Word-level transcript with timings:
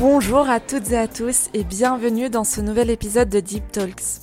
Bonjour 0.00 0.48
à 0.48 0.60
toutes 0.60 0.92
et 0.92 0.96
à 0.96 1.06
tous 1.06 1.50
et 1.52 1.62
bienvenue 1.62 2.30
dans 2.30 2.42
ce 2.42 2.62
nouvel 2.62 2.88
épisode 2.88 3.28
de 3.28 3.38
Deep 3.38 3.70
Talks. 3.70 4.22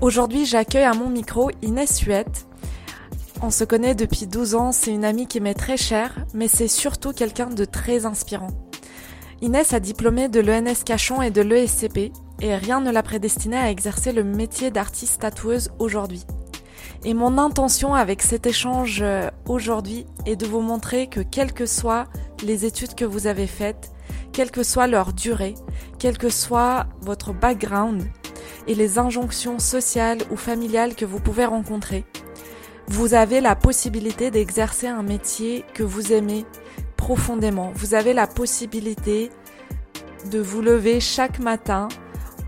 Aujourd'hui, 0.00 0.46
j'accueille 0.46 0.84
à 0.84 0.94
mon 0.94 1.10
micro 1.10 1.50
Inès 1.60 2.02
Huette. 2.02 2.46
On 3.42 3.50
se 3.50 3.64
connaît 3.64 3.96
depuis 3.96 4.28
12 4.28 4.54
ans, 4.54 4.70
c'est 4.70 4.92
une 4.92 5.04
amie 5.04 5.26
qui 5.26 5.40
m'est 5.40 5.54
très 5.54 5.76
chère, 5.76 6.14
mais 6.34 6.46
c'est 6.46 6.68
surtout 6.68 7.12
quelqu'un 7.12 7.48
de 7.48 7.64
très 7.64 8.06
inspirant. 8.06 8.52
Inès 9.42 9.72
a 9.72 9.80
diplômé 9.80 10.28
de 10.28 10.38
l'ENS 10.38 10.84
Cachon 10.86 11.20
et 11.20 11.32
de 11.32 11.42
l'ESCP, 11.42 12.12
et 12.40 12.54
rien 12.54 12.80
ne 12.80 12.92
l'a 12.92 13.02
prédestinée 13.02 13.58
à 13.58 13.72
exercer 13.72 14.12
le 14.12 14.22
métier 14.22 14.70
d'artiste 14.70 15.22
tatoueuse 15.22 15.72
aujourd'hui. 15.80 16.24
Et 17.04 17.12
mon 17.12 17.38
intention 17.38 17.92
avec 17.92 18.22
cet 18.22 18.46
échange 18.46 19.00
euh, 19.02 19.28
aujourd'hui 19.48 20.06
est 20.26 20.36
de 20.36 20.46
vous 20.46 20.60
montrer 20.60 21.08
que 21.08 21.20
quelles 21.20 21.52
que 21.54 21.66
soient 21.66 22.06
les 22.44 22.64
études 22.64 22.94
que 22.94 23.04
vous 23.04 23.26
avez 23.26 23.48
faites, 23.48 23.90
quelle 24.38 24.52
que 24.52 24.62
soit 24.62 24.86
leur 24.86 25.12
durée, 25.12 25.56
quel 25.98 26.16
que 26.16 26.28
soit 26.28 26.86
votre 27.00 27.32
background 27.32 28.04
et 28.68 28.76
les 28.76 28.96
injonctions 28.96 29.58
sociales 29.58 30.20
ou 30.30 30.36
familiales 30.36 30.94
que 30.94 31.04
vous 31.04 31.18
pouvez 31.18 31.44
rencontrer, 31.44 32.04
vous 32.86 33.14
avez 33.14 33.40
la 33.40 33.56
possibilité 33.56 34.30
d'exercer 34.30 34.86
un 34.86 35.02
métier 35.02 35.64
que 35.74 35.82
vous 35.82 36.12
aimez 36.12 36.46
profondément. 36.96 37.72
Vous 37.74 37.94
avez 37.94 38.12
la 38.12 38.28
possibilité 38.28 39.32
de 40.30 40.38
vous 40.38 40.62
lever 40.62 41.00
chaque 41.00 41.40
matin 41.40 41.88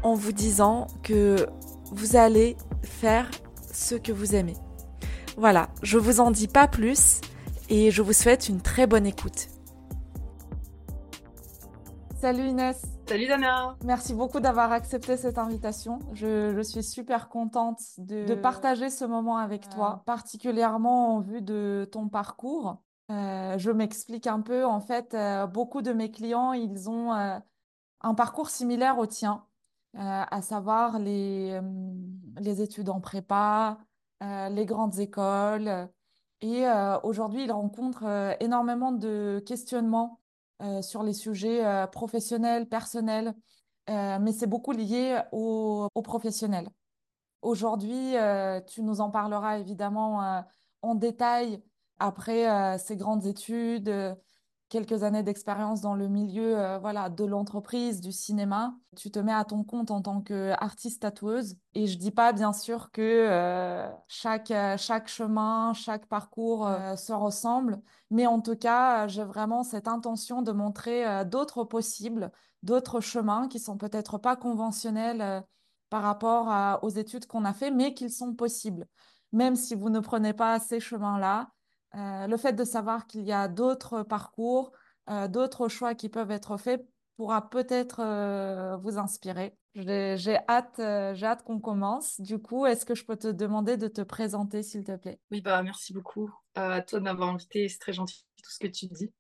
en 0.05 0.15
vous 0.15 0.31
disant 0.31 0.87
que 1.03 1.45
vous 1.91 2.15
allez 2.15 2.57
faire 2.85 3.29
ce 3.73 3.97
que 3.97 4.13
vous 4.13 4.37
aimez. 4.37 4.55
Voilà, 5.37 5.71
je 5.83 5.99
vous 5.99 6.21
en 6.21 6.31
dis 6.31 6.47
pas 6.47 6.69
plus 6.69 7.21
et 7.69 7.91
je 7.91 8.01
vous 8.01 8.13
souhaite 8.13 8.49
une 8.49 8.61
très 8.61 8.87
bonne 8.87 9.07
écoute. 9.07 9.49
Salut 12.21 12.49
Inès. 12.49 12.85
Salut 13.09 13.29
Dana. 13.29 13.79
Merci 13.83 14.13
beaucoup 14.13 14.41
d'avoir 14.41 14.73
accepté 14.73 15.17
cette 15.17 15.39
invitation. 15.39 16.01
Je, 16.13 16.61
suis 16.61 16.83
super 16.83 17.31
contente 17.31 17.81
de, 17.97 18.35
partager 18.35 18.91
ce 18.91 19.07
moment 19.07 19.39
avec 19.39 19.71
toi, 19.71 20.03
particulièrement 20.05 21.15
en 21.15 21.21
vue 21.21 21.41
de 21.41 21.89
ton 21.91 22.11
parcours. 22.11 22.77
Euh, 23.11 23.57
je 23.57 23.71
m'explique 23.71 24.27
un 24.27 24.43
peu. 24.43 24.67
En 24.67 24.81
fait, 24.81 25.15
euh, 25.15 25.47
beaucoup 25.47 25.81
de 25.81 25.95
mes 25.95 26.11
clients, 26.11 26.53
ils 26.53 26.91
ont 26.91 27.15
euh, 27.15 27.39
un 28.03 28.13
parcours 28.13 28.51
similaire 28.51 28.99
au 28.99 29.07
tien, 29.07 29.47
à 29.97 30.43
savoir 30.43 30.99
les, 30.99 31.59
les 32.39 32.61
études 32.61 32.91
en 32.91 33.01
prépa, 33.01 33.79
les 34.21 34.67
grandes 34.67 34.99
écoles. 34.99 35.89
Et 36.43 36.67
aujourd'hui, 37.03 37.45
ils 37.45 37.53
rencontrent 37.53 38.37
énormément 38.41 38.93
de 38.93 39.43
questionnements 39.47 40.21
euh, 40.21 40.27
sur 40.83 41.03
les 41.03 41.13
sujets 41.13 41.65
euh, 41.65 41.87
professionnels, 41.87 42.69
personnels, 42.69 43.35
euh, 43.89 44.19
mais 44.21 44.33
c'est 44.33 44.47
beaucoup 44.47 44.73
lié 44.73 45.21
aux 45.33 45.89
au 45.95 46.03
professionnels. 46.03 46.69
Aujourd'hui, 47.43 48.15
tu 48.67 48.83
nous 48.83 49.01
en 49.01 49.11
parleras 49.11 49.59
évidemment 49.59 50.45
en 50.83 50.95
détail 50.95 51.63
après 51.99 52.77
ces 52.79 52.97
grandes 52.97 53.25
études, 53.25 53.91
quelques 54.71 55.03
années 55.03 55.25
d'expérience 55.25 55.83
dans 55.83 55.95
le 55.95 56.09
milieu 56.09 56.59
euh, 56.59 56.79
voilà, 56.79 57.11
de 57.11 57.25
l'entreprise, 57.25 58.01
du 58.01 58.13
cinéma. 58.13 58.75
Tu 58.97 59.11
te 59.11 59.19
mets 59.19 59.35
à 59.35 59.45
ton 59.45 59.65
compte 59.65 59.91
en 59.91 60.01
tant 60.01 60.23
qu'artiste 60.23 61.03
tatoueuse. 61.03 61.57
Et 61.75 61.87
je 61.89 61.99
dis 61.99 62.13
pas 62.13 62.33
bien 62.33 62.53
sûr 62.55 62.91
que 62.93 63.03
euh, 63.03 63.91
chaque, 64.09 64.53
euh, 64.53 64.77
chaque 64.79 65.09
chemin, 65.09 65.75
chaque 65.75 66.07
parcours 66.07 66.71
se 66.97 67.13
ressemble, 67.13 67.83
mais 68.11 68.27
en 68.27 68.41
tout 68.41 68.57
cas, 68.57 69.09
j'ai 69.09 69.25
vraiment 69.25 69.65
cette 69.65 69.89
intention 69.89 70.41
de 70.41 70.53
montrer 70.53 71.25
d'autres 71.25 71.65
possibles, 71.65 72.31
d'autres 72.63 73.01
chemins 73.01 73.49
qui 73.49 73.59
sont 73.59 73.77
peut-être 73.77 74.19
pas 74.19 74.37
conventionnels 74.37 75.45
par 75.91 76.03
rapport 76.03 76.83
aux 76.83 76.91
études 76.91 77.27
qu'on 77.27 77.45
a 77.45 77.53
fait, 77.53 77.73
mais 77.73 77.93
qu'ils 77.95 78.13
sont 78.13 78.35
possibles. 78.35 78.87
Même 79.33 79.57
si 79.57 79.75
vous 79.75 79.91
ne 79.91 80.01
prenez 80.01 80.33
pas 80.33 80.61
ces 80.61 80.79
chemins-là, 80.79 81.51
euh, 81.95 82.27
le 82.27 82.37
fait 82.37 82.53
de 82.53 82.65
savoir 82.65 83.07
qu'il 83.07 83.23
y 83.23 83.33
a 83.33 83.49
d'autres 83.49 84.03
parcours, 84.03 84.73
euh, 85.09 85.29
d'autres 85.29 85.69
choix 85.69 85.95
qui 85.95 86.09
peuvent 86.09 86.31
être 86.31 86.57
faits 86.57 86.87
pourra 87.17 87.51
peut-être 87.51 88.01
euh, 88.01 88.77
vous 88.79 88.99
inspirer. 88.99 89.55
J'ai 89.75 90.39
hâte, 90.49 90.77
j'ai 90.79 91.27
hâte 91.27 91.43
qu'on 91.43 91.61
commence. 91.61 92.21
Du 92.21 92.39
coup, 92.39 92.67
est-ce 92.67 92.85
que 92.87 92.95
je 92.95 93.05
peux 93.05 93.17
te 93.17 93.29
demander 93.29 93.77
de 93.77 93.89
te 93.89 94.01
présenter, 94.01 94.63
s'il 94.63 94.85
te 94.85 94.97
plaît? 94.97 95.21
Oui, 95.31 95.41
bah 95.41 95.63
merci 95.63 95.93
beaucoup 95.93 96.33
à 96.55 96.81
toi 96.83 96.99
de 96.99 97.05
m'avoir 97.05 97.29
invité. 97.29 97.69
C'est 97.69 97.79
très 97.79 97.93
gentil 97.93 98.25
tout 98.43 98.51
ce 98.51 98.59
que 98.59 98.67
tu 98.67 98.87
dis. 98.87 99.13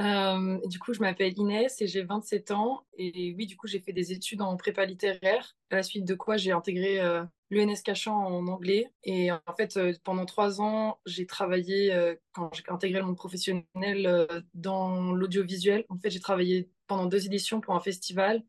Euh, 0.00 0.58
du 0.66 0.78
coup, 0.78 0.92
je 0.92 1.00
m'appelle 1.00 1.38
Inès 1.38 1.80
et 1.80 1.86
j'ai 1.86 2.02
27 2.02 2.50
ans. 2.50 2.84
Et 2.98 3.34
oui, 3.36 3.46
du 3.46 3.56
coup, 3.56 3.66
j'ai 3.66 3.80
fait 3.80 3.92
des 3.92 4.12
études 4.12 4.42
en 4.42 4.56
prépa 4.56 4.84
littéraire, 4.84 5.56
à 5.70 5.76
la 5.76 5.82
suite 5.82 6.04
de 6.04 6.14
quoi 6.14 6.36
j'ai 6.36 6.52
intégré 6.52 7.00
euh, 7.00 7.24
l'UNS 7.50 7.82
Cachan 7.84 8.16
en 8.16 8.46
anglais. 8.48 8.90
Et 9.04 9.30
en 9.30 9.40
fait, 9.56 9.76
euh, 9.76 9.92
pendant 10.02 10.26
trois 10.26 10.60
ans, 10.60 10.98
j'ai 11.06 11.26
travaillé, 11.26 11.94
quand 12.32 12.52
j'ai 12.54 12.64
intégré 12.68 12.98
le 12.98 13.06
monde 13.06 13.16
professionnel, 13.16 14.28
dans 14.54 15.12
l'audiovisuel. 15.12 15.84
En 15.88 15.98
fait, 15.98 16.10
j'ai 16.10 16.20
travaillé 16.20 16.70
pendant 16.86 17.06
deux 17.06 17.26
éditions 17.26 17.60
pour 17.60 17.74
un 17.74 17.80
festival. 17.80 18.42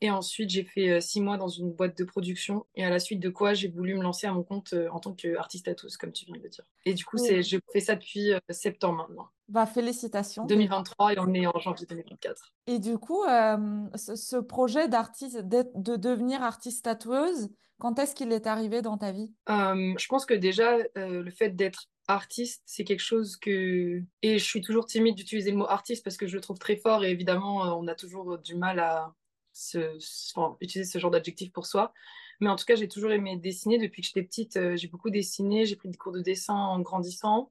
Et 0.00 0.12
ensuite, 0.12 0.48
j'ai 0.50 0.62
fait 0.62 1.00
six 1.00 1.20
mois 1.20 1.36
dans 1.36 1.48
une 1.48 1.72
boîte 1.72 1.98
de 1.98 2.04
production. 2.04 2.66
Et 2.76 2.84
à 2.84 2.90
la 2.90 3.00
suite 3.00 3.20
de 3.20 3.28
quoi, 3.28 3.52
j'ai 3.52 3.68
voulu 3.68 3.94
me 3.96 4.02
lancer 4.02 4.28
à 4.28 4.32
mon 4.32 4.44
compte 4.44 4.74
en 4.92 5.00
tant 5.00 5.12
qu'artiste 5.12 5.66
à 5.68 5.74
tous, 5.74 5.96
comme 5.96 6.12
tu 6.12 6.24
viens 6.24 6.36
de 6.36 6.42
le 6.42 6.48
dire. 6.48 6.64
Et 6.86 6.94
du 6.94 7.04
coup, 7.04 7.18
c'est, 7.18 7.42
je 7.42 7.58
fais 7.72 7.80
ça 7.80 7.96
depuis 7.96 8.30
septembre 8.48 9.08
maintenant. 9.08 9.28
Bah, 9.48 9.64
félicitations. 9.64 10.44
2023 10.44 11.14
et 11.14 11.18
on 11.18 11.32
est 11.32 11.46
en 11.46 11.58
janvier 11.58 11.86
2024. 11.86 12.52
Et 12.66 12.78
du 12.78 12.98
coup, 12.98 13.22
euh, 13.24 13.86
ce, 13.94 14.36
projet 14.36 14.88
d'artiste, 14.88 15.38
de 15.38 15.96
devenir 15.96 16.42
artiste 16.42 16.84
tatoueuse, 16.84 17.48
quand 17.78 17.98
est-ce 17.98 18.14
qu'il 18.14 18.30
est 18.32 18.46
arrivé 18.46 18.82
dans 18.82 18.98
ta 18.98 19.10
vie? 19.10 19.32
Euh, 19.48 19.94
Je 19.96 20.06
pense 20.08 20.26
que 20.26 20.34
déjà, 20.34 20.76
euh, 20.98 21.22
le 21.22 21.30
fait 21.30 21.50
d'être 21.50 21.86
artiste, 22.08 22.62
c'est 22.66 22.84
quelque 22.84 23.02
chose 23.02 23.38
que... 23.38 24.02
Et 24.20 24.38
je 24.38 24.44
suis 24.44 24.60
toujours 24.60 24.84
timide 24.84 25.14
d'utiliser 25.14 25.50
le 25.50 25.56
mot 25.56 25.66
artiste 25.66 26.04
parce 26.04 26.18
que 26.18 26.26
je 26.26 26.34
le 26.34 26.42
trouve 26.42 26.58
très 26.58 26.76
fort 26.76 27.04
et 27.04 27.10
évidemment, 27.10 27.78
on 27.78 27.86
a 27.88 27.94
toujours 27.94 28.38
du 28.38 28.54
mal 28.54 28.78
à 28.80 29.14
utiliser 30.60 30.90
ce 30.90 30.98
genre 30.98 31.10
d'adjectif 31.10 31.52
pour 31.52 31.66
soi. 31.66 31.94
Mais 32.40 32.50
en 32.50 32.56
tout 32.56 32.66
cas, 32.66 32.76
j'ai 32.76 32.88
toujours 32.88 33.12
aimé 33.12 33.36
dessiner. 33.38 33.78
Depuis 33.78 34.02
que 34.02 34.08
j'étais 34.08 34.22
petite, 34.22 34.58
j'ai 34.76 34.88
beaucoup 34.88 35.10
dessiné. 35.10 35.64
J'ai 35.64 35.76
pris 35.76 35.88
des 35.88 35.98
cours 35.98 36.12
de 36.12 36.20
dessin 36.20 36.54
en 36.54 36.80
grandissant. 36.80 37.50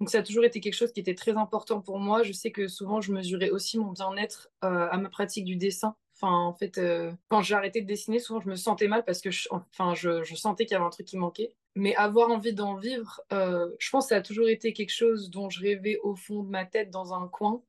Donc 0.00 0.10
ça 0.10 0.18
a 0.18 0.22
toujours 0.22 0.44
été 0.44 0.60
quelque 0.60 0.74
chose 0.74 0.92
qui 0.92 1.00
était 1.00 1.14
très 1.14 1.36
important 1.36 1.80
pour 1.80 1.98
moi. 1.98 2.22
Je 2.22 2.32
sais 2.32 2.50
que 2.50 2.68
souvent 2.68 3.00
je 3.00 3.12
mesurais 3.12 3.50
aussi 3.50 3.78
mon 3.78 3.92
bien-être 3.92 4.50
euh, 4.64 4.88
à 4.90 4.98
ma 4.98 5.08
pratique 5.08 5.44
du 5.44 5.56
dessin. 5.56 5.96
Enfin, 6.14 6.32
en 6.32 6.54
fait, 6.54 6.78
euh, 6.78 7.12
quand 7.28 7.42
j'ai 7.42 7.54
arrêté 7.54 7.82
de 7.82 7.86
dessiner, 7.86 8.18
souvent 8.18 8.40
je 8.40 8.48
me 8.48 8.56
sentais 8.56 8.88
mal 8.88 9.04
parce 9.04 9.20
que 9.20 9.30
je, 9.30 9.48
enfin, 9.50 9.94
je, 9.94 10.24
sentais 10.34 10.64
qu'il 10.64 10.72
y 10.72 10.76
avait 10.76 10.86
un 10.86 10.90
truc 10.90 11.06
qui 11.06 11.18
manquait. 11.18 11.54
Mais 11.74 11.94
avoir 11.96 12.30
envie 12.30 12.54
d'en 12.54 12.76
vivre, 12.76 13.20
euh, 13.32 13.70
je 13.78 13.90
pense 13.90 14.06
que 14.06 14.08
ça 14.10 14.16
a 14.16 14.22
toujours 14.22 14.48
été 14.48 14.72
quelque 14.72 14.94
chose 14.94 15.28
dont 15.28 15.50
je 15.50 15.60
rêvais 15.60 15.98
au 16.02 16.16
fond 16.16 16.42
de 16.42 16.48
ma 16.48 16.64
tête 16.64 16.90
dans 16.90 17.12
un 17.12 17.28
coin. 17.28 17.62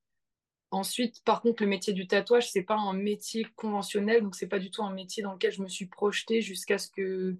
Ensuite, 0.72 1.24
par 1.26 1.42
contre, 1.42 1.64
le 1.64 1.70
métier 1.70 1.94
du 1.94 2.08
tatouage, 2.08 2.52
c'est 2.52 2.64
pas 2.64 2.76
un 2.76 2.94
métier 2.94 3.46
conventionnel, 3.56 4.22
donc 4.22 4.36
c'est 4.36 4.48
pas 4.48 4.60
du 4.60 4.72
tout 4.72 4.84
un 4.84 4.94
métier 4.94 5.24
dans 5.24 5.34
lequel 5.34 5.52
je 5.52 5.62
me 5.62 5.68
suis 5.68 5.88
projetée 5.88 6.42
jusqu'à 6.42 6.78
ce 6.78 6.90
que 6.90 7.36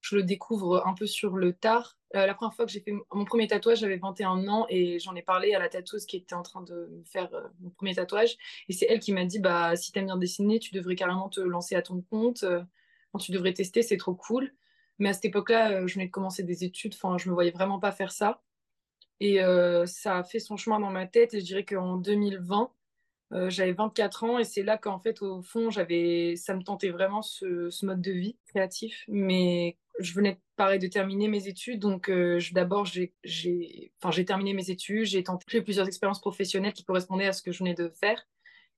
je 0.00 0.16
le 0.16 0.22
découvre 0.24 0.84
un 0.86 0.94
peu 0.94 1.06
sur 1.06 1.36
le 1.36 1.52
tard. 1.52 1.96
Euh, 2.16 2.26
la 2.26 2.34
première 2.34 2.54
fois 2.54 2.66
que 2.66 2.72
j'ai 2.72 2.80
fait 2.80 2.92
mon 3.12 3.24
premier 3.24 3.46
tatouage, 3.46 3.78
j'avais 3.78 3.96
21 3.96 4.48
ans 4.48 4.66
et 4.68 4.98
j'en 4.98 5.14
ai 5.14 5.22
parlé 5.22 5.54
à 5.54 5.60
la 5.60 5.68
tatoueuse 5.68 6.06
qui 6.06 6.16
était 6.16 6.34
en 6.34 6.42
train 6.42 6.62
de 6.62 6.88
me 6.90 7.04
faire 7.04 7.32
euh, 7.34 7.46
mon 7.60 7.70
premier 7.70 7.94
tatouage. 7.94 8.36
Et 8.68 8.72
c'est 8.72 8.86
elle 8.88 8.98
qui 8.98 9.12
m'a 9.12 9.24
dit 9.24 9.38
bah, 9.38 9.76
si 9.76 9.92
t'aimes 9.92 10.06
bien 10.06 10.16
dessiner, 10.16 10.58
tu 10.58 10.74
devrais 10.74 10.96
carrément 10.96 11.28
te 11.28 11.40
lancer 11.40 11.76
à 11.76 11.82
ton 11.82 12.02
compte. 12.02 12.42
Euh, 12.42 12.62
tu 13.20 13.30
devrais 13.32 13.52
tester, 13.52 13.82
c'est 13.82 13.96
trop 13.96 14.14
cool. 14.14 14.52
Mais 14.98 15.10
à 15.10 15.12
cette 15.12 15.26
époque-là, 15.26 15.86
je 15.86 15.94
venais 15.94 16.06
de 16.06 16.10
commencer 16.10 16.42
des 16.42 16.64
études, 16.64 16.94
enfin, 16.94 17.16
je 17.16 17.28
me 17.28 17.34
voyais 17.34 17.50
vraiment 17.50 17.78
pas 17.78 17.90
faire 17.90 18.12
ça. 18.12 18.42
Et 19.18 19.40
ça 19.86 20.18
a 20.18 20.24
fait 20.24 20.38
son 20.38 20.56
chemin 20.56 20.78
dans 20.78 20.90
ma 20.90 21.06
tête. 21.06 21.34
Et 21.34 21.40
je 21.40 21.44
dirais 21.44 21.64
qu'en 21.64 21.96
2020, 21.96 22.70
j'avais 23.48 23.72
24 23.72 24.24
ans 24.24 24.38
et 24.38 24.44
c'est 24.44 24.62
là 24.62 24.78
qu'en 24.78 25.00
fait, 25.00 25.22
au 25.22 25.42
fond, 25.42 25.70
j'avais, 25.70 26.36
ça 26.36 26.54
me 26.54 26.62
tentait 26.62 26.90
vraiment 26.90 27.22
ce, 27.22 27.70
ce, 27.70 27.86
mode 27.86 28.02
de 28.02 28.12
vie 28.12 28.36
créatif. 28.46 29.04
Mais 29.08 29.78
je 30.00 30.14
venais 30.14 30.40
pareil 30.56 30.78
de 30.78 30.86
terminer 30.86 31.28
mes 31.28 31.48
études, 31.48 31.80
donc 31.80 32.08
euh, 32.08 32.40
d'abord 32.52 32.84
j'ai 32.84 33.12
terminé 34.26 34.52
mes 34.52 34.70
études, 34.70 35.04
j'ai 35.04 35.22
tenté 35.22 35.60
plusieurs 35.62 35.86
expériences 35.86 36.20
professionnelles 36.20 36.72
qui 36.72 36.84
correspondaient 36.84 37.26
à 37.26 37.32
ce 37.32 37.42
que 37.42 37.52
je 37.52 37.58
venais 37.58 37.74
de 37.74 37.88
faire 37.88 38.26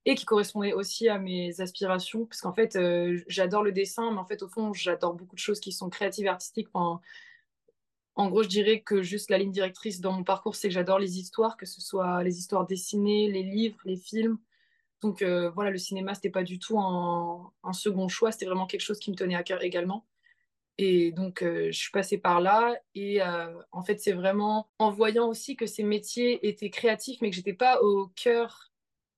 et 0.05 0.15
qui 0.15 0.25
correspondaient 0.25 0.73
aussi 0.73 1.09
à 1.09 1.19
mes 1.19 1.61
aspirations, 1.61 2.27
parce 2.27 2.41
qu'en 2.41 2.53
fait 2.53 2.77
euh, 2.77 3.23
j'adore 3.29 3.63
le 3.63 3.73
dessin, 3.73 4.11
mais 4.13 4.19
en 4.19 4.27
fait 4.27 4.43
au 4.43 4.49
fond 4.49 4.73
j'adore 4.73 5.15
beaucoup 5.15 5.37
de 5.37 5.41
choses 5.41 5.61
qui 5.61 5.73
sont 5.73 5.91
créatives 5.91 6.27
artistiques. 6.27 6.69
en 6.75 7.01
gros, 8.17 8.43
je 8.43 8.49
dirais 8.49 8.81
que 8.81 9.03
juste 9.03 9.31
la 9.31 9.39
ligne 9.39 9.53
directrice 9.53 10.01
dans 10.01 10.13
mon 10.13 10.25
parcours, 10.25 10.57
c'est 10.57 10.69
que 10.69 10.75
j'adore 10.75 10.99
les 10.99 11.19
histoires, 11.19 11.57
que 11.57 11.67
ce 11.67 11.81
soit 11.81 12.23
les 12.25 12.39
histoires 12.39 12.67
dessinées, 12.67 13.31
les 13.31 13.43
livres, 13.43 13.79
les 13.85 13.97
films. 13.97 14.39
Donc 15.01 15.23
euh, 15.23 15.51
voilà, 15.51 15.71
le 15.71 15.79
cinéma, 15.79 16.15
c'était 16.15 16.31
pas 16.31 16.45
du 16.45 16.59
tout 16.59 16.79
un, 16.79 17.53
un 17.65 17.73
second 17.73 18.09
choix, 18.09 18.33
c'était 18.33 18.47
vraiment 18.47 18.67
quelque 18.67 18.83
chose 18.83 18.99
qui 18.99 19.11
me 19.11 19.17
tenait 19.17 19.35
à 19.35 19.43
cœur 19.43 19.63
également. 19.63 20.07
Et 20.79 21.13
donc, 21.13 21.43
euh, 21.43 21.67
je 21.71 21.79
suis 21.79 21.91
passée 21.91 22.19
par 22.19 22.41
là. 22.41 22.75
Et 22.95 23.23
euh, 23.23 23.53
en 23.73 23.83
fait, 23.83 24.01
c'est 24.01 24.13
vraiment 24.13 24.71
en 24.79 24.91
voyant 24.91 25.29
aussi 25.29 25.57
que 25.57 25.67
ces 25.67 25.83
métiers 25.83 26.47
étaient 26.47 26.71
créatifs, 26.71 27.21
mais 27.21 27.31
que 27.31 27.37
j'étais 27.37 27.53
pas 27.53 27.81
au 27.83 28.09
cœur 28.17 28.73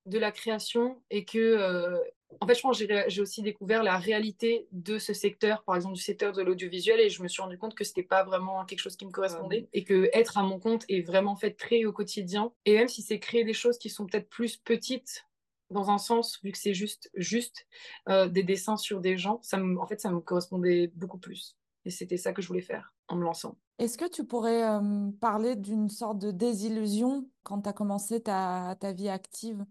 de 0.07 0.19
la 0.19 0.33
création 0.33 1.03
et 1.11 1.25
que, 1.25 1.39
euh, 1.39 1.99
en 2.41 2.47
fait, 2.47 2.55
je 2.55 2.61
pense 2.61 2.79
que 2.79 3.05
j'ai 3.09 3.23
aussi 3.23 3.43
découvert 3.43 3.83
la 3.83 3.97
réalité 3.97 4.67
de 4.73 4.99
ce 4.99 5.15
secteur, 5.15 5.63
par 5.63 5.77
exemple 5.77 5.95
du 5.95 6.03
secteur 6.03 6.33
de 6.33 6.43
l'audiovisuel, 6.43 7.01
et 7.01 7.09
je 7.09 7.23
me 7.23 7.29
suis 7.29 7.41
rendu 7.41 7.57
compte 7.57 7.75
que 7.75 7.85
c'était 7.85 8.03
pas 8.03 8.25
vraiment 8.25 8.65
quelque 8.65 8.81
chose 8.81 8.97
qui 8.97 9.07
me 9.07 9.13
correspondait 9.13 9.69
et 9.73 9.85
que 9.85 10.11
être 10.13 10.37
à 10.37 10.43
mon 10.43 10.59
compte 10.59 10.85
est 10.89 11.03
vraiment 11.03 11.37
fait 11.37 11.55
créer 11.55 11.87
au 11.87 11.93
quotidien. 11.93 12.53
Et 12.65 12.75
même 12.75 12.89
si 12.89 13.03
c'est 13.03 13.21
créer 13.21 13.45
des 13.45 13.55
choses 13.55 13.79
qui 13.79 13.89
sont 13.89 14.07
peut-être 14.07 14.29
plus 14.29 14.57
petites 14.57 15.27
dans 15.71 15.91
un 15.91 15.99
sens, 15.99 16.39
vu 16.43 16.53
que 16.53 16.59
c'est 16.59 16.75
juste, 16.75 17.11
juste 17.15 17.67
euh, 18.09 18.29
des 18.29 18.43
dessins 18.43 18.77
sur 18.77 19.01
des 19.01 19.17
gens, 19.17 19.41
ça 19.43 19.59
en 19.61 19.87
fait, 19.87 20.01
ça 20.01 20.11
me 20.11 20.21
correspondait 20.21 20.93
beaucoup 20.95 21.19
plus. 21.19 21.57
Et 21.85 21.91
c'était 21.91 22.17
ça 22.17 22.33
que 22.33 22.43
je 22.43 22.49
voulais 22.49 22.61
faire 22.61 22.95
en 23.09 23.17
me 23.17 23.25
lançant. 23.25 23.59
Est-ce 23.79 23.99
que 23.99 24.09
tu 24.09 24.25
pourrais 24.25 24.65
euh, 24.65 25.11
parler 25.21 25.57
d'une 25.57 25.89
sorte 25.89 26.19
de 26.19 26.31
désillusion 26.31 27.29
quand 27.43 27.63
tu 27.63 27.69
as 27.69 27.73
commencé 27.73 28.23
ta, 28.23 28.77
ta, 28.81 28.93
vie 28.93 29.09
active 29.09 29.65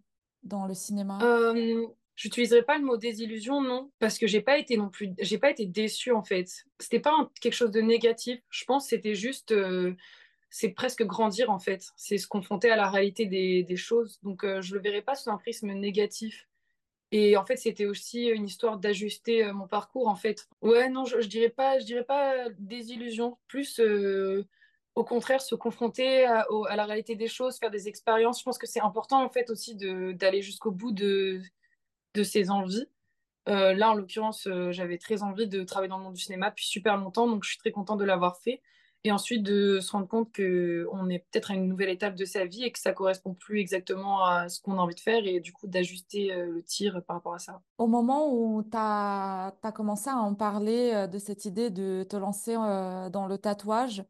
dans 0.44 0.66
le 0.66 0.74
cinéma? 0.74 1.20
Euh, 1.24 1.88
J'utiliserai 2.16 2.62
pas 2.62 2.78
le 2.78 2.86
mot 2.86 2.96
désillusion, 2.96 3.62
non, 3.62 3.92
parce 3.98 4.20
que 4.20 4.28
j'ai 4.28 4.42
pas 4.42 4.60
été 4.60 4.78
non 4.78 4.90
plus, 4.90 5.10
j'ai 5.20 5.40
pas 5.40 5.50
été 5.50 5.66
déçue 5.66 6.12
en 6.12 6.24
fait. 6.24 6.48
C'était 6.80 7.00
pas 7.00 7.32
quelque 7.42 7.56
chose 7.56 7.72
de 7.72 7.82
négatif. 7.82 8.40
Je 8.50 8.66
pense 8.66 8.88
c'était 8.88 9.16
juste, 9.16 9.52
euh, 9.52 9.96
c'est 10.54 10.70
presque 10.70 11.04
grandir 11.04 11.50
en 11.50 11.58
fait. 11.58 11.92
C'est 11.98 12.20
se 12.20 12.28
confronter 12.28 12.70
à 12.70 12.76
la 12.76 12.88
réalité 12.88 13.26
des, 13.26 13.64
des 13.64 13.76
choses. 13.76 14.20
Donc 14.22 14.44
euh, 14.44 14.62
je 14.62 14.76
le 14.76 14.82
verrai 14.82 15.02
pas 15.02 15.16
sous 15.16 15.32
un 15.32 15.38
prisme 15.38 15.72
négatif. 15.72 16.48
Et 17.12 17.36
en 17.38 17.44
fait, 17.44 17.58
c'était 17.58 17.88
aussi 17.88 18.28
une 18.28 18.46
histoire 18.46 18.78
d'ajuster 18.78 19.46
euh, 19.46 19.54
mon 19.54 19.68
parcours, 19.68 20.08
en 20.08 20.16
fait. 20.16 20.48
Ouais, 20.62 20.90
non, 20.90 21.06
je, 21.06 21.22
je 21.22 21.28
dirais 21.28 21.50
pas, 21.50 21.80
je 21.80 21.86
dirais 21.86 22.04
pas 22.04 22.50
désillusion, 22.60 23.38
plus 23.48 23.80
euh, 23.80 24.48
au 24.94 25.04
contraire 25.04 25.42
se 25.42 25.56
confronter 25.56 26.26
à, 26.26 26.46
la 26.76 26.86
réalité 26.86 27.16
des 27.16 27.28
choses, 27.28 27.58
faire 27.58 27.72
des 27.72 27.88
expériences. 27.88 28.40
Je 28.40 28.44
pense 28.44 28.60
que 28.60 28.68
c'est 28.68 28.82
important, 28.82 29.24
en 29.24 29.30
fait, 29.30 29.50
aussi 29.50 29.76
d'aller 29.76 30.44
jusqu'au 30.44 30.72
bout 30.72 30.92
de, 30.92 31.42
de 32.14 32.24
ses 32.24 32.52
envies. 32.52 32.88
Là, 33.48 33.90
en 33.90 33.96
l'occurrence, 33.96 34.48
j'avais 34.70 35.00
très 35.00 35.24
envie 35.24 35.48
de 35.48 35.64
travailler 35.64 35.90
dans 35.90 35.98
le 35.98 36.04
monde 36.04 36.14
du 36.14 36.22
cinéma 36.22 36.52
depuis 36.52 36.66
super 36.66 36.98
longtemps, 36.98 37.28
donc 37.28 37.44
je 37.44 37.50
suis 37.50 37.58
très 37.58 37.72
contente 37.72 38.00
de 38.00 38.06
l'avoir 38.06 38.38
fait 38.38 38.62
et 39.04 39.12
ensuite 39.12 39.44
de 39.44 39.80
se 39.82 39.92
rendre 39.92 40.08
compte 40.08 40.34
qu'on 40.34 41.10
est 41.10 41.20
peut-être 41.20 41.52
à 41.52 41.56
une 41.56 41.68
nouvelle 41.68 41.90
étape 41.90 42.16
de 42.16 42.26
sa 42.26 42.46
vie 42.46 42.64
et 42.64 42.72
que 42.72 42.80
ça 42.80 42.94
correspond 42.94 43.34
plus 43.34 43.60
exactement 43.60 44.24
à 44.26 44.48
ce 44.48 44.62
qu'on 44.62 44.78
a 44.78 44.82
envie 44.82 44.96
de 44.96 45.00
faire 45.00 45.26
et 45.26 45.40
du 45.42 45.52
coup 45.52 45.68
d'ajuster 45.68 46.34
euh, 46.34 46.46
le 46.46 46.64
tir 46.64 47.04
par 47.06 47.18
rapport 47.18 47.34
à 47.34 47.40
ça. 47.40 47.62
Au 47.78 47.88
moment 47.88 48.34
où 48.34 48.64
tu 48.64 48.78
as, 48.78 49.54
commencé 49.76 50.10
à 50.10 50.18
en 50.18 50.36
parler 50.36 50.92
euh, 50.94 51.08
de 51.08 51.18
cette 51.18 51.46
idée 51.46 51.70
de 51.70 52.06
te 52.10 52.16
lancer 52.16 52.56
euh, 52.56 53.10
dans 53.10 53.28
le 53.28 53.38
tatouage, 53.38 54.04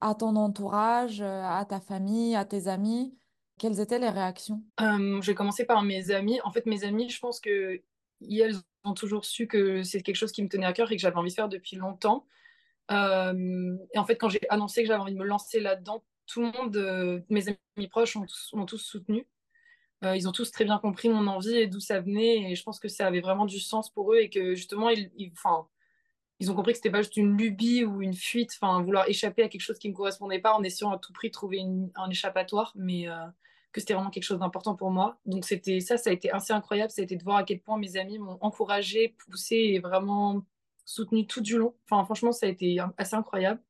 à 0.00 0.16
ton 0.16 0.34
entourage, 0.34 1.20
à 1.20 1.64
ta 1.68 1.78
famille, 1.78 2.34
à 2.34 2.44
tes 2.44 2.66
amis, 2.66 3.16
quelles 3.58 3.78
étaient 3.78 4.00
les 4.00 4.08
réactions? 4.08 4.60
J'ai 5.20 5.36
commencé 5.36 5.64
par 5.64 5.84
mes 5.84 6.10
amis. 6.10 6.40
En 6.42 6.50
fait, 6.50 6.66
mes 6.66 6.82
amis, 6.82 7.08
je 7.08 7.20
pense 7.20 7.38
que 7.38 7.80
elles 8.20 8.56
ont 8.82 8.94
toujours 8.94 9.24
su 9.24 9.46
que 9.46 9.84
c'est 9.84 10.02
quelque 10.02 10.16
chose 10.16 10.32
qui 10.32 10.42
me 10.42 10.48
tenait 10.48 10.66
à 10.66 10.72
cœur 10.72 10.90
et 10.90 10.96
que 10.96 11.02
j'avais 11.02 11.16
envie 11.16 11.30
de 11.30 11.34
faire 11.34 11.48
depuis 11.48 11.76
longtemps. 11.76 12.26
Euh, 12.92 13.76
et 13.94 13.98
en 13.98 14.04
fait, 14.04 14.16
quand 14.16 14.28
j'ai 14.28 14.40
annoncé 14.48 14.82
que 14.82 14.88
j'avais 14.88 15.00
envie 15.00 15.14
de 15.14 15.18
me 15.18 15.24
lancer 15.24 15.60
là-dedans, 15.60 16.04
tout 16.26 16.42
le 16.42 16.52
monde, 16.52 16.76
euh, 16.76 17.20
mes 17.30 17.48
amis 17.48 17.88
proches, 17.88 18.16
m'ont 18.16 18.66
tous, 18.66 18.78
soutenu. 18.78 19.26
Euh, 20.04 20.16
ils 20.16 20.28
ont 20.28 20.32
tous 20.32 20.50
très 20.50 20.64
bien 20.64 20.78
compris 20.78 21.08
mon 21.08 21.26
envie 21.26 21.56
et 21.56 21.66
d'où 21.66 21.80
ça 21.80 22.00
venait. 22.00 22.50
Et 22.50 22.54
je 22.54 22.62
pense 22.62 22.78
que 22.78 22.88
ça 22.88 23.06
avait 23.06 23.20
vraiment 23.20 23.46
du 23.46 23.60
sens 23.60 23.90
pour 23.90 24.12
eux 24.12 24.18
et 24.18 24.30
que 24.30 24.54
justement, 24.54 24.90
ils, 24.90 25.32
ont 26.50 26.54
compris 26.54 26.72
que 26.72 26.78
c'était 26.78 26.90
pas 26.90 27.02
juste 27.02 27.16
une 27.16 27.36
lubie 27.36 27.84
ou 27.84 28.02
une 28.02 28.14
fuite, 28.14 28.58
vouloir 28.60 29.08
échapper 29.08 29.44
à 29.44 29.48
quelque 29.48 29.60
chose 29.60 29.78
qui 29.78 29.88
ne 29.88 29.92
me 29.92 29.96
correspondait 29.96 30.40
pas 30.40 30.54
en 30.54 30.62
essayant 30.62 30.90
à 30.90 30.98
tout 30.98 31.12
prix 31.12 31.28
de 31.28 31.32
trouver 31.32 31.62
un 31.94 32.10
échappatoire, 32.10 32.72
mais 32.74 33.06
que 33.70 33.80
c'était 33.80 33.94
vraiment 33.94 34.10
quelque 34.10 34.24
chose 34.24 34.40
d'important 34.40 34.74
pour 34.74 34.90
moi. 34.90 35.18
Donc 35.24 35.44
ça, 35.44 35.56
ça 35.96 36.10
a 36.10 36.12
été 36.12 36.32
assez 36.32 36.52
incroyable. 36.52 36.90
Ça 36.90 37.00
a 37.00 37.04
été 37.04 37.16
de 37.16 37.22
voir 37.22 37.36
à 37.36 37.44
quel 37.44 37.60
point 37.60 37.78
mes 37.78 37.96
amis 37.96 38.18
m'ont 38.18 38.38
encouragé, 38.40 39.14
poussé 39.18 39.54
et 39.56 39.78
vraiment 39.78 40.44
soutenu 40.92 41.26
tout 41.26 41.40
du 41.40 41.58
long. 41.58 41.74
Enfin, 41.90 42.04
franchement, 42.04 42.32
ça 42.32 42.46
a 42.46 42.48
été 42.48 42.78
assez 42.98 43.16
incroyable. 43.16 43.60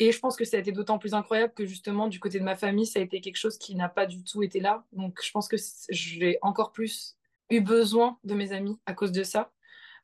Et 0.00 0.12
je 0.12 0.18
pense 0.20 0.36
que 0.36 0.44
ça 0.44 0.56
a 0.56 0.60
été 0.60 0.70
d'autant 0.70 0.98
plus 0.98 1.14
incroyable 1.14 1.52
que 1.54 1.66
justement, 1.66 2.06
du 2.06 2.20
côté 2.20 2.38
de 2.38 2.44
ma 2.44 2.56
famille, 2.56 2.86
ça 2.86 3.00
a 3.00 3.02
été 3.02 3.20
quelque 3.20 3.36
chose 3.36 3.58
qui 3.58 3.74
n'a 3.74 3.88
pas 3.88 4.06
du 4.06 4.22
tout 4.22 4.42
été 4.42 4.60
là. 4.60 4.84
Donc, 4.92 5.20
je 5.22 5.30
pense 5.32 5.48
que 5.48 5.56
j'ai 5.90 6.38
encore 6.42 6.72
plus 6.72 7.16
eu 7.50 7.60
besoin 7.60 8.18
de 8.24 8.34
mes 8.34 8.52
amis 8.52 8.78
à 8.86 8.94
cause 8.94 9.12
de 9.12 9.24
ça. 9.24 9.52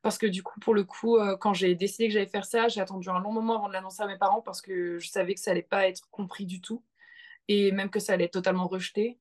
Parce 0.03 0.19
que 0.19 0.27
du 0.27 0.43
coup, 0.43 0.61
pour 0.61 0.75
le 0.75 0.85
coup, 0.85 1.17
euh, 1.17 1.37
quand 1.37 1.55
j'ai 1.55 1.75
décidé 1.75 2.09
que 2.09 2.13
j'allais 2.13 2.27
faire 2.27 2.45
ça, 2.45 2.69
j'ai 2.69 2.81
attendu 2.81 3.09
un 3.09 3.21
long 3.21 3.33
moment 3.33 3.57
avant 3.57 3.69
de 3.69 3.73
l'annoncer 3.73 4.03
à 4.03 4.07
mes 4.07 4.19
parents 4.19 4.43
parce 4.43 4.61
que 4.61 4.99
je 4.99 5.09
savais 5.09 5.35
que 5.35 5.41
ça 5.41 5.53
allait 5.53 5.63
pas 5.63 5.89
être 5.89 6.11
compris 6.11 6.45
du 6.45 6.61
tout. 6.61 6.85
Et 7.49 7.73
même 7.73 7.89
que 7.89 8.01
ça 8.01 8.13
allait 8.15 8.25
être 8.25 8.33
totalement 8.33 8.67
rejeté. 8.67 9.19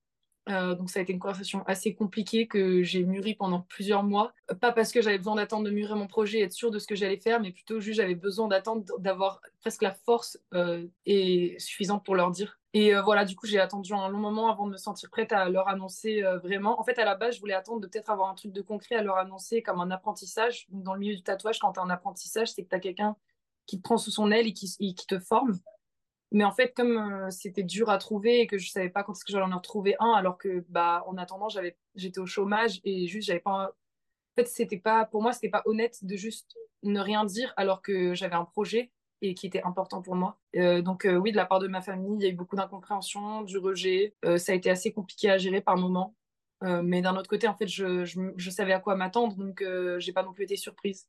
Euh, 0.50 0.76
donc 0.76 0.90
ça 0.90 1.00
a 1.00 1.04
été 1.04 1.14
une 1.14 1.20
conversation 1.20 1.64
assez 1.68 1.96
compliquée 1.96 2.48
que 2.48 2.84
j'ai 2.84 3.04
mûrie 3.04 3.36
pendant 3.36 3.62
plusieurs 3.62 4.04
mois. 4.04 4.34
Pas 4.60 4.72
parce 4.72 4.92
que 4.92 5.02
j'avais 5.02 5.18
besoin 5.18 5.36
d'attendre 5.36 5.66
de 5.66 5.72
mûrir 5.72 5.96
mon 5.96 6.08
projet 6.08 6.40
et 6.40 6.44
être 6.44 6.54
sûre 6.54 6.72
de 6.72 6.80
ce 6.80 6.88
que 6.88 6.96
j'allais 6.96 7.18
faire, 7.18 7.40
mais 7.40 7.52
plutôt 7.52 7.80
juste 7.80 7.98
j'avais 7.98 8.16
besoin 8.16 8.48
d'attendre 8.48 8.84
d'avoir 9.00 9.42
presque 9.62 9.82
la 9.82 9.94
force 9.94 10.38
euh, 10.54 10.86
et 11.06 11.56
suffisante 11.60 12.04
pour 12.06 12.16
leur 12.16 12.32
dire. 12.32 12.60
Et 12.74 12.94
euh, 12.94 13.02
voilà, 13.02 13.24
du 13.24 13.36
coup 13.36 13.48
j'ai 13.48 13.60
attendu 13.60 13.94
un 13.94 14.10
long 14.10 14.18
moment 14.20 14.50
avant 14.52 14.66
de 14.66 14.72
me 14.72 14.78
sentir 14.78 15.10
prête 15.10 15.32
à 15.32 15.48
leur 15.50 15.68
annoncer 15.70 16.24
vraiment. 16.44 16.80
En 16.80 16.84
fait, 16.84 17.00
à 17.00 17.06
la 17.06 17.16
base, 17.16 17.36
je 17.36 17.40
voulais 17.40 17.54
attendre 17.54 17.80
de 17.80 17.88
peut-être 17.88 18.10
avoir 18.10 18.30
un 18.30 18.36
truc 18.36 18.52
de 18.52 18.62
concret 18.62 18.96
à 18.96 19.04
leur 19.04 19.18
annoncer 19.18 19.62
comme 19.62 19.80
un 19.80 19.92
apprentissage. 19.92 20.68
dans 20.70 20.94
le 20.94 21.00
milieu 21.00 21.16
du 21.16 21.24
tatouage, 21.24 21.60
quand 21.60 21.74
tu 21.74 21.80
as 21.80 21.84
un 21.84 21.90
apprentissage, 21.90 22.52
c'est 22.52 22.64
que 22.64 22.70
tu 22.70 22.76
as 22.76 22.80
quelqu'un 22.80 23.16
qui 23.66 23.78
te 23.78 23.84
prend 23.84 23.98
sous 23.98 24.12
son 24.12 24.30
aile 24.32 24.48
et 24.48 24.54
qui 24.54 25.08
te 25.08 25.20
forme. 25.20 25.58
Mais 26.34 26.44
en 26.44 26.52
fait, 26.52 26.74
comme 26.76 26.98
euh, 26.98 27.30
c'était 27.30 27.64
dur 27.64 27.90
à 27.92 28.00
trouver 28.00 28.42
et 28.42 28.48
que 28.48 28.58
je 28.58 28.70
savais 28.72 28.90
pas 28.90 29.04
quand 29.04 29.14
est-ce 29.14 29.24
que 29.24 29.32
j'allais 29.32 29.46
en 29.46 29.56
retrouver 29.56 29.96
un, 30.00 30.14
alors 30.14 30.38
que 30.40 30.66
bah 30.68 31.04
en 31.08 31.16
attendant, 31.18 31.48
j'avais 31.48 31.78
j'étais 31.96 32.20
au 32.20 32.26
chômage 32.26 32.82
et 32.84 33.08
juste 33.08 33.28
j'avais 33.28 33.40
pas 33.40 33.70
en 33.70 34.36
fait, 34.36 34.48
c'était 34.48 34.80
pas 34.80 35.06
pour 35.06 35.22
moi, 35.22 35.32
c'était 35.32 35.50
pas 35.50 35.62
honnête 35.66 36.04
de 36.04 36.16
juste 36.16 36.58
ne 36.82 37.00
rien 37.00 37.24
dire 37.24 37.54
alors 37.56 37.84
que 37.84 38.16
j'avais 38.16 38.34
un 38.36 38.46
projet 38.46 38.92
et 39.22 39.36
qui 39.36 39.46
était 39.46 39.62
important 39.62 40.02
pour 40.02 40.16
moi. 40.16 40.40
Euh, 40.56 40.82
donc 40.82 41.06
euh, 41.06 41.16
oui, 41.16 41.32
de 41.32 41.38
la 41.38 41.46
part 41.46 41.60
de 41.60 41.68
ma 41.68 41.82
famille, 41.82 42.16
il 42.20 42.24
y 42.24 42.26
a 42.26 42.30
eu 42.30 42.36
beaucoup 42.36 42.56
d'incompréhension, 42.56 43.44
du 43.44 43.60
rejet. 43.60 44.16
ça 44.38 44.54
a 44.54 44.56
été 44.56 44.72
assez 44.72 44.92
compliqué 44.92 45.30
à 45.30 45.38
gérer 45.38 45.62
par 45.62 45.78
moments. 45.78 46.16
mais 46.62 47.02
d'un 47.02 47.16
autre 47.16 47.30
côté, 47.30 47.48
en 47.48 47.56
fait, 47.56 47.68
je, 47.68 48.06
je, 48.06 48.20
je 48.38 48.50
savais 48.50 48.74
à 48.74 48.80
quoi 48.80 48.96
m'attendre, 48.96 49.36
donc 49.36 49.64
j'ai 50.00 50.14
pas 50.14 50.24
non 50.24 50.34
plus 50.34 50.46
été 50.46 50.58
surprise 50.58 51.08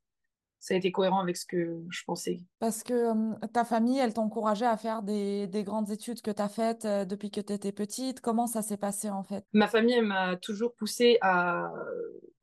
ça 0.64 0.72
a 0.72 0.78
été 0.78 0.90
cohérent 0.90 1.20
avec 1.20 1.37
ce 1.37 1.44
que 1.44 1.84
je 1.90 2.05
pensais. 2.06 2.40
Parce 2.58 2.82
que 2.82 3.38
ta 3.49 3.66
famille, 3.66 3.99
elle 3.99 4.14
t'encourageait 4.14 4.64
à 4.64 4.78
faire 4.78 5.02
des, 5.02 5.46
des, 5.46 5.62
grandes 5.62 5.90
études 5.90 6.22
que 6.22 6.31
tu 6.31 6.40
as 6.40 6.49
faites 6.49 6.87
euh, 6.87 7.05
depuis 7.05 7.31
que 7.31 7.43
tu 7.43 7.52
étais 7.52 7.70
petite. 7.70 8.22
Comment 8.22 8.46
ça 8.46 8.62
s'est 8.62 8.79
passé 8.79 9.10
en 9.10 9.22
fait? 9.22 9.44
Ma 9.53 9.69
famille, 9.69 9.93
elle 9.93 10.06
m'a 10.06 10.36
toujours 10.36 10.74
poussée 10.74 11.19
à 11.20 11.70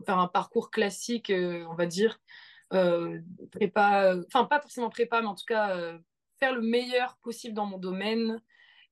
faire 0.05 0.19
un 0.19 0.27
parcours 0.27 0.69
classique, 0.69 1.31
euh, 1.31 1.65
on 1.71 1.73
va 1.73 1.87
dire. 1.87 2.19
Euh, 2.73 3.19
prépa, 3.51 4.15
enfin 4.27 4.45
pas 4.45 4.61
forcément 4.61 4.91
prépa, 4.91 5.19
mais 5.21 5.27
en 5.27 5.35
tout 5.35 5.45
cas 5.47 5.97
faire 6.39 6.53
le 6.53 6.61
meilleur 6.61 7.17
possible 7.23 7.55
dans 7.55 7.65
mon 7.65 7.79
domaine. 7.79 8.39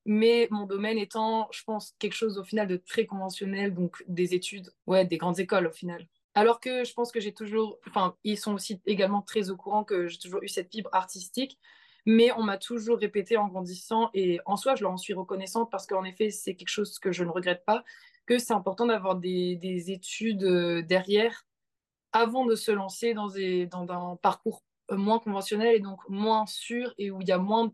Mais 0.06 0.48
mon 0.50 0.66
domaine 0.66 0.98
étant, 0.98 1.48
je 1.52 1.64
pense, 1.66 1.94
quelque 2.00 2.16
chose 2.16 2.40
au 2.40 2.44
final 2.44 2.68
de 2.68 2.78
très 2.78 3.06
conventionnel, 3.06 3.76
donc 3.76 4.04
des 4.08 4.34
études, 4.34 4.72
ouais, 4.88 5.06
des 5.06 5.18
grandes 5.18 5.40
écoles 5.40 5.68
au 5.68 5.72
final. 5.72 6.08
Alors 6.36 6.60
que 6.60 6.84
je 6.84 6.94
pense 6.94 7.12
que 7.12 7.20
j'ai 7.20 7.34
toujours, 7.34 7.80
enfin, 7.88 8.16
ils 8.24 8.38
sont 8.38 8.54
aussi 8.54 8.82
également 8.86 9.22
très 9.22 9.50
au 9.50 9.58
courant 9.58 9.84
que 9.84 10.08
j'ai 10.08 10.20
toujours 10.20 10.44
eu 10.44 10.48
cette 10.48 10.72
fibre 10.72 10.90
artistique, 10.94 11.58
mais 12.06 12.32
on 12.34 12.44
m'a 12.44 12.58
toujours 12.58 12.98
répété 12.98 13.38
en 13.38 13.48
grandissant, 13.48 14.10
et 14.14 14.40
en 14.46 14.56
soi, 14.56 14.76
je 14.76 14.84
leur 14.84 14.92
en 14.92 14.98
suis 14.98 15.14
reconnaissante 15.14 15.70
parce 15.72 15.86
qu'en 15.86 16.04
effet, 16.04 16.30
c'est 16.30 16.56
quelque 16.56 16.70
chose 16.70 16.98
que 17.00 17.12
je 17.12 17.24
ne 17.24 17.30
regrette 17.30 17.66
pas, 17.66 17.84
que 18.26 18.38
c'est 18.38 18.54
important 18.54 18.86
d'avoir 18.86 19.16
des, 19.16 19.92
études 19.92 20.44
euh, 20.44 20.82
derrière 20.82 21.46
avant 22.12 22.46
de 22.46 22.56
se 22.56 22.72
lancer 22.72 23.14
dans, 23.14 23.36
un 23.92 24.16
parcours 24.18 24.64
euh, 24.92 24.98
moins 24.98 25.20
conventionnel 25.20 25.76
et 25.76 25.80
donc 25.80 26.00
moins 26.10 26.46
sûr 26.46 26.94
et 26.98 27.12
où 27.12 27.22
il 27.22 27.28
y 27.28 27.32
a 27.32 27.38
moins 27.38 27.74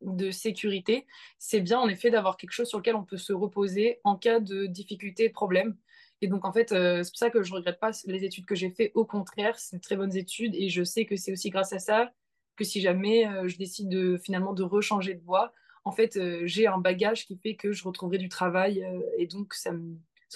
de 0.00 0.30
sécurité. 0.30 1.06
C'est 1.38 1.60
bien 1.60 1.78
en 1.80 1.88
effet 1.88 2.10
d'avoir 2.10 2.36
quelque 2.36 2.52
chose 2.52 2.68
sur 2.68 2.78
lequel 2.78 2.96
on 2.96 3.04
peut 3.04 3.16
se 3.16 3.32
reposer 3.32 4.00
en 4.04 4.16
cas 4.16 4.40
de 4.40 4.66
difficulté, 4.66 5.28
de 5.28 5.32
problème. 5.32 5.76
Et 6.20 6.28
donc, 6.28 6.44
en 6.44 6.52
fait, 6.52 6.72
euh, 6.72 7.02
c'est 7.02 7.10
pour 7.10 7.18
ça 7.18 7.30
que 7.30 7.42
je 7.42 7.50
ne 7.50 7.56
regrette 7.56 7.78
pas 7.78 7.90
les 8.06 8.24
études 8.24 8.46
que 8.46 8.54
j'ai 8.54 8.70
fait. 8.70 8.90
Au 8.94 9.04
contraire, 9.04 9.58
c'est 9.58 9.76
de 9.76 9.82
très 9.82 9.96
bonnes 9.96 10.16
études. 10.16 10.54
Et 10.54 10.68
je 10.68 10.82
sais 10.82 11.04
que 11.06 11.16
c'est 11.16 11.32
aussi 11.32 11.50
grâce 11.50 11.72
à 11.72 11.78
ça 11.78 12.10
que 12.56 12.64
si 12.64 12.80
jamais 12.80 13.26
euh, 13.26 13.46
je 13.46 13.56
décide 13.56 13.88
de, 13.88 14.16
finalement 14.16 14.52
de 14.52 14.64
rechanger 14.64 15.14
de 15.14 15.22
voie, 15.22 15.52
en 15.84 15.92
fait, 15.92 16.16
euh, 16.16 16.42
j'ai 16.44 16.66
un 16.66 16.78
bagage 16.78 17.26
qui 17.26 17.36
fait 17.36 17.54
que 17.54 17.72
je 17.72 17.84
retrouverai 17.84 18.18
du 18.18 18.28
travail. 18.28 18.84
et 19.16 19.26
donc, 19.26 19.54
c'est 19.54 19.70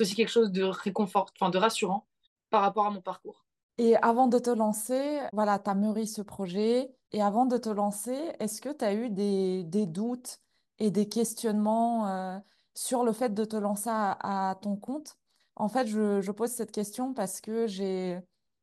aussi 0.01 0.15
quelque 0.15 0.31
chose 0.31 0.53
de 0.53 0.62
réconfort, 0.62 1.33
enfin, 1.39 1.51
de 1.51 1.59
rassurant 1.59 2.07
par 2.51 2.62
rapport 2.62 2.87
à 2.87 2.91
mon 2.91 3.01
parcours. 3.01 3.45
Et 3.79 3.97
avant 3.97 4.29
de 4.29 4.39
te 4.39 4.51
lancer, 4.51 5.21
voilà, 5.33 5.59
tu 5.59 5.69
as 5.69 5.75
mûri 5.75 6.07
ce 6.07 6.23
projet. 6.23 6.95
Et 7.11 7.21
avant 7.21 7.45
de 7.45 7.59
te 7.59 7.69
lancer, 7.69 8.17
est-ce 8.39 8.61
que 8.61 8.73
tu 8.73 8.85
as 8.85 8.95
eu 8.95 9.11
des, 9.11 9.87
doutes 9.87 10.39
et 10.79 10.91
des 10.91 11.09
questionnements 11.09 12.41
sur 12.75 13.05
le 13.05 13.12
fait 13.12 13.35
de 13.35 13.45
te 13.45 13.57
lancer 13.57 13.91
à 13.91 14.57
ton 14.62 14.77
compte? 14.77 15.17
En 15.57 15.69
fait, 15.69 15.87
je, 15.87 16.31
pose 16.31 16.51
cette 16.51 16.73
question 16.73 17.15
parce 17.15 17.41
que 17.41 17.67
j'ai 17.67 18.21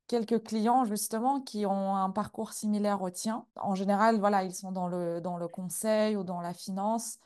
quelques 0.07 0.43
clients 0.43 0.85
justement 0.85 1.39
qui 1.41 1.65
ont 1.65 1.95
un 1.95 2.09
parcours 2.09 2.53
similaire 2.53 3.01
au 3.01 3.09
tien. 3.09 3.45
En 3.57 3.75
général, 3.75 4.19
voilà, 4.19 4.43
ils 4.43 4.55
sont 4.55 4.71
dans 4.71 4.87
le, 4.87 5.21
dans 5.21 5.37
le 5.37 5.47
conseil 5.47 6.15
ou 6.15 6.23
dans 6.23 6.41
la 6.41 6.53
finance 6.53 7.19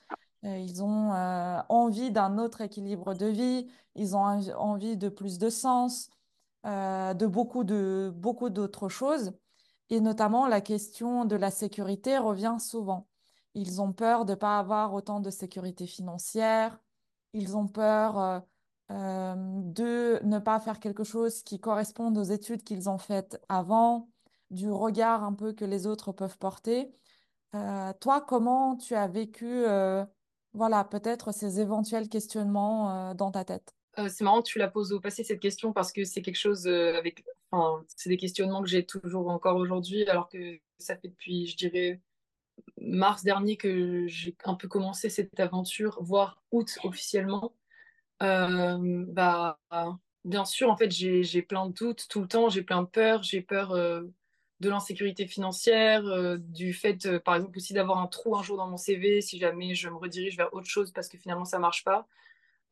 ils 0.43 0.83
ont 0.83 1.11
envie 1.69 2.11
d'un 2.11 2.37
autre 2.37 2.61
équilibre 2.61 3.13
de 3.13 3.27
vie, 3.27 3.67
ils 3.95 4.15
ont 4.15 4.23
envie 4.57 4.97
de 4.97 5.09
plus 5.09 5.37
de 5.37 5.49
sens, 5.49 6.09
de 6.65 7.25
beaucoup 7.25 7.63
de 7.63 8.11
beaucoup 8.15 8.49
d'autres 8.49 8.89
choses. 8.89 9.33
Et 9.89 9.99
notamment, 10.01 10.47
la 10.47 10.61
question 10.61 11.25
de 11.25 11.35
la 11.35 11.51
sécurité 11.51 12.17
revient 12.17 12.57
souvent. 12.59 13.07
Ils 13.53 13.81
ont 13.81 13.93
peur 13.93 14.25
de 14.25 14.31
ne 14.31 14.35
pas 14.35 14.59
avoir 14.59 14.93
autant 14.93 15.19
de 15.19 15.29
sécurité 15.29 15.87
financière. 15.87 16.79
Ils 17.33 17.55
ont 17.55 17.67
peur 17.67 18.43
euh, 18.91 18.93
euh, 18.93 19.35
de 19.35 20.19
ne 20.23 20.39
pas 20.39 20.59
faire 20.59 20.79
quelque 20.79 21.03
chose 21.03 21.43
qui 21.43 21.59
corresponde 21.59 22.17
aux 22.17 22.23
études 22.23 22.63
qu'ils 22.63 22.89
ont 22.89 22.97
faites 22.97 23.41
avant, 23.49 24.09
du 24.51 24.69
regard 24.69 25.23
un 25.23 25.33
peu 25.33 25.53
que 25.53 25.65
les 25.65 25.87
autres 25.87 26.11
peuvent 26.11 26.37
porter. 26.37 26.91
Euh, 27.55 27.91
toi, 27.99 28.21
comment 28.21 28.75
tu 28.75 28.95
as 28.95 29.07
vécu, 29.07 29.63
voilà, 30.53 30.83
peut-être 30.83 31.31
ces 31.31 31.59
éventuels 31.59 32.09
questionnements 32.09 33.13
dans 33.15 33.31
ta 33.31 33.43
tête? 33.45 33.73
c'est 34.07 34.23
marrant 34.23 34.41
que 34.41 34.47
tu 34.47 34.57
la 34.57 34.67
poses 34.67 34.91
au 34.91 34.99
passé 34.99 35.23
cette 35.23 35.39
question 35.39 35.71
parce 35.71 35.91
que 35.91 36.03
c'est 36.03 36.23
quelque 36.23 36.35
chose 36.39 36.67
avec, 36.67 37.23
enfin, 37.51 37.85
c'est 37.95 38.09
des 38.09 38.17
questionnements 38.17 38.63
que 38.63 38.67
j'ai 38.67 38.87
toujours 38.87 39.29
encore 39.29 39.57
aujourd'hui 39.57 40.07
alors 40.07 40.29
que 40.29 40.59
ça 40.79 40.97
fait 40.97 41.09
depuis, 41.09 41.45
je 41.45 41.55
dirais, 41.55 42.01
mars 42.81 43.23
dernier 43.23 43.55
que 43.55 44.07
j'ai 44.07 44.35
un 44.45 44.55
peu 44.55 44.67
commencé 44.67 45.09
cette 45.09 45.39
aventure, 45.39 45.99
voire 46.01 46.41
août 46.51 46.79
officiellement, 46.83 47.53
euh, 47.53 47.62
bah, 48.23 49.59
bien 50.25 50.45
sûr, 50.45 50.69
en 50.69 50.77
fait, 50.77 50.91
j'ai 50.91 51.41
plein 51.41 51.67
de 51.67 51.73
doutes 51.73 52.07
tout 52.09 52.21
le 52.21 52.27
temps, 52.27 52.49
j'ai 52.49 52.61
plein 52.63 52.81
de 52.81 52.87
peurs, 52.87 53.23
j'ai 53.23 53.41
peur 53.41 53.71
euh, 53.71 54.03
de 54.59 54.69
l'insécurité 54.69 55.27
financière, 55.27 56.05
euh, 56.05 56.37
du 56.39 56.73
fait, 56.73 57.19
par 57.19 57.35
exemple, 57.35 57.57
aussi 57.57 57.73
d'avoir 57.73 57.99
un 57.99 58.07
trou 58.07 58.35
un 58.37 58.43
jour 58.43 58.57
dans 58.57 58.67
mon 58.67 58.77
CV 58.77 59.21
si 59.21 59.39
jamais 59.39 59.75
je 59.75 59.89
me 59.89 59.95
redirige 59.95 60.37
vers 60.37 60.53
autre 60.53 60.67
chose 60.67 60.91
parce 60.91 61.07
que 61.09 61.17
finalement 61.17 61.45
ça 61.45 61.59
marche 61.59 61.83
pas. 61.83 62.07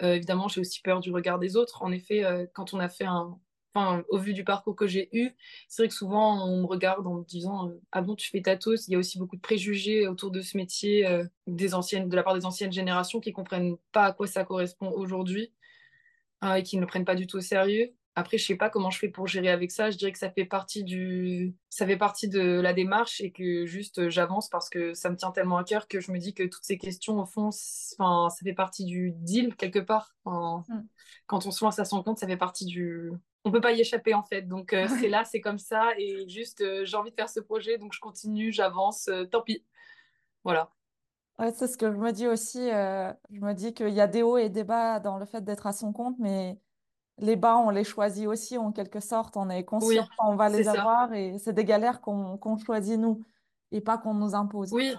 évidemment, 0.01 0.48
j'ai 0.48 0.62
aussi 0.62 0.81
peur 0.81 1.00
du 1.01 1.12
regard 1.12 1.39
des 1.39 1.55
autres. 1.58 1.84
En 1.84 1.91
effet, 1.91 2.24
quand 2.53 2.74
on 2.74 2.79
a 2.79 2.89
fait 2.89 3.05
un, 3.05 3.38
enfin, 3.74 4.04
au 4.10 4.18
vu 4.18 4.34
du 4.34 4.44
parcours 4.44 4.75
que 4.75 4.88
j'ai 4.88 5.10
eu, 5.13 5.32
c'est 5.68 5.84
vrai 5.84 5.88
que 5.90 5.94
souvent 5.94 6.46
on 6.48 6.62
me 6.62 6.66
regarde 6.66 7.06
en 7.08 7.16
me 7.16 7.24
disant 7.25 7.70
euh, 7.70 7.82
Ah 7.92 8.01
bon, 8.01 8.16
tu 8.16 8.30
fais 8.30 8.42
tatos? 8.42 8.88
Il 8.88 8.92
y 8.92 8.96
a 8.96 9.00
aussi 9.00 9.18
beaucoup 9.18 9.36
de 9.36 9.42
préjugés 9.42 10.08
autour 10.08 10.32
de 10.32 10.42
ce 10.42 10.58
métier 10.58 11.06
euh, 11.08 11.25
des 11.48 11.74
anciennes, 11.74 12.10
de 12.10 12.16
la 12.16 12.24
part 12.24 12.34
des 12.34 12.46
anciennes 12.46 12.72
générations 12.72 13.20
qui 13.20 13.34
comprennent 13.34 13.78
pas 13.92 14.06
à 14.06 14.13
quoi 14.13 14.28
ça 14.28 14.44
correspond 14.44 14.92
aujourd'hui 14.92 15.54
euh, 16.44 16.56
et 16.56 16.63
qui 16.63 16.78
ne 16.78 16.82
le 16.82 16.88
prennent 16.88 17.06
pas 17.06 17.16
du 17.16 17.28
tout 17.28 17.38
au 17.38 17.42
sérieux. 17.42 17.94
Après, 18.16 18.38
je 18.38 18.46
sais 18.46 18.56
pas 18.56 18.70
comment 18.70 18.90
je 18.90 19.00
fais 19.00 19.08
pour 19.08 19.28
gérer 19.28 19.48
avec 19.48 19.72
ça. 19.72 19.90
Je 19.90 19.98
dirais 19.98 20.12
que 20.12 20.18
ça 20.18 20.30
fait 20.30 20.44
partie 20.44 20.84
du, 20.84 21.56
ça 21.70 21.86
fait 21.86 21.96
partie 21.96 22.28
de 22.28 22.60
la 22.60 22.74
démarche 22.74 23.22
et 23.22 23.32
que 23.32 23.66
juste 23.66 24.10
j'avance 24.10 24.50
parce 24.50 24.70
que 24.70 24.94
ça 24.94 25.10
me 25.10 25.16
tient 25.16 25.32
tellement 25.32 25.58
à 25.58 25.63
cœur 25.63 25.88
que 25.88 26.01
je 26.01 26.12
me 26.12 26.20
dis 26.20 26.34
que 26.34 26.44
toutes 26.44 26.66
ces 26.66 26.78
questions, 26.78 27.22
au 27.22 27.25
fond, 27.25 27.51
enfin, 27.98 28.30
ça 28.30 28.44
fait 28.44 28.54
partie 28.54 28.84
du 28.84 29.13
deal 29.16 29.56
quelque 29.56 29.80
part. 29.80 30.13
Mm. 30.25 30.82
Quand 31.25 31.46
on 31.46 31.51
se 31.51 31.63
lance 31.63 31.80
à 31.80 31.86
son 31.86 32.04
compte, 32.04 32.20
ça 32.20 32.28
fait 32.28 32.36
partie 32.36 32.66
du, 32.66 33.13
on 33.44 33.52
peut 33.52 33.62
pas 33.62 33.72
y 33.72 33.82
échapper 33.82 34.14
en 34.14 34.24
fait. 34.24 34.44
Donc 34.44 34.74
euh, 34.74 34.88
c'est 35.00 35.10
là, 35.10 35.24
c'est 35.26 35.42
comme 35.42 35.60
ça 35.60 35.90
et 35.98 36.28
juste 36.28 36.62
euh, 36.62 36.86
j'ai 36.86 36.98
envie 36.98 37.12
de 37.12 37.16
faire 37.16 37.30
ce 37.30 37.40
projet 37.40 37.78
donc 37.78 37.94
je 37.94 38.00
continue, 38.00 38.52
j'avance, 38.52 39.08
euh, 39.08 39.26
tant 39.26 39.42
pis. 39.42 39.66
Voilà. 40.44 40.72
Ouais, 41.40 41.52
c'est 41.52 41.68
ce 41.68 41.78
que 41.78 41.92
je 41.92 41.98
me 41.98 42.12
dis 42.12 42.28
aussi. 42.28 42.68
je 42.70 43.40
me 43.40 43.54
dis 43.54 43.74
qu'il 43.74 43.90
y 43.90 44.02
a 44.02 44.08
des 44.08 44.22
hauts 44.22 44.38
et 44.38 44.50
des 44.50 44.64
bas 44.64 45.00
dans 45.00 45.18
le 45.18 45.26
fait 45.26 45.42
d'être 45.42 45.66
à 45.66 45.72
son 45.72 45.92
compte, 45.92 46.16
mais 46.20 46.60
les 47.18 47.36
bas, 47.36 47.58
on 47.58 47.70
les 47.70 47.84
choisit 47.84 48.28
aussi 48.28 48.58
en 48.58 48.72
quelque 48.72 49.00
sorte. 49.00 49.38
On 49.38 49.50
est 49.50 49.64
conscient 49.64 50.08
qu'on 50.18 50.36
va 50.36 50.50
les 50.50 50.68
avoir 50.68 51.14
et 51.14 51.38
c'est 51.40 51.54
des 51.54 51.66
galères 51.66 52.02
qu'on 52.02 52.58
choisit 52.64 53.00
nous 53.00 53.24
et 53.72 53.82
pas 53.82 53.98
qu'on 53.98 54.14
nous 54.14 54.36
impose. 54.36 54.72
Oui. 54.72 54.94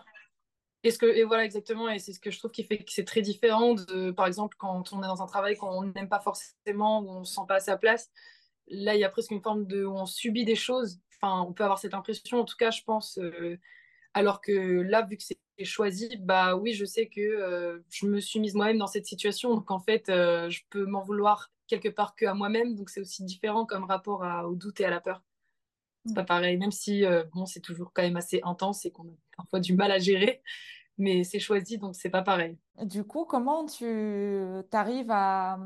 Et, 0.84 0.90
ce 0.90 0.98
que, 0.98 1.06
et 1.06 1.22
voilà 1.24 1.44
exactement, 1.44 1.88
et 1.88 1.98
c'est 2.00 2.12
ce 2.12 2.18
que 2.18 2.30
je 2.30 2.38
trouve 2.38 2.50
qui 2.50 2.64
fait 2.64 2.78
que 2.78 2.90
c'est 2.90 3.04
très 3.04 3.22
différent 3.22 3.74
de, 3.74 4.10
par 4.10 4.26
exemple, 4.26 4.56
quand 4.58 4.92
on 4.92 5.02
est 5.02 5.06
dans 5.06 5.22
un 5.22 5.26
travail 5.26 5.56
qu'on 5.56 5.84
n'aime 5.84 6.08
pas 6.08 6.20
forcément, 6.20 7.00
où 7.00 7.08
on 7.08 7.20
ne 7.20 7.24
se 7.24 7.34
sent 7.34 7.42
pas 7.46 7.56
à 7.56 7.60
sa 7.60 7.76
place, 7.76 8.10
là, 8.68 8.94
il 8.94 9.00
y 9.00 9.04
a 9.04 9.08
presque 9.08 9.30
une 9.30 9.42
forme 9.42 9.66
de. 9.66 9.84
où 9.84 9.92
on 9.96 10.06
subit 10.06 10.44
des 10.44 10.56
choses. 10.56 10.98
Enfin, 11.20 11.42
on 11.42 11.52
peut 11.52 11.64
avoir 11.64 11.78
cette 11.78 11.94
impression, 11.94 12.40
en 12.40 12.44
tout 12.44 12.56
cas, 12.56 12.70
je 12.70 12.82
pense. 12.84 13.18
Euh, 13.18 13.58
alors 14.14 14.40
que 14.40 14.52
là, 14.52 15.02
vu 15.02 15.16
que 15.16 15.22
c'est 15.22 15.38
choisi, 15.64 16.16
bah 16.18 16.56
oui, 16.56 16.72
je 16.74 16.84
sais 16.84 17.08
que 17.08 17.20
euh, 17.20 17.78
je 17.90 18.06
me 18.06 18.20
suis 18.20 18.40
mise 18.40 18.54
moi-même 18.54 18.78
dans 18.78 18.86
cette 18.88 19.06
situation. 19.06 19.54
Donc, 19.54 19.70
en 19.70 19.78
fait, 19.78 20.08
euh, 20.08 20.50
je 20.50 20.62
peux 20.70 20.86
m'en 20.86 21.02
vouloir 21.02 21.50
quelque 21.68 21.88
part 21.88 22.16
que 22.16 22.26
à 22.26 22.34
moi-même. 22.34 22.74
Donc, 22.74 22.90
c'est 22.90 23.00
aussi 23.00 23.24
différent 23.24 23.66
comme 23.66 23.84
rapport 23.84 24.22
au 24.46 24.54
doute 24.56 24.80
et 24.80 24.84
à 24.84 24.90
la 24.90 25.00
peur. 25.00 25.22
C'est 26.04 26.14
pas 26.14 26.24
pareil, 26.24 26.56
même 26.56 26.72
si 26.72 27.04
bon, 27.32 27.46
c'est 27.46 27.60
toujours 27.60 27.92
quand 27.94 28.02
même 28.02 28.16
assez 28.16 28.40
intense 28.44 28.84
et 28.84 28.90
qu'on 28.90 29.04
a 29.04 29.14
parfois 29.36 29.60
du 29.60 29.74
mal 29.74 29.92
à 29.92 29.98
gérer, 29.98 30.42
mais 30.98 31.24
c'est 31.24 31.38
choisi, 31.38 31.78
donc 31.78 31.94
c'est 31.94 32.10
pas 32.10 32.22
pareil. 32.22 32.58
Du 32.84 33.04
coup, 33.04 33.24
comment 33.24 33.66
tu 33.66 33.86
arrives 34.72 35.10
à 35.10 35.58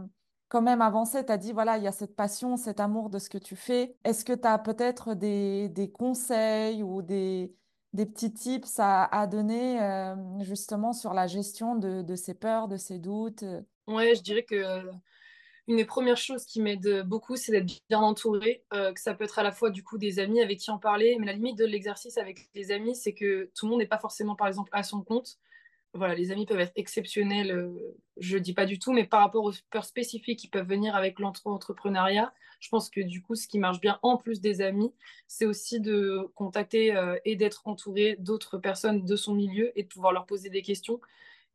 quand 0.49 0.63
même 0.63 0.81
avancé, 0.81 1.25
tu 1.25 1.33
as 1.33 1.39
dit, 1.39 1.53
voilà, 1.53 1.77
il 1.77 1.85
y 1.85 1.89
a 1.89 1.93
cette 1.93 2.15
passion, 2.15 2.57
cet 2.57 2.81
amour 2.81 3.11
de 3.11 3.19
ce 3.19 3.29
que 3.29 3.39
tu 3.39 3.57
fais. 3.57 3.97
Est-ce 4.05 4.25
que 4.25 4.33
tu 4.33 4.47
as 4.47 4.59
peut-être 4.59 5.15
des, 5.15 5.69
des, 5.69 5.91
conseils 5.91 6.83
ou 6.83 7.03
des, 7.03 7.53
des 7.93 8.07
petits 8.07 8.33
tips 8.33 8.79
à, 8.79 9.05
à 9.05 9.27
donner 9.27 9.83
euh, 9.83 10.15
justement 10.41 10.93
sur 10.93 11.15
la 11.15 11.27
gestion 11.27 11.75
de, 11.75 12.03
de, 12.03 12.15
ces 12.15 12.35
peurs, 12.35 12.69
de 12.69 12.77
ces 12.77 12.99
doutes? 12.99 13.45
Ouais, 13.89 14.15
je 14.15 14.23
dirais 14.23 14.45
que 14.45 14.55
euh, 14.55 14.93
une 15.69 15.77
des 15.77 15.85
premières 15.85 16.17
choses 16.17 16.45
qui 16.45 16.61
m'aide 16.61 17.03
beaucoup, 17.07 17.37
c'est 17.37 17.53
d'être 17.53 17.67
bien 17.89 18.01
entouré, 18.01 18.65
euh, 18.73 18.93
que 18.93 19.01
ça 19.01 19.15
peut 19.15 19.25
être 19.25 19.39
à 19.39 19.43
la 19.43 19.53
fois 19.53 19.71
du 19.71 19.83
coup 19.83 19.99
des 19.99 20.19
amis 20.19 20.41
avec 20.41 20.59
qui 20.59 20.71
en 20.71 20.79
parler, 20.79 21.17
mais 21.19 21.27
la 21.27 21.33
limite 21.33 21.59
de 21.59 21.65
l'exercice 21.65 22.19
avec 22.19 22.49
les 22.55 22.71
amis, 22.71 22.95
c'est 22.95 23.15
que 23.15 23.51
tout 23.55 23.67
le 23.67 23.71
monde 23.71 23.81
n'est 23.81 23.87
pas 23.87 23.99
forcément, 23.99 24.37
par 24.37 24.49
exemple, 24.49 24.71
à 24.73 24.83
son 24.83 25.03
compte 25.03 25.39
voilà, 25.97 26.15
les 26.15 26.31
amis 26.31 26.47
peuvent 26.47 26.61
être 26.61 26.73
exceptionnels, 26.77 27.51
euh, 27.51 27.97
je 28.19 28.37
ne 28.37 28.43
dis 28.43 28.55
pas 28.55 28.67
du 28.67 28.79
tout, 28.79 28.93
mais 28.93 29.05
par 29.05 29.21
rapport 29.21 29.45
aux 29.45 29.53
peurs 29.71 29.85
spécifiques 29.85 30.39
qui 30.39 30.49
peuvent 30.49 30.69
venir 30.69 30.95
avec 30.95 31.19
l'entrepreneuriat, 31.19 32.33
je 32.61 32.69
pense 32.69 32.91
que 32.91 33.01
du 33.01 33.23
coup, 33.23 33.35
ce 33.35 33.49
qui 33.49 33.59
marche 33.59 33.81
bien 33.81 33.99
en 34.03 34.17
plus 34.17 34.41
des 34.41 34.61
amis, 34.63 34.93
c'est 35.27 35.47
aussi 35.47 35.81
de 35.81 36.29
contacter 36.35 36.97
euh, 36.97 37.19
et 37.25 37.37
d'être 37.37 37.67
entouré 37.67 38.17
d'autres 38.19 38.59
personnes 38.59 39.05
de 39.05 39.17
son 39.17 39.35
milieu 39.35 39.73
et 39.79 39.83
de 39.83 39.89
pouvoir 39.89 40.13
leur 40.13 40.27
poser 40.27 40.51
des 40.51 40.63
questions. 40.63 41.01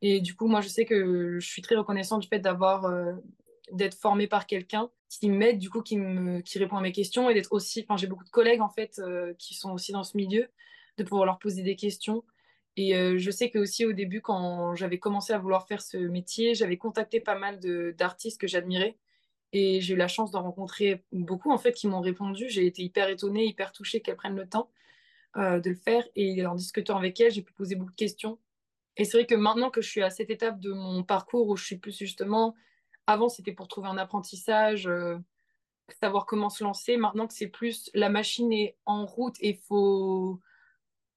Et 0.00 0.20
du 0.20 0.34
coup, 0.34 0.48
moi, 0.48 0.60
je 0.60 0.68
sais 0.68 0.84
que 0.84 1.38
je 1.38 1.46
suis 1.46 1.62
très 1.62 1.76
reconnaissante 1.76 2.22
du 2.22 2.28
fait 2.28 2.40
d'avoir, 2.40 2.86
euh, 2.86 3.12
d'être 3.72 3.96
formée 3.96 4.26
par 4.26 4.46
quelqu'un 4.46 4.90
qui 5.08 5.28
m'aide, 5.28 5.58
du 5.58 5.70
coup, 5.70 5.82
qui, 5.82 5.98
me, 5.98 6.40
qui 6.40 6.58
répond 6.58 6.76
à 6.76 6.80
mes 6.80 6.92
questions 6.92 7.28
et 7.28 7.34
d'être 7.34 7.52
aussi, 7.52 7.84
enfin, 7.86 7.96
j'ai 7.96 8.06
beaucoup 8.06 8.24
de 8.24 8.30
collègues, 8.30 8.60
en 8.60 8.68
fait, 8.68 9.00
qui 9.38 9.54
sont 9.54 9.72
aussi 9.72 9.92
dans 9.92 10.04
ce 10.04 10.16
milieu, 10.16 10.48
de 10.98 11.04
pouvoir 11.04 11.26
leur 11.26 11.38
poser 11.38 11.62
des 11.62 11.76
questions 11.76 12.24
et 12.76 12.96
euh, 12.96 13.18
je 13.18 13.30
sais 13.30 13.50
que 13.50 13.58
aussi 13.58 13.84
au 13.84 13.92
début, 13.92 14.20
quand 14.22 14.74
j'avais 14.74 14.98
commencé 14.98 15.32
à 15.32 15.38
vouloir 15.38 15.66
faire 15.66 15.82
ce 15.82 15.96
métier, 15.98 16.54
j'avais 16.54 16.78
contacté 16.78 17.20
pas 17.20 17.38
mal 17.38 17.60
d'artistes 17.96 18.40
que 18.40 18.46
j'admirais. 18.46 18.96
Et 19.52 19.82
j'ai 19.82 19.94
eu 19.94 19.96
la 19.96 20.08
chance 20.08 20.30
d'en 20.30 20.42
rencontrer 20.42 21.04
beaucoup, 21.12 21.52
en 21.52 21.58
fait, 21.58 21.72
qui 21.72 21.86
m'ont 21.86 22.00
répondu. 22.00 22.48
J'ai 22.48 22.66
été 22.66 22.82
hyper 22.82 23.10
étonnée, 23.10 23.44
hyper 23.44 23.72
touchée 23.72 24.00
qu'elles 24.00 24.16
prennent 24.16 24.36
le 24.36 24.48
temps 24.48 24.70
euh, 25.36 25.60
de 25.60 25.70
le 25.70 25.76
faire. 25.76 26.04
Et 26.16 26.46
en 26.46 26.54
discutant 26.54 26.96
avec 26.96 27.20
elles, 27.20 27.32
j'ai 27.32 27.42
pu 27.42 27.52
poser 27.52 27.74
beaucoup 27.74 27.90
de 27.90 27.96
questions. 27.96 28.38
Et 28.96 29.04
c'est 29.04 29.18
vrai 29.18 29.26
que 29.26 29.34
maintenant 29.34 29.70
que 29.70 29.82
je 29.82 29.90
suis 29.90 30.02
à 30.02 30.10
cette 30.10 30.30
étape 30.30 30.58
de 30.58 30.72
mon 30.72 31.02
parcours 31.02 31.48
où 31.48 31.56
je 31.56 31.64
suis 31.64 31.78
plus 31.78 31.96
justement... 31.98 32.54
Avant, 33.06 33.28
c'était 33.28 33.52
pour 33.52 33.68
trouver 33.68 33.88
un 33.88 33.98
apprentissage, 33.98 34.86
euh, 34.86 35.18
savoir 36.00 36.26
comment 36.26 36.48
se 36.48 36.62
lancer. 36.62 36.96
Maintenant 36.96 37.26
que 37.26 37.34
c'est 37.34 37.48
plus 37.48 37.90
la 37.94 38.08
machine 38.08 38.52
est 38.52 38.76
en 38.86 39.06
route 39.06 39.36
et 39.40 39.50
il 39.50 39.58
faut 39.58 40.40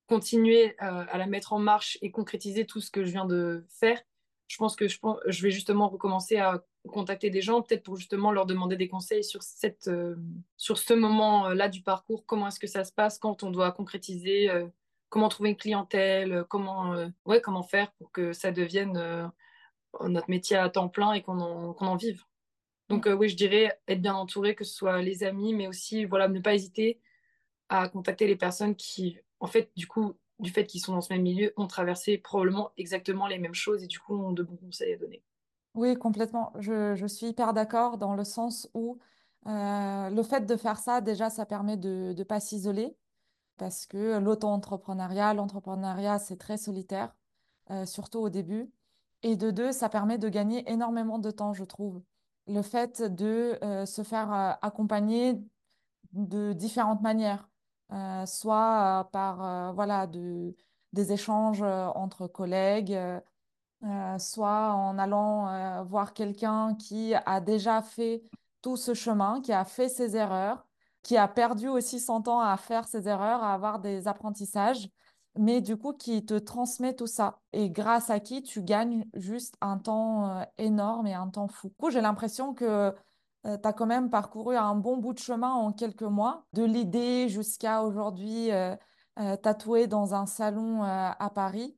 continuer 0.08 0.75
euh, 0.82 1.06
à 1.10 1.18
la 1.18 1.27
mettre 1.27 1.54
en 1.54 1.60
marche 1.60 1.98
et 2.01 2.12
concrétiser 2.12 2.65
tout 2.65 2.82
ce 2.82 2.92
que 2.92 3.04
je 3.04 3.12
viens 3.12 3.25
de 3.25 3.65
faire, 3.70 4.01
je 4.48 4.58
pense 4.58 4.75
que 4.75 4.88
je, 4.88 5.00
je 5.25 5.42
vais 5.42 5.50
justement 5.50 5.88
recommencer 5.88 6.38
à 6.38 6.63
contacter 6.88 7.32
des 7.32 7.42
gens, 7.42 7.63
peut-être 7.63 7.82
pour 7.82 7.96
justement 7.96 8.32
leur 8.32 8.46
demander 8.46 8.77
des 8.77 8.88
conseils 8.88 9.24
sur, 9.24 9.42
cette, 9.42 9.88
euh, 9.88 10.15
sur 10.58 10.77
ce 10.77 10.94
moment-là 10.94 11.68
du 11.68 11.82
parcours, 11.82 12.25
comment 12.27 12.48
est-ce 12.48 12.60
que 12.60 12.68
ça 12.68 12.84
se 12.84 12.92
passe 12.92 13.18
quand 13.18 13.42
on 13.42 13.50
doit 13.50 13.72
concrétiser, 13.72 14.51
comment 15.10 15.30
trouver 15.30 15.50
une 15.50 15.58
clientèle, 15.58 16.46
comment, 16.48 16.96
ouais, 17.25 17.42
comment 17.42 17.63
faire 17.63 17.92
pour 17.94 18.12
que 18.12 18.34
ça 18.34 18.51
devienne 18.51 19.32
notre 20.04 20.30
métier 20.30 20.58
à 20.58 20.70
temps 20.70 20.90
plein 20.90 21.14
et 21.14 21.22
qu'on 21.22 21.40
en, 21.40 21.75
en 21.78 21.96
vive. 21.96 22.24
Donc 22.90 23.08
oui, 23.08 23.30
je 23.30 23.36
dirais 23.36 23.80
être 23.88 24.02
bien 24.02 24.16
entouré, 24.16 24.56
que 24.56 24.64
ce 24.64 24.74
soit 24.74 25.02
les 25.02 25.24
amis, 25.24 25.54
mais 25.54 25.68
aussi 25.68 26.06
voilà, 26.06 26.28
ne 26.28 26.40
pas 26.40 26.54
hésiter 26.54 27.00
à 27.70 27.90
contacter 27.90 28.28
les 28.28 28.36
personnes 28.36 28.75
qui 28.75 29.18
en 29.40 29.48
fait, 29.48 29.72
du 29.75 29.88
coup, 29.88 30.14
du 30.40 30.50
fait 30.50 30.66
qu'ils 30.66 30.82
sont 30.82 30.94
dans 30.94 31.02
ce 31.02 31.14
même 31.14 31.22
milieu, 31.22 31.54
ont 31.58 31.68
traversé 31.68 32.18
probablement 32.18 32.72
exactement 32.78 33.28
les 33.28 33.40
mêmes 33.40 33.54
choses 33.54 33.84
et 33.84 33.88
du 33.88 34.00
coup 34.00 34.16
ont 34.16 34.32
de 34.32 34.44
bons 34.44 34.58
conseils 34.58 34.94
à 34.94 34.98
donner. 34.98 35.24
Oui, 35.75 35.96
complètement. 35.96 36.54
Je, 36.60 37.06
suis 37.08 37.28
hyper 37.28 37.54
d'accord 37.54 37.98
dans 37.98 38.16
le 38.16 38.24
sens 38.24 38.70
où 38.74 38.98
euh, 39.48 40.10
le 40.10 40.24
fait 40.24 40.46
de 40.46 40.56
faire 40.56 40.80
ça, 40.80 41.02
déjà, 41.02 41.30
ça 41.30 41.46
permet 41.46 41.78
de 41.78 42.14
ne 42.18 42.24
pas 42.24 42.40
s'isoler 42.40 42.96
parce 43.58 43.86
que 43.86 44.20
l'auto-entrepreneuriat, 44.20 45.34
l'entrepreneuriat, 45.34 46.20
c'est 46.20 46.38
très 46.38 46.58
solitaire, 46.58 47.16
euh, 47.72 47.86
surtout 47.86 48.20
au 48.20 48.30
début. 48.30 48.72
Et 49.24 49.36
de 49.36 49.51
deux, 49.51 49.72
ça 49.72 49.89
permet 49.89 50.17
de 50.17 50.29
gagner 50.29 50.69
énormément 50.72 51.19
de 51.19 51.31
temps, 51.31 51.53
je 51.53 51.63
trouve. 51.63 52.01
Le 52.48 52.62
fait 52.62 53.01
de 53.01 53.57
euh, 53.63 53.86
se 53.86 54.03
faire 54.03 54.57
accompagner 54.62 55.41
de 56.13 56.53
différentes 56.53 57.01
manières. 57.01 57.50
Euh, 57.91 58.25
soit 58.25 59.01
euh, 59.01 59.03
par 59.03 59.43
euh, 59.43 59.72
voilà, 59.74 60.07
de, 60.07 60.55
des 60.93 61.12
échanges 61.12 61.62
entre 61.62 62.27
collègues, 62.27 62.98
soit 64.17 64.74
en 64.74 64.98
allant 64.98 65.84
voir 65.84 66.13
quelqu'un 66.13 66.75
qui 66.75 67.13
a 67.13 67.39
déjà 67.41 67.81
fait 67.81 68.24
tout 68.62 68.77
ce 68.77 68.93
chemin, 68.95 69.41
qui 69.41 69.53
a 69.53 69.65
fait 69.65 69.89
ses 69.89 70.15
erreurs, 70.15 70.65
qui 71.03 71.17
a 71.17 71.27
perdu 71.27 71.67
aussi 71.67 72.00
son 72.00 72.22
temps 72.22 72.39
à 72.39 72.57
faire 72.57 72.88
ses 72.88 73.07
erreurs, 73.07 73.43
à 73.43 73.53
avoir 73.53 73.79
des 73.79 74.07
apprentissages, 74.07 74.89
mais 75.38 75.62
du 75.62 75.77
coup 75.77 75.94
qui 75.94 76.25
te 76.25 76.34
transmet 76.36 76.96
tout 76.96 77.08
ça 77.08 77.42
et 77.54 77.70
grâce 77.70 78.10
à 78.10 78.20
qui 78.20 78.44
tu 78.44 78.62
gagnes 78.62 79.06
juste 79.13 79.56
un 79.62 79.77
temps 79.77 80.46
énorme 80.58 81.08
et 81.08 81.13
un 81.13 81.27
temps 81.30 81.48
fou. 81.48 81.72
Coup, 81.77 81.89
j'ai 81.89 82.01
l'impression 82.01 82.54
que 82.54 82.94
tu 83.44 83.50
as 83.50 83.74
quand 83.74 83.86
même 83.86 84.10
parcouru 84.10 84.56
un 84.56 84.75
bon 84.75 84.98
bout 84.98 85.13
de 85.13 85.20
chemin 85.20 85.51
en 85.51 85.72
quelques 85.72 86.04
mois, 86.04 86.46
de 86.54 86.63
l'idée 86.63 87.30
jusqu'à 87.30 87.84
aujourd'hui 87.84 88.50
tatoué 89.44 89.88
dans 89.88 90.13
un 90.13 90.25
salon 90.25 90.84
à 90.84 91.32
Paris. 91.34 91.77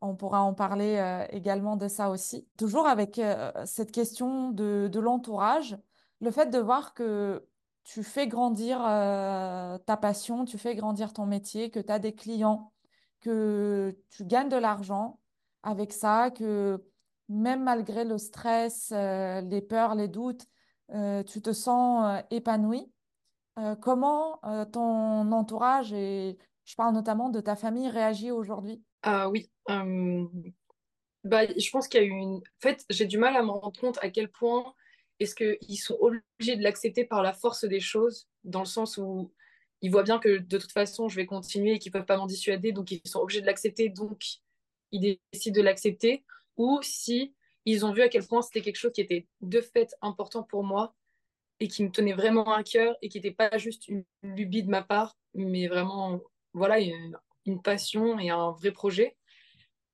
On 0.00 0.14
pourra 0.14 0.42
en 0.42 0.54
parler 0.54 1.26
également 1.30 1.76
de 1.76 1.88
ça 1.88 2.10
aussi. 2.10 2.46
Toujours 2.56 2.86
avec 2.86 3.20
cette 3.64 3.90
question 3.90 4.50
de, 4.50 4.88
de 4.92 5.00
l'entourage 5.00 5.76
le 6.20 6.30
fait 6.30 6.50
de 6.50 6.58
voir 6.58 6.94
que 6.94 7.46
tu 7.84 8.02
fais 8.02 8.26
grandir 8.26 8.84
euh, 8.84 9.78
ta 9.78 9.96
passion, 9.96 10.44
tu 10.44 10.58
fais 10.58 10.74
grandir 10.74 11.12
ton 11.12 11.26
métier, 11.26 11.70
que 11.70 11.80
tu 11.80 11.92
as 11.92 11.98
des 11.98 12.14
clients, 12.14 12.72
que 13.20 13.96
tu 14.10 14.24
gagnes 14.24 14.48
de 14.48 14.56
l'argent 14.56 15.18
avec 15.62 15.92
ça, 15.92 16.30
que 16.30 16.82
même 17.28 17.64
malgré 17.64 18.04
le 18.04 18.18
stress, 18.18 18.90
euh, 18.92 19.40
les 19.42 19.60
peurs, 19.60 19.94
les 19.94 20.08
doutes, 20.08 20.46
euh, 20.94 21.22
tu 21.22 21.42
te 21.42 21.52
sens 21.52 22.22
épanoui. 22.30 22.90
comment 23.80 24.40
ton 24.72 25.32
entourage, 25.32 25.92
et 25.92 26.38
je 26.64 26.74
parle 26.76 26.94
notamment 26.94 27.28
de 27.28 27.40
ta 27.40 27.56
famille, 27.56 27.88
réagit 27.88 28.30
aujourd'hui? 28.30 28.82
Ah 29.02 29.28
oui, 29.28 29.50
bah, 31.24 31.46
je 31.46 31.70
pense 31.70 31.88
qu'il 31.88 32.00
y 32.00 32.04
a 32.04 32.06
eu 32.06 32.10
une... 32.10 32.36
En 32.36 32.60
fait, 32.60 32.84
j'ai 32.88 33.04
du 33.04 33.18
mal 33.18 33.36
à 33.36 33.42
me 33.42 33.50
rendre 33.50 33.78
compte 33.78 33.98
à 34.00 34.10
quel 34.10 34.30
point 34.30 34.72
est-ce 35.20 35.34
qu'ils 35.34 35.78
sont 35.78 35.98
obligés 36.00 36.56
de 36.56 36.62
l'accepter 36.62 37.04
par 37.04 37.22
la 37.22 37.32
force 37.32 37.64
des 37.64 37.80
choses, 37.80 38.28
dans 38.44 38.60
le 38.60 38.66
sens 38.66 38.96
où 38.98 39.32
ils 39.82 39.90
voient 39.90 40.02
bien 40.02 40.18
que 40.18 40.38
de 40.38 40.58
toute 40.58 40.72
façon, 40.72 41.08
je 41.08 41.16
vais 41.16 41.26
continuer 41.26 41.74
et 41.74 41.78
qu'ils 41.78 41.90
ne 41.90 41.98
peuvent 41.98 42.06
pas 42.06 42.16
m'en 42.16 42.26
dissuader, 42.26 42.72
donc 42.72 42.90
ils 42.90 43.00
sont 43.04 43.20
obligés 43.20 43.40
de 43.40 43.46
l'accepter, 43.46 43.88
donc 43.88 44.22
ils 44.92 45.18
décident 45.32 45.56
de 45.60 45.64
l'accepter, 45.64 46.24
ou 46.56 46.80
si 46.82 47.34
ils 47.64 47.84
ont 47.84 47.92
vu 47.92 48.02
à 48.02 48.08
quel 48.08 48.26
point 48.26 48.42
c'était 48.42 48.62
quelque 48.62 48.76
chose 48.76 48.92
qui 48.92 49.00
était 49.00 49.26
de 49.40 49.60
fait 49.60 49.94
important 50.00 50.42
pour 50.42 50.64
moi 50.64 50.94
et 51.60 51.68
qui 51.68 51.84
me 51.84 51.90
tenait 51.90 52.14
vraiment 52.14 52.52
à 52.52 52.62
cœur 52.62 52.96
et 53.02 53.08
qui 53.08 53.18
n'était 53.18 53.32
pas 53.32 53.56
juste 53.58 53.88
une 53.88 54.04
lubie 54.22 54.62
de 54.62 54.70
ma 54.70 54.82
part, 54.82 55.16
mais 55.34 55.68
vraiment 55.68 56.20
voilà 56.54 56.78
une 56.80 57.62
passion 57.62 58.18
et 58.18 58.30
un 58.30 58.52
vrai 58.52 58.72
projet. 58.72 59.16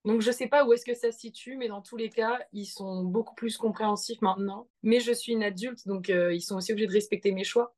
Donc 0.05 0.21
je 0.21 0.31
sais 0.31 0.49
pas 0.49 0.67
où 0.67 0.73
est-ce 0.73 0.85
que 0.85 0.95
ça 0.95 1.11
se 1.11 1.19
situe, 1.19 1.57
mais 1.57 1.69
dans 1.69 1.81
tous 1.81 1.97
les 1.97 2.11
cas, 2.11 2.39
ils 2.53 2.67
sont 2.67 3.03
beaucoup 3.05 3.35
plus 3.35 3.57
compréhensifs 3.57 4.21
maintenant. 4.21 4.69
Mais 4.83 5.01
je 5.01 5.13
suis 5.13 5.33
une 5.33 5.43
adulte, 5.43 5.87
donc 5.87 6.11
euh, 6.11 6.35
ils 6.35 6.43
sont 6.43 6.57
aussi 6.57 6.73
obligés 6.73 6.89
de 6.89 6.93
respecter 6.93 7.33
mes 7.33 7.45
choix. 7.45 7.75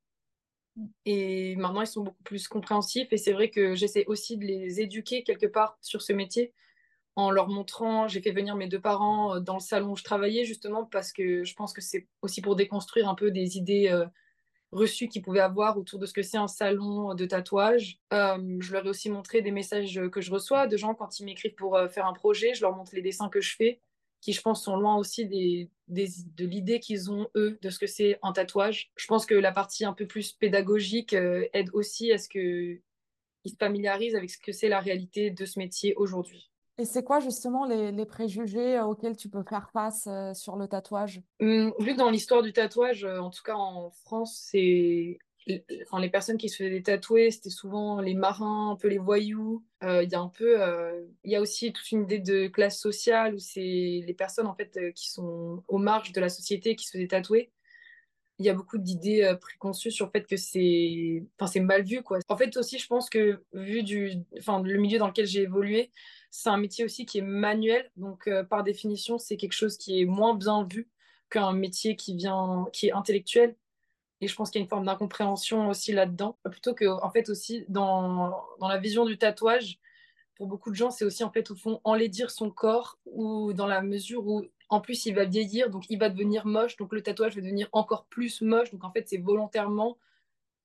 Et 1.04 1.56
maintenant, 1.56 1.83
ils 1.83 1.87
sont 1.87 2.02
beaucoup 2.02 2.23
plus 2.23 2.49
compréhensifs. 2.49 3.09
Et 3.12 3.16
c'est 3.16 3.33
vrai 3.33 3.50
que 3.50 3.75
j'essaie 3.75 4.04
aussi 4.06 4.37
de 4.37 4.45
les 4.45 4.80
éduquer 4.80 5.23
quelque 5.23 5.47
part 5.47 5.78
sur 5.80 6.02
ce 6.02 6.12
métier 6.12 6.52
en 7.16 7.30
leur 7.30 7.49
montrant. 7.49 8.09
J'ai 8.09 8.21
fait 8.21 8.33
venir 8.33 8.56
mes 8.56 8.68
deux 8.68 8.80
parents 8.80 9.37
euh, 9.37 9.40
dans 9.40 9.54
le 9.54 9.61
salon 9.61 9.92
où 9.92 9.97
je 9.97 10.04
travaillais 10.04 10.45
justement 10.45 10.85
parce 10.85 11.12
que 11.12 11.45
je 11.45 11.54
pense 11.54 11.73
que 11.73 11.80
c'est 11.80 12.06
aussi 12.23 12.42
pour 12.42 12.56
déconstruire 12.56 13.09
un 13.09 13.14
peu 13.14 13.30
des 13.30 13.56
idées 13.56 13.88
euh, 13.88 14.06
reçus 14.73 15.09
qu'ils 15.09 15.23
pouvaient 15.23 15.40
avoir 15.40 15.78
autour 15.78 15.99
de 15.99 16.06
ce 16.06 16.12
que 16.12 16.23
c'est 16.23 16.37
un 16.37 16.49
salon 16.49 17.14
de 17.14 17.25
tatouage. 17.25 17.99
Euh, 18.12 18.59
je 18.61 18.73
leur 18.73 18.87
ai 18.87 18.90
aussi 18.90 19.09
montré 19.11 19.40
des 19.40 19.52
messages 19.52 20.00
que 20.12 20.21
je 20.21 20.30
reçois 20.30 20.66
de 20.66 20.76
gens 20.76 20.95
quand 20.95 21.18
ils 21.18 21.25
m'écrivent 21.25 21.54
pour 21.54 21.78
faire 21.90 22.06
un 22.06 22.12
projet. 22.12 22.54
Je 22.54 22.62
leur 22.62 22.76
montre 22.76 22.95
les 22.95 23.02
dessins 23.02 23.30
que 23.30 23.40
je 23.40 23.56
fais, 23.56 23.80
qui 24.21 24.33
je 24.33 24.42
pense 24.42 24.64
sont 24.64 24.76
loin 24.76 24.97
aussi 24.97 25.26
des, 25.26 25.71
de 25.88 26.45
l'idée 26.45 26.81
qu'ils 26.81 27.11
ont, 27.11 27.28
eux, 27.37 27.59
de 27.62 27.71
ce 27.71 27.78
que 27.78 27.87
c'est 27.87 28.18
un 28.22 28.33
tatouage. 28.33 28.90
Je 28.96 29.07
pense 29.07 29.27
que 29.27 29.35
la 29.35 29.53
partie 29.53 29.85
un 29.85 29.92
peu 29.92 30.07
plus 30.07 30.33
pédagogique 30.33 31.12
euh, 31.12 31.46
aide 31.53 31.70
aussi 31.72 32.12
à 32.12 32.18
ce 32.18 32.29
qu'ils 32.29 32.81
se 33.44 33.57
familiarisent 33.59 34.16
avec 34.16 34.31
ce 34.31 34.38
que 34.38 34.53
c'est 34.53 34.68
la 34.68 34.81
réalité 34.81 35.31
de 35.31 35.44
ce 35.44 35.59
métier 35.59 35.94
aujourd'hui. 35.96 36.51
Et 36.79 36.85
c'est 36.85 37.03
quoi 37.03 37.20
justement 37.20 37.64
les, 37.64 38.05
préjugés 38.05 38.77
euh, 38.77 38.85
auxquels 38.85 39.16
tu 39.16 39.31
peux 39.31 39.42
faire 39.42 39.70
face 39.70 40.07
euh, 40.09 40.35
sur 40.35 40.57
le 40.57 40.68
tatouage? 40.68 41.22
Hum, 41.40 41.72
Vu 41.79 41.94
que 41.94 41.99
dans 41.99 42.11
l'histoire 42.11 42.42
du 42.42 42.53
tatouage, 42.53 43.05
euh, 43.05 43.18
en 43.18 43.31
tout 43.31 43.42
cas 43.42 43.55
en 43.55 43.90
France, 43.90 44.38
c'est 44.51 45.18
enfin, 45.82 46.00
les 46.00 46.11
personnes 46.11 46.38
qui 46.38 46.48
se 46.48 46.56
faisaient 46.56 46.82
tatouer, 46.82 47.30
c'était 47.30 47.50
souvent 47.50 48.00
les 48.00 48.14
marins, 48.14 48.70
un 48.72 48.76
peu 48.76 48.88
les 48.88 48.98
voyous. 48.98 49.64
Il 49.82 50.09
y 50.11 50.14
a 50.14 50.20
un 50.20 50.28
peu, 50.28 50.56
il 51.24 51.30
y 51.30 51.37
a 51.37 51.40
aussi 51.40 51.72
toute 51.72 51.90
une 51.92 52.02
idée 52.04 52.18
de 52.18 52.48
classe 52.48 52.78
sociale 52.80 53.35
où 53.35 53.38
c'est 53.38 53.61
les 54.06 54.14
personnes 54.14 54.46
en 54.46 54.54
fait 54.54 54.78
qui 54.94 55.11
sont 55.11 55.62
aux 55.68 55.78
marges 55.78 56.12
de 56.12 56.20
la 56.20 56.28
société 56.28 56.76
qui 56.76 56.87
se 56.87 56.92
faisaient 56.92 57.09
tatouer 57.09 57.50
il 58.38 58.44
y 58.44 58.50
a 58.50 58.54
beaucoup 58.54 58.76
d'idées 58.76 59.35
préconçues 59.40 59.90
sur 59.90 60.06
le 60.06 60.11
fait 60.11 60.26
que 60.26 60.37
c'est 60.37 61.24
enfin 61.38 61.50
c'est 61.50 61.61
mal 61.61 61.82
vu 61.82 62.02
quoi. 62.02 62.18
En 62.28 62.37
fait 62.37 62.54
aussi 62.56 62.78
je 62.78 62.87
pense 62.87 63.09
que 63.09 63.42
vu 63.54 63.82
du 63.82 64.12
enfin 64.38 64.62
le 64.62 64.78
milieu 64.78 64.98
dans 64.98 65.06
lequel 65.06 65.26
j'ai 65.26 65.42
évolué, 65.42 65.90
c'est 66.30 66.50
un 66.50 66.59
métier 66.59 66.85
aussi 66.85 67.06
qui 67.06 67.18
est 67.18 67.22
manuel, 67.22 67.90
donc 67.96 68.26
euh, 68.28 68.44
par 68.44 68.62
définition, 68.62 69.18
c'est 69.18 69.37
quelque 69.38 69.54
chose 69.54 69.78
qui 69.78 70.00
est 70.02 70.04
moins 70.04 70.35
bien 70.35 70.66
vu 70.70 70.88
qu'un 71.30 71.52
métier 71.52 71.96
qui 71.96 72.14
vient, 72.14 72.66
qui 72.72 72.88
est 72.88 72.92
intellectuel. 72.92 73.56
Et 74.20 74.29
je 74.29 74.35
pense 74.35 74.50
qu'il 74.50 74.61
y 74.61 74.62
a 74.62 74.64
une 74.64 74.68
forme 74.68 74.87
d'incompréhension 74.87 75.68
aussi 75.68 75.92
là-dedans. 75.92 76.38
Plutôt 76.50 76.74
que, 76.74 76.87
en 76.87 77.11
fait, 77.11 77.29
aussi, 77.29 77.64
dans, 77.68 78.42
dans 78.61 78.68
la 78.68 78.79
vision 78.79 79.05
du 79.05 79.18
tatouage, 79.18 79.79
pour 80.35 80.46
beaucoup 80.46 80.70
de 80.70 80.76
gens, 80.76 80.90
c'est 80.90 81.05
aussi, 81.05 81.24
en 81.24 81.31
fait, 81.31 81.50
au 81.50 81.55
fond, 81.55 81.81
enlaidir 81.85 82.31
son 82.31 82.50
corps, 82.50 82.98
ou 83.07 83.52
dans 83.52 83.66
la 83.66 83.83
mesure 83.83 84.26
où, 84.26 84.44
en 84.68 84.81
plus, 84.81 85.07
il 85.07 85.14
va 85.14 85.24
vieillir, 85.24 85.70
donc 85.70 85.85
il 85.90 85.98
va 85.98 86.09
devenir 86.09 86.46
moche, 86.46 86.76
donc 86.76 86.92
le 86.92 87.02
tatouage 87.02 87.37
va 87.37 87.42
devenir 87.42 87.68
encore 87.72 88.07
plus 88.07 88.40
moche. 88.40 88.70
Donc, 88.70 88.85
en 88.85 88.90
fait, 88.90 89.09
c'est 89.09 89.18
volontairement 89.18 89.98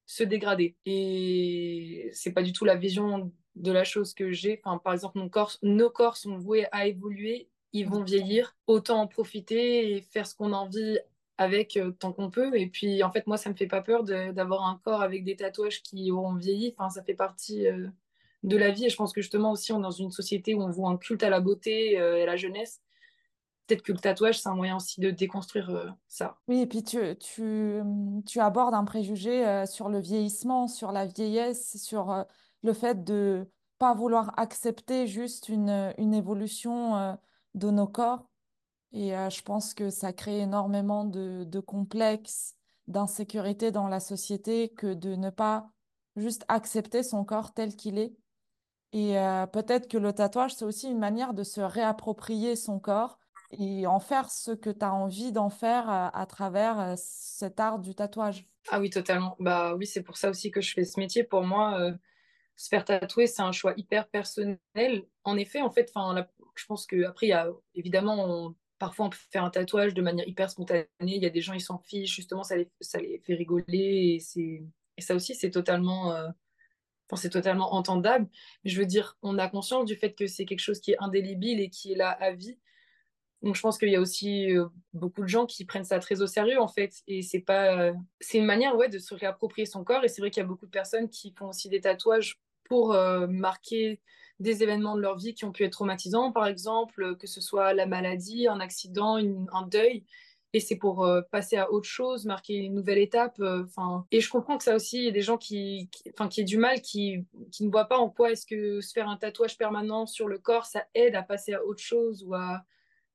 se 0.06 0.24
dégrader. 0.24 0.76
Et 0.86 2.10
c'est 2.14 2.32
pas 2.32 2.44
du 2.44 2.54
tout 2.54 2.66
la 2.66 2.76
vision 2.76 3.32
de 3.56 3.72
la 3.72 3.84
chose 3.84 4.14
que 4.14 4.32
j'ai. 4.32 4.62
Enfin, 4.64 4.78
par 4.78 4.94
exemple, 4.94 5.18
mon 5.18 5.30
corps, 5.30 5.54
nos 5.62 5.90
corps 5.90 6.18
sont 6.18 6.38
voués 6.38 6.68
à 6.72 6.88
évoluer, 6.88 7.50
ils 7.74 7.88
vont 7.88 8.04
vieillir. 8.04 8.56
Autant 8.68 9.02
en 9.02 9.08
profiter 9.08 9.96
et 9.96 10.02
faire 10.02 10.28
ce 10.28 10.36
qu'on 10.36 10.54
a 10.54 10.58
envie 10.58 11.00
avec 11.38 11.78
euh, 11.78 11.92
tant 11.92 12.14
qu'on 12.14 12.30
peut. 12.30 12.56
Et 12.56 12.68
puis, 12.68 13.04
en 13.04 13.12
fait, 13.12 13.26
moi, 13.28 13.38
ça 13.38 13.50
me 13.50 13.56
fait 13.56 13.68
pas 13.68 13.82
peur 13.82 14.04
d'avoir 14.04 14.68
un 14.68 14.80
corps 14.84 15.02
avec 15.02 15.24
des 15.24 15.36
tatouages 15.36 15.82
qui 15.82 16.12
auront 16.12 16.36
vieilli. 16.36 16.76
Enfin, 16.78 16.90
ça 16.90 17.04
fait 17.04 17.14
partie 17.14 17.68
euh, 17.68 17.88
de 18.44 18.58
la 18.58 18.72
vie. 18.72 18.86
Et 18.86 18.90
je 18.90 18.96
pense 18.96 19.14
que 19.14 19.22
justement 19.22 19.52
aussi, 19.52 19.72
on 19.74 19.80
dans 19.80 19.92
une 19.92 20.12
société 20.12 20.54
où 20.54 20.62
on 20.62 20.70
voit 20.70 20.90
un 20.90 20.98
culte 20.98 21.24
à 21.24 21.30
la 21.30 21.40
beauté 21.40 22.00
euh, 22.00 22.18
et 22.18 22.24
à 22.24 22.26
la 22.26 22.36
jeunesse. 22.36 22.82
Peut-être 23.68 23.84
que 23.84 23.92
le 23.92 24.00
tatouage, 24.00 24.40
c'est 24.40 24.50
un 24.50 24.56
moyen 24.56 24.76
aussi 24.76 25.00
de 25.00 25.12
déconstruire 25.12 25.96
ça. 26.08 26.38
Oui, 26.48 26.62
et 26.62 26.68
puis 26.68 26.84
tu, 26.84 27.00
tu, 27.18 27.80
tu 28.28 28.40
abordes 28.40 28.74
un 28.74 28.84
préjugé 28.84 29.64
sur 29.66 29.88
le 29.88 30.00
vieillissement, 30.00 30.68
sur 30.68 30.92
la 30.92 31.06
vieillesse, 31.06 31.82
sur 31.82 32.26
le 32.64 32.74
fait 32.74 33.06
de 33.06 33.48
pas 33.78 33.94
vouloir 33.94 34.38
accepter 34.38 35.08
juste 35.08 35.48
une, 35.48 35.94
une 35.98 36.14
évolution 36.14 37.18
de 37.54 37.70
nos 37.70 37.88
corps. 37.88 38.31
Et 38.94 39.16
euh, 39.16 39.30
je 39.30 39.42
pense 39.42 39.74
que 39.74 39.90
ça 39.90 40.14
crée 40.14 40.40
énormément 40.40 41.06
de, 41.06 41.44
de 41.46 41.60
complexes, 41.60 42.56
d'insécurité 42.88 43.72
dans 43.72 43.88
la 43.88 44.00
société 44.00 44.70
que 44.70 44.94
de 44.94 45.16
ne 45.16 45.30
pas 45.30 45.70
juste 46.16 46.44
accepter 46.48 47.04
son 47.04 47.24
corps 47.24 47.54
tel 47.54 47.76
qu'il 47.76 47.98
est. 47.98 48.14
Et 48.92 49.18
euh, 49.18 49.46
peut-être 49.48 49.88
que 49.88 49.98
le 49.98 50.12
tatouage, 50.12 50.56
c'est 50.56 50.66
aussi 50.66 50.90
une 50.90 51.00
manière 51.00 51.34
de 51.34 51.44
se 51.44 51.62
réapproprier 51.62 52.58
son 52.58 52.80
corps 52.80 53.20
et 53.52 53.88
en 53.88 54.00
faire 54.00 54.30
ce 54.30 54.52
que 54.52 54.70
tu 54.70 54.84
as 54.84 54.94
envie 54.94 55.32
d'en 55.32 55.50
faire 55.50 55.90
à 55.90 56.26
travers 56.26 56.96
cet 56.98 57.60
art 57.60 57.80
du 57.80 57.96
tatouage. 57.96 58.46
Ah 58.70 58.80
oui, 58.80 58.90
totalement. 58.90 59.36
Bah 59.40 59.76
oui, 59.76 59.86
c'est 59.86 60.04
pour 60.04 60.18
ça 60.18 60.30
aussi 60.30 60.52
que 60.52 60.62
je 60.62 60.74
fais 60.74 60.84
ce 60.86 61.00
métier. 61.00 61.24
Pour 61.24 61.44
moi, 61.44 61.92
se 62.56 62.70
faire 62.70 62.86
tatouer, 62.86 63.28
c'est 63.28 63.42
un 63.42 63.52
choix 63.52 63.74
hyper 63.76 64.08
personnel. 64.08 64.60
En 65.24 65.38
effet, 65.38 65.62
en 65.62 65.70
fait, 65.70 65.92
je 66.56 66.66
pense 66.66 66.86
qu'après, 66.86 67.28
il 67.28 67.30
y 67.30 67.34
a 67.34 67.50
évidemment, 67.76 68.54
parfois 68.82 69.06
on 69.06 69.10
peut 69.12 69.18
faire 69.30 69.44
un 69.44 69.52
tatouage 69.52 69.94
de 69.94 70.02
manière 70.02 70.28
hyper 70.28 70.50
spontanée. 70.50 70.88
Il 71.02 71.22
y 71.22 71.28
a 71.28 71.30
des 71.30 71.42
gens, 71.42 71.54
ils 71.54 71.62
s'en 71.62 71.78
fichent, 71.78 72.16
justement, 72.16 72.42
ça 72.44 72.58
les, 72.58 72.68
ça 72.82 73.00
les 73.00 73.20
fait 73.20 73.36
rigoler. 73.36 74.20
Et, 74.36 74.64
et 74.98 75.02
ça 75.02 75.14
aussi, 75.14 75.36
c'est 75.36 75.52
totalement, 75.52 76.12
euh, 76.14 76.30
c'est 77.16 77.30
totalement 77.30 77.76
entendable. 77.76 78.28
Je 78.66 78.80
veux 78.80 78.88
dire, 78.88 79.20
on 79.22 79.38
a 79.38 79.48
conscience 79.48 79.86
du 79.86 79.96
fait 79.96 80.14
que 80.14 80.26
c'est 80.26 80.46
quelque 80.46 80.62
chose 80.62 80.80
qui 80.82 80.94
est 80.94 80.98
indélébile 81.00 81.60
et 81.60 81.70
qui 81.70 81.92
est 81.92 81.96
là 81.96 82.10
à 82.10 82.32
vie. 82.32 82.58
Donc 83.44 83.56
je 83.56 83.62
pense 83.62 83.78
qu'il 83.78 83.90
y 83.90 83.96
a 83.96 84.02
aussi 84.02 84.52
euh, 84.52 84.66
beaucoup 84.94 85.22
de 85.22 85.28
gens 85.28 85.46
qui 85.46 85.64
prennent 85.64 85.86
ça 85.86 86.00
très 86.00 86.22
au 86.24 86.28
sérieux 86.28 86.62
en 86.62 86.68
fait 86.68 86.94
et 87.08 87.24
c'est 87.24 87.40
pas 87.40 87.76
euh, 87.76 87.94
c'est 88.20 88.38
une 88.38 88.46
manière 88.46 88.76
ouais 88.78 88.88
de 88.88 89.00
se 89.00 89.16
réapproprier 89.16 89.66
son 89.66 89.84
corps 89.84 90.04
et 90.04 90.10
c'est 90.10 90.22
vrai 90.22 90.30
qu'il 90.30 90.42
y 90.42 90.46
a 90.46 90.48
beaucoup 90.48 90.68
de 90.68 90.72
personnes 90.72 91.10
qui 91.10 91.34
font 91.34 91.48
aussi 91.48 91.68
des 91.68 91.82
tatouages 91.82 92.40
pour 92.66 92.96
marquer 93.28 94.00
des 94.42 94.64
événements 94.64 94.96
de 94.96 95.02
leur 95.02 95.18
vie 95.18 95.34
qui 95.34 95.46
ont 95.46 95.52
pu 95.52 95.64
être 95.64 95.74
traumatisants 95.74 96.32
par 96.32 96.48
exemple 96.48 97.16
que 97.18 97.28
ce 97.28 97.42
soit 97.42 97.74
la 97.74 97.86
maladie, 97.86 98.48
un 98.48 98.60
accident, 98.60 99.18
un 99.18 99.68
deuil 99.68 100.04
et 100.54 100.60
c'est 100.60 100.76
pour 100.76 101.08
passer 101.32 101.56
à 101.56 101.72
autre 101.72 101.88
chose, 101.88 102.26
marquer 102.26 102.56
une 102.56 102.74
nouvelle 102.74 102.98
étape. 102.98 103.40
Enfin, 103.40 104.06
et 104.12 104.20
je 104.20 104.30
comprends 104.30 104.58
que 104.58 104.66
ça 104.66 104.76
aussi, 104.76 104.98
il 104.98 105.06
y 105.06 105.08
a 105.08 105.12
des 105.12 105.22
gens 105.22 105.38
qui, 105.38 105.90
enfin, 106.14 106.28
qui, 106.28 106.44
du 106.44 106.58
mal, 106.58 106.82
qui, 106.82 107.26
qui 107.52 107.66
ne 107.66 107.72
voient 107.72 107.86
pas 107.86 107.98
en 107.98 108.10
quoi 108.10 108.32
est-ce 108.32 108.46
que 108.46 108.82
se 108.82 108.92
faire 108.92 109.08
un 109.08 109.16
tatouage 109.16 109.58
permanent 109.58 110.06
sur 110.06 110.28
le 110.28 110.40
corps, 110.40 110.66
ça 110.66 110.86
aide 110.94 111.16
à 111.16 111.24
passer 111.24 111.54
à 111.54 111.64
autre 111.64 111.82
chose 111.82 112.26
ou 112.26 112.34
à 112.34 112.66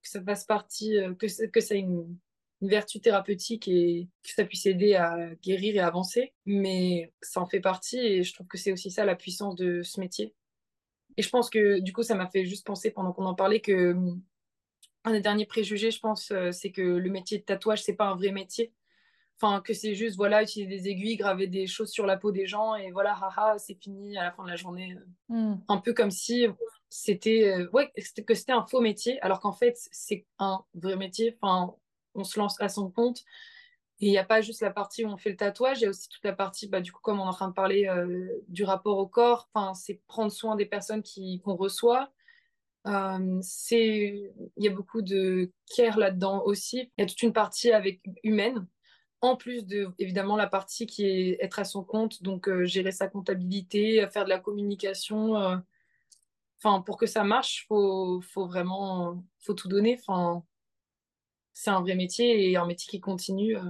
que 0.03 0.09
ça 0.09 0.23
fasse 0.23 0.45
partie, 0.45 0.97
que, 1.19 1.47
que 1.49 1.61
ça 1.61 1.75
ait 1.75 1.81
une, 1.81 2.17
une 2.63 2.69
vertu 2.69 3.01
thérapeutique 3.01 3.69
et 3.69 4.09
que 4.23 4.31
ça 4.31 4.45
puisse 4.45 4.67
aider 4.67 4.95
à 4.95 5.35
guérir 5.43 5.77
et 5.77 5.81
avancer. 5.81 6.33
Mais 6.47 7.13
ça 7.21 7.41
en 7.41 7.47
fait 7.47 7.61
partie 7.61 7.99
et 7.99 8.23
je 8.23 8.33
trouve 8.33 8.47
que 8.47 8.59
c'est 8.59 8.73
aussi 8.73 8.91
ça 8.91 9.05
la 9.05 9.17
puissance 9.17 9.57
de 9.57 9.83
ce 9.83 10.01
métier. 10.01 10.35
Et 11.17 11.23
je 11.23 11.31
pense 11.31 11.51
que 11.51 11.81
du 11.81 11.93
coup, 11.93 12.03
ça 12.03 12.15
m'a 12.15 12.29
fait 12.29 12.45
juste 12.45 12.67
penser 12.67 12.91
pendant 12.91 13.13
qu'on 13.13 13.27
en 13.27 13.35
parlait 13.35 13.61
que 13.61 13.97
un 15.05 15.13
des 15.13 15.21
derniers 15.21 15.47
préjugés, 15.47 15.91
je 15.91 16.01
pense, 16.01 16.33
euh, 16.33 16.51
c'est 16.51 16.73
que 16.73 16.83
le 16.83 17.11
métier 17.11 17.39
de 17.39 17.45
tatouage, 17.45 17.83
c'est 17.83 17.95
pas 17.95 18.07
un 18.07 18.17
vrai 18.17 18.33
métier. 18.33 18.73
Enfin, 19.41 19.61
que 19.61 19.75
c'est 19.75 19.95
juste, 19.95 20.17
voilà, 20.17 20.43
utiliser 20.43 20.69
des 20.69 20.89
aiguilles, 20.89 21.17
graver 21.17 21.47
des 21.47 21.67
choses 21.67 21.91
sur 21.91 22.07
la 22.07 22.17
peau 22.17 22.33
des 22.33 22.47
gens 22.47 22.75
et 22.75 22.91
voilà, 22.91 23.13
haha, 23.13 23.59
c'est 23.59 23.75
fini 23.75 24.17
à 24.17 24.25
la 24.25 24.33
fin 24.33 24.45
de 24.45 24.49
la 24.49 24.57
journée. 24.57 24.97
Hmm. 25.29 25.57
Un 25.69 25.77
peu 25.77 25.93
comme 25.93 26.11
si 26.11 26.47
c'était, 26.89 27.55
euh, 27.55 27.69
ouais, 27.73 27.93
que 28.27 28.35
c'était 28.35 28.53
un 28.53 28.67
faux 28.67 28.81
métier, 28.81 29.21
alors 29.21 29.41
qu'en 29.41 29.53
fait, 29.53 29.77
c'est 29.93 30.27
un 30.39 30.65
vrai 30.75 30.97
métier. 30.97 31.37
Enfin, 31.41 31.75
on 32.15 32.25
se 32.25 32.39
lance 32.39 32.61
à 32.61 32.69
son 32.69 32.91
compte. 32.91 33.25
Et 34.01 34.09
il 34.09 34.11
n'y 34.11 34.19
a 34.19 34.25
pas 34.25 34.43
juste 34.43 34.61
la 34.61 34.71
partie 34.71 35.05
où 35.05 35.09
on 35.09 35.17
fait 35.17 35.31
le 35.31 35.37
tatouage, 35.37 35.81
il 35.81 35.85
y 35.85 35.87
a 35.87 35.91
aussi 35.91 36.09
toute 36.09 36.25
la 36.25 36.35
partie, 36.35 36.69
bah, 36.69 36.81
du 36.81 36.93
coup, 36.93 37.01
comme 37.01 37.19
on 37.19 37.25
est 37.25 37.29
en 37.29 37.33
train 37.33 37.49
de 37.49 37.55
parler 37.55 37.87
euh, 37.87 38.29
du 38.49 38.65
rapport 38.65 38.99
au 38.99 39.07
corps, 39.07 39.49
c'est 39.75 40.03
prendre 40.07 40.31
soin 40.31 40.55
des 40.55 40.67
personnes 40.67 41.03
qu'on 41.43 41.57
reçoit. 41.57 42.13
Euh, 42.87 43.41
il 43.71 44.31
y 44.59 44.69
a 44.69 44.71
beaucoup 44.71 45.03
de 45.03 45.51
care 45.75 45.99
là-dedans 45.99 46.43
aussi. 46.45 46.93
Il 46.99 47.01
y 47.01 47.05
a 47.05 47.07
toute 47.07 47.23
une 47.23 47.33
partie 47.33 47.73
avec 47.73 48.03
humaine, 48.23 48.67
en 49.23 49.35
plus 49.35 49.67
de 49.67 49.89
évidemment 49.99 50.37
la 50.37 50.47
partie 50.47 50.87
qui 50.87 51.07
est 51.07 51.39
être 51.41 51.59
à 51.59 51.65
son 51.65 51.83
compte, 51.83 52.23
donc 52.23 52.49
euh, 52.49 52.67
gérer 52.67 52.93
sa 52.93 53.09
comptabilité, 53.09 54.07
faire 54.13 54.25
de 54.25 54.29
la 54.29 54.39
communication. 54.39 55.63
Enfin, 56.59 56.83
pour 56.83 56.99
que 56.99 57.07
ça 57.07 57.25
marche, 57.25 57.67
faut, 57.69 58.21
faut 58.21 58.47
vraiment, 58.47 59.25
faut 59.41 59.55
tout 59.55 59.69
donner. 59.69 59.99
Enfin, 60.01 60.45
c'est 61.57 61.71
un 61.71 61.81
vrai 61.81 61.95
métier 61.95 62.51
et 62.51 62.57
un 62.59 62.67
métier 62.67 62.87
qui 62.91 63.01
continue, 63.01 63.57
euh, 63.57 63.63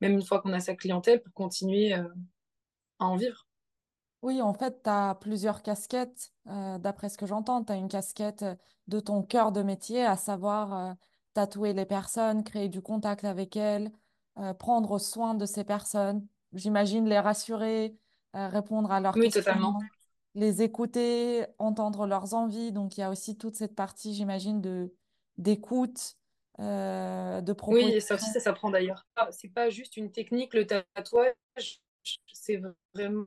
même 0.00 0.12
une 0.12 0.24
fois 0.24 0.40
qu'on 0.40 0.52
a 0.52 0.60
sa 0.60 0.74
clientèle, 0.74 1.22
pour 1.22 1.32
continuer 1.32 1.94
euh, 1.94 2.08
à 2.98 3.06
en 3.06 3.16
vivre. 3.16 3.46
Oui, 4.22 4.42
en 4.42 4.54
fait, 4.54 4.82
tu 4.82 4.90
as 4.90 5.14
plusieurs 5.20 5.62
casquettes, 5.62 6.32
euh, 6.48 6.78
d'après 6.78 7.08
ce 7.08 7.18
que 7.18 7.26
j'entends. 7.26 7.62
Tu 7.62 7.72
as 7.72 7.76
une 7.76 7.88
casquette 7.88 8.44
de 8.88 9.00
ton 9.00 9.22
cœur 9.22 9.52
de 9.52 9.62
métier, 9.62 10.04
à 10.04 10.16
savoir 10.16 10.96
tatouer 11.34 11.72
les 11.72 11.84
personnes, 11.84 12.42
créer 12.44 12.68
du 12.68 12.80
contact 12.80 13.24
avec 13.24 13.56
elles, 13.56 13.92
prendre 14.58 14.98
soin 14.98 15.34
de 15.34 15.44
ces 15.46 15.64
personnes. 15.64 16.26
J'imagine 16.52 17.06
les 17.08 17.18
rassurer, 17.18 17.96
répondre 18.32 18.90
à 18.90 19.00
leurs 19.00 19.16
oui, 19.16 19.24
questions, 19.24 19.42
totalement. 19.42 19.80
les 20.34 20.62
écouter, 20.62 21.46
entendre 21.58 22.06
leurs 22.06 22.34
envies. 22.34 22.72
Donc, 22.72 22.96
il 22.96 23.00
y 23.00 23.02
a 23.02 23.10
aussi 23.10 23.36
toute 23.36 23.54
cette 23.56 23.74
partie, 23.74 24.14
j'imagine, 24.14 24.60
de 24.60 24.94
d'écoute, 25.36 26.16
euh, 26.58 27.40
de 27.40 27.54
Oui, 27.66 28.00
ça 28.00 28.14
aussi, 28.14 28.30
ça 28.30 28.40
s'apprend 28.40 28.70
d'ailleurs. 28.70 29.06
Ah, 29.16 29.28
c'est 29.30 29.52
pas 29.52 29.68
juste 29.68 29.96
une 29.96 30.10
technique, 30.10 30.54
le 30.54 30.66
tatouage, 30.66 31.80
c'est 32.32 32.60
vraiment. 32.94 33.26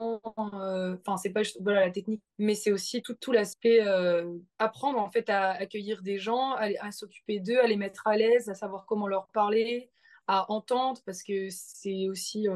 Euh, 0.00 0.96
enfin, 1.00 1.16
c'est 1.16 1.30
pas 1.30 1.42
juste 1.42 1.58
voilà, 1.60 1.80
la 1.80 1.90
technique, 1.90 2.22
mais 2.38 2.54
c'est 2.54 2.70
aussi 2.70 3.02
tout, 3.02 3.14
tout 3.14 3.32
l'aspect 3.32 3.84
euh, 3.84 4.38
apprendre 4.60 5.00
en 5.00 5.10
fait 5.10 5.28
à 5.28 5.50
accueillir 5.50 6.02
des 6.02 6.18
gens, 6.18 6.52
à, 6.52 6.92
s'occuper 6.92 7.40
d'eux, 7.40 7.58
à 7.58 7.66
les 7.66 7.76
mettre 7.76 8.06
à 8.06 8.16
l'aise, 8.16 8.48
à 8.48 8.54
savoir 8.54 8.86
comment 8.86 9.08
leur 9.08 9.26
parler, 9.28 9.90
à 10.28 10.50
entendre, 10.52 11.00
parce 11.04 11.24
que 11.24 11.48
c'est 11.50 12.08
aussi 12.08 12.46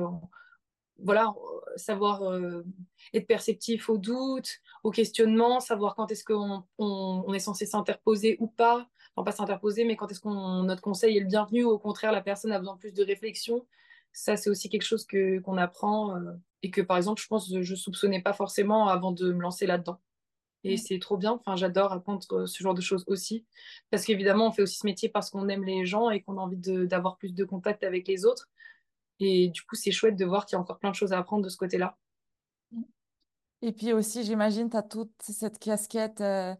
voilà, 1.00 1.34
savoir 1.74 2.22
être 3.12 3.26
perceptif 3.26 3.88
aux 3.88 3.98
doutes, 3.98 4.60
aux 4.84 4.92
questionnements, 4.92 5.58
savoir 5.58 5.96
quand 5.96 6.12
est-ce 6.12 6.24
qu'on 6.24 6.62
on, 6.78 7.34
est 7.34 7.40
censé 7.40 7.66
s'interposer 7.66 8.36
ou 8.38 8.46
pas 8.46 8.88
enfin 9.14 9.24
pas 9.24 9.32
s'interposer, 9.32 9.84
mais 9.84 9.96
quand 9.96 10.10
est-ce 10.10 10.20
qu'on 10.20 10.62
notre 10.64 10.82
conseil 10.82 11.16
est 11.16 11.20
le 11.20 11.26
bienvenu 11.26 11.64
ou 11.64 11.70
au 11.70 11.78
contraire 11.78 12.12
la 12.12 12.22
personne 12.22 12.52
a 12.52 12.58
besoin 12.58 12.76
plus 12.76 12.92
de 12.92 13.04
réflexion. 13.04 13.66
Ça, 14.12 14.36
c'est 14.36 14.48
aussi 14.48 14.68
quelque 14.68 14.82
chose 14.82 15.06
que 15.06 15.40
qu'on 15.40 15.56
apprend 15.56 16.16
euh, 16.16 16.32
et 16.62 16.70
que 16.70 16.80
par 16.80 16.96
exemple, 16.96 17.20
je 17.20 17.26
pense 17.26 17.50
que 17.50 17.62
je 17.62 17.74
soupçonnais 17.74 18.22
pas 18.22 18.32
forcément 18.32 18.88
avant 18.88 19.12
de 19.12 19.32
me 19.32 19.40
lancer 19.40 19.66
là-dedans. 19.66 20.00
Et 20.62 20.74
mm. 20.74 20.78
c'est 20.78 20.98
trop 20.98 21.16
bien. 21.16 21.32
Enfin, 21.32 21.56
j'adore 21.56 21.92
apprendre 21.92 22.20
euh, 22.32 22.46
ce 22.46 22.62
genre 22.62 22.74
de 22.74 22.80
choses 22.80 23.04
aussi, 23.06 23.44
parce 23.90 24.04
qu'évidemment, 24.04 24.48
on 24.48 24.52
fait 24.52 24.62
aussi 24.62 24.78
ce 24.78 24.86
métier 24.86 25.08
parce 25.08 25.30
qu'on 25.30 25.48
aime 25.48 25.64
les 25.64 25.84
gens 25.84 26.10
et 26.10 26.22
qu'on 26.22 26.38
a 26.38 26.40
envie 26.40 26.58
d'avoir 26.58 27.16
plus 27.16 27.34
de 27.34 27.44
contact 27.44 27.84
avec 27.84 28.08
les 28.08 28.24
autres. 28.24 28.48
Et 29.20 29.48
du 29.48 29.62
coup, 29.62 29.76
c'est 29.76 29.92
chouette 29.92 30.16
de 30.16 30.24
voir 30.24 30.46
qu'il 30.46 30.56
y 30.56 30.58
a 30.58 30.60
encore 30.60 30.78
plein 30.78 30.90
de 30.90 30.96
choses 30.96 31.12
à 31.12 31.18
apprendre 31.18 31.44
de 31.44 31.48
ce 31.48 31.56
côté-là. 31.56 31.96
Et 33.62 33.72
puis 33.72 33.92
aussi, 33.92 34.24
j'imagine, 34.24 34.68
tu 34.68 34.76
as 34.76 34.82
toute 34.82 35.12
cette 35.20 35.58
casquette 35.58 36.20
euh, 36.20 36.54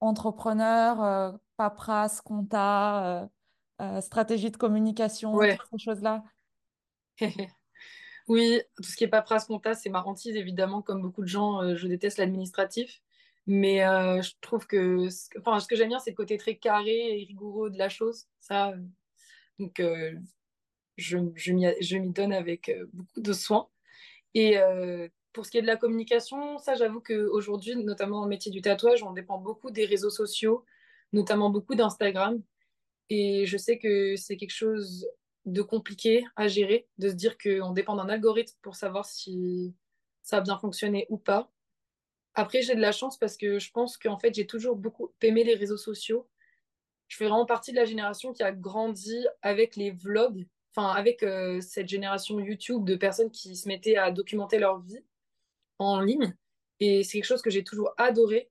entrepreneur, 0.00 1.02
euh, 1.02 1.32
paperasse, 1.56 2.20
compta, 2.20 3.22
euh, 3.22 3.26
euh, 3.80 4.00
stratégie 4.00 4.50
de 4.50 4.56
communication, 4.56 5.32
toutes 5.32 5.70
ces 5.70 5.78
choses-là 5.78 6.24
Oui, 8.28 8.60
tout 8.76 8.82
ce 8.82 8.96
qui 8.96 9.04
est 9.04 9.08
paperasse, 9.08 9.46
compta, 9.46 9.74
c'est 9.74 9.88
ma 9.88 10.02
hantise, 10.02 10.36
évidemment. 10.36 10.82
Comme 10.82 11.00
beaucoup 11.00 11.22
de 11.22 11.28
gens, 11.28 11.74
je 11.74 11.86
déteste 11.86 12.18
l'administratif. 12.18 13.00
Mais 13.46 13.78
je 13.78 14.32
trouve 14.42 14.66
que, 14.66 15.08
enfin, 15.38 15.58
ce 15.60 15.66
que 15.66 15.74
j'aime 15.76 15.88
bien, 15.88 15.98
c'est 15.98 16.10
le 16.10 16.16
côté 16.16 16.36
très 16.36 16.56
carré 16.56 17.22
et 17.22 17.24
rigoureux 17.24 17.70
de 17.70 17.78
la 17.78 17.88
chose. 17.88 18.26
Ça, 18.38 18.74
donc, 19.58 19.82
je, 20.98 21.18
je 21.36 21.96
m'y 21.96 22.10
donne 22.10 22.34
avec 22.34 22.70
beaucoup 22.92 23.22
de 23.22 23.32
soin. 23.32 23.70
Et 24.34 24.58
pour 25.38 25.46
ce 25.46 25.52
qui 25.52 25.58
est 25.58 25.62
de 25.62 25.68
la 25.68 25.76
communication, 25.76 26.58
ça, 26.58 26.74
j'avoue 26.74 27.00
qu'aujourd'hui, 27.00 27.76
notamment 27.76 28.24
le 28.24 28.28
métier 28.28 28.50
du 28.50 28.60
tatouage, 28.60 29.04
on 29.04 29.12
dépend 29.12 29.38
beaucoup 29.38 29.70
des 29.70 29.84
réseaux 29.84 30.10
sociaux, 30.10 30.64
notamment 31.12 31.48
beaucoup 31.48 31.76
d'Instagram. 31.76 32.42
Et 33.08 33.46
je 33.46 33.56
sais 33.56 33.78
que 33.78 34.16
c'est 34.16 34.36
quelque 34.36 34.50
chose 34.50 35.06
de 35.44 35.62
compliqué 35.62 36.24
à 36.34 36.48
gérer, 36.48 36.88
de 36.98 37.08
se 37.08 37.14
dire 37.14 37.38
qu'on 37.38 37.70
dépend 37.70 37.94
d'un 37.94 38.08
algorithme 38.08 38.56
pour 38.62 38.74
savoir 38.74 39.06
si 39.06 39.76
ça 40.24 40.38
a 40.38 40.40
bien 40.40 40.58
fonctionné 40.58 41.06
ou 41.08 41.18
pas. 41.18 41.52
Après, 42.34 42.60
j'ai 42.60 42.74
de 42.74 42.80
la 42.80 42.90
chance 42.90 43.16
parce 43.16 43.36
que 43.36 43.60
je 43.60 43.70
pense 43.70 43.96
qu'en 43.96 44.18
fait, 44.18 44.34
j'ai 44.34 44.44
toujours 44.44 44.74
beaucoup 44.74 45.14
aimé 45.22 45.44
les 45.44 45.54
réseaux 45.54 45.76
sociaux. 45.76 46.28
Je 47.06 47.16
fais 47.16 47.28
vraiment 47.28 47.46
partie 47.46 47.70
de 47.70 47.76
la 47.76 47.84
génération 47.84 48.32
qui 48.32 48.42
a 48.42 48.50
grandi 48.50 49.24
avec 49.42 49.76
les 49.76 49.92
vlogs, 49.92 50.48
enfin 50.74 50.88
avec 50.88 51.22
euh, 51.22 51.60
cette 51.60 51.86
génération 51.86 52.40
YouTube 52.40 52.84
de 52.84 52.96
personnes 52.96 53.30
qui 53.30 53.54
se 53.54 53.68
mettaient 53.68 53.96
à 53.96 54.10
documenter 54.10 54.58
leur 54.58 54.80
vie 54.80 55.04
en 55.78 56.00
ligne. 56.00 56.34
Et 56.80 57.02
c'est 57.02 57.18
quelque 57.18 57.24
chose 57.24 57.42
que 57.42 57.50
j'ai 57.50 57.64
toujours 57.64 57.92
adoré 57.96 58.50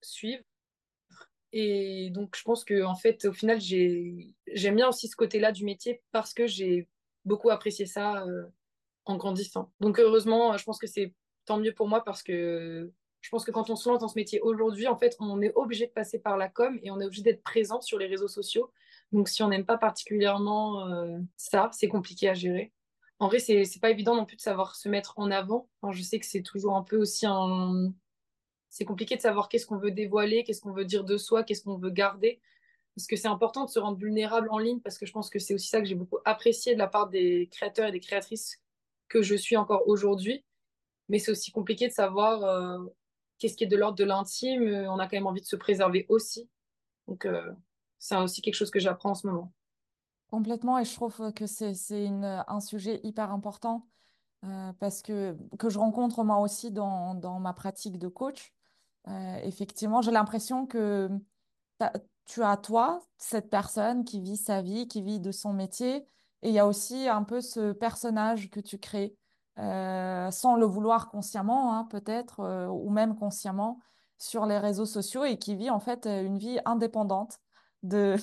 suivre. 0.00 0.42
Et 1.52 2.10
donc, 2.10 2.36
je 2.36 2.42
pense 2.42 2.64
que 2.64 2.82
en 2.82 2.94
fait, 2.94 3.26
au 3.26 3.32
final, 3.32 3.60
j'aime 3.60 4.76
bien 4.76 4.88
aussi 4.88 5.08
ce 5.08 5.16
côté-là 5.16 5.52
du 5.52 5.64
métier 5.64 6.02
parce 6.10 6.32
que 6.32 6.46
j'ai 6.46 6.88
beaucoup 7.24 7.50
apprécié 7.50 7.84
ça 7.84 8.24
euh, 8.24 8.44
en 9.04 9.16
grandissant. 9.16 9.70
Donc, 9.80 9.98
heureusement, 9.98 10.56
je 10.56 10.64
pense 10.64 10.78
que 10.78 10.86
c'est 10.86 11.14
tant 11.44 11.58
mieux 11.58 11.74
pour 11.74 11.88
moi 11.88 12.02
parce 12.04 12.22
que 12.22 12.90
je 13.20 13.28
pense 13.28 13.44
que 13.44 13.50
quand 13.50 13.70
on 13.70 13.76
se 13.76 13.88
lance 13.88 14.00
dans 14.00 14.08
ce 14.08 14.18
métier 14.18 14.40
aujourd'hui, 14.40 14.88
en 14.88 14.96
fait, 14.96 15.14
on 15.20 15.40
est 15.42 15.52
obligé 15.54 15.86
de 15.86 15.92
passer 15.92 16.18
par 16.18 16.36
la 16.36 16.48
com 16.48 16.78
et 16.82 16.90
on 16.90 17.00
est 17.00 17.04
obligé 17.04 17.22
d'être 17.22 17.42
présent 17.42 17.80
sur 17.80 17.98
les 17.98 18.06
réseaux 18.06 18.28
sociaux. 18.28 18.72
Donc, 19.12 19.28
si 19.28 19.42
on 19.42 19.48
n'aime 19.48 19.66
pas 19.66 19.78
particulièrement 19.78 20.88
euh, 20.88 21.18
ça, 21.36 21.68
c'est 21.72 21.88
compliqué 21.88 22.30
à 22.30 22.34
gérer 22.34 22.72
en 23.22 23.28
vrai, 23.28 23.38
c'est, 23.38 23.80
pas 23.80 23.90
évident 23.90 24.16
non 24.16 24.24
plus 24.26 24.34
de 24.36 24.40
savoir 24.40 24.74
se 24.74 24.88
mettre 24.88 25.14
en 25.16 25.30
avant. 25.30 25.68
je 25.92 26.02
sais 26.02 26.18
que 26.18 26.26
c'est 26.26 26.42
toujours 26.42 26.76
un 26.76 26.82
peu 26.82 26.96
aussi 26.96 27.24
un. 27.24 27.94
C'est 28.68 28.84
compliqué 28.84 29.14
de 29.14 29.20
savoir 29.20 29.48
qu'est-ce 29.48 29.64
qu'on 29.64 29.78
veut 29.78 29.92
dévoiler, 29.92 30.42
qu'est-ce 30.42 30.60
qu'on 30.60 30.72
veut 30.72 30.84
dire 30.84 31.04
de 31.04 31.16
soi, 31.16 31.44
qu'est-ce 31.44 31.62
qu'on 31.62 31.78
veut 31.78 31.90
garder. 31.90 32.40
Parce 32.96 33.06
que 33.06 33.14
c'est 33.14 33.28
important 33.28 33.64
de 33.64 33.70
se 33.70 33.78
rendre 33.78 33.96
vulnérable 33.96 34.48
en 34.50 34.58
ligne, 34.58 34.80
parce 34.80 34.98
que 34.98 35.06
je 35.06 35.12
pense 35.12 35.30
que 35.30 35.38
c'est 35.38 35.54
aussi 35.54 35.68
ça 35.68 35.80
que 35.80 35.86
j'ai 35.86 35.94
beaucoup 35.94 36.18
apprécié 36.24 36.74
de 36.74 36.80
la 36.80 36.88
part 36.88 37.10
des 37.10 37.48
créateurs 37.52 37.86
et 37.86 37.92
des 37.92 38.00
créatrices 38.00 38.60
que 39.08 39.22
je 39.22 39.36
suis 39.36 39.56
encore 39.56 39.86
aujourd'hui. 39.86 40.44
Mais 41.08 41.20
c'est 41.20 41.30
aussi 41.30 41.52
compliqué 41.52 41.86
de 41.86 41.92
savoir 41.92 42.44
euh, 42.44 42.84
qu'est-ce 43.38 43.56
qui 43.56 43.62
est 43.62 43.68
de 43.68 43.76
l'ordre 43.76 43.96
de 43.96 44.04
l'intime. 44.04 44.64
On 44.88 44.98
a 44.98 45.04
quand 45.06 45.16
même 45.16 45.28
envie 45.28 45.42
de 45.42 45.46
se 45.46 45.56
préserver 45.56 46.06
aussi. 46.08 46.50
Donc, 47.06 47.24
euh, 47.24 47.52
c'est 48.00 48.16
aussi 48.16 48.42
quelque 48.42 48.56
chose 48.56 48.72
que 48.72 48.80
j'apprends 48.80 49.10
en 49.10 49.14
ce 49.14 49.28
moment. 49.28 49.52
Complètement, 50.32 50.78
et 50.78 50.86
je 50.86 50.94
trouve 50.94 51.30
que 51.34 51.44
c'est 51.46 51.74
un 52.48 52.60
sujet 52.60 53.00
hyper 53.04 53.32
important 53.32 53.86
euh, 54.46 54.72
parce 54.80 55.02
que, 55.02 55.36
que 55.58 55.68
je 55.68 55.78
rencontre 55.78 56.24
moi 56.24 56.38
aussi 56.38 56.70
dans, 56.70 57.38
ma 57.38 57.52
pratique 57.52 57.98
de 57.98 58.08
coach. 58.08 58.54
Euh, 59.08 59.36
effectivement, 59.42 60.00
j'ai 60.00 60.10
l'impression 60.10 60.66
que 60.66 61.10
tu 62.24 62.42
as 62.42 62.56
toi, 62.56 63.02
cette 63.18 63.50
personne 63.50 64.06
qui 64.06 64.22
vit 64.22 64.38
sa 64.38 64.62
vie, 64.62 64.88
qui 64.88 65.02
vit 65.02 65.20
de 65.20 65.32
son 65.32 65.52
métier, 65.52 65.96
et 66.40 66.48
il 66.48 66.54
y 66.54 66.58
a 66.58 66.66
aussi 66.66 67.08
un 67.08 67.24
peu 67.24 67.42
ce 67.42 67.72
personnage 67.72 68.48
que 68.48 68.60
tu 68.60 68.78
crées, 68.78 69.14
euh, 69.58 70.30
sans 70.30 70.56
le 70.56 70.64
vouloir 70.64 71.10
consciemment, 71.10 71.76
hein, 71.76 71.84
peut-être, 71.90 72.70
ou 72.70 72.88
même 72.88 73.16
consciemment, 73.16 73.80
sur 74.16 74.46
les 74.46 74.58
réseaux 74.58 74.86
sociaux, 74.86 75.24
et 75.24 75.36
qui 75.38 75.56
vit 75.56 75.68
en 75.68 75.80
fait 75.80 76.06
une 76.06 76.38
vie 76.38 76.58
indépendante 76.64 77.38
de 77.82 78.16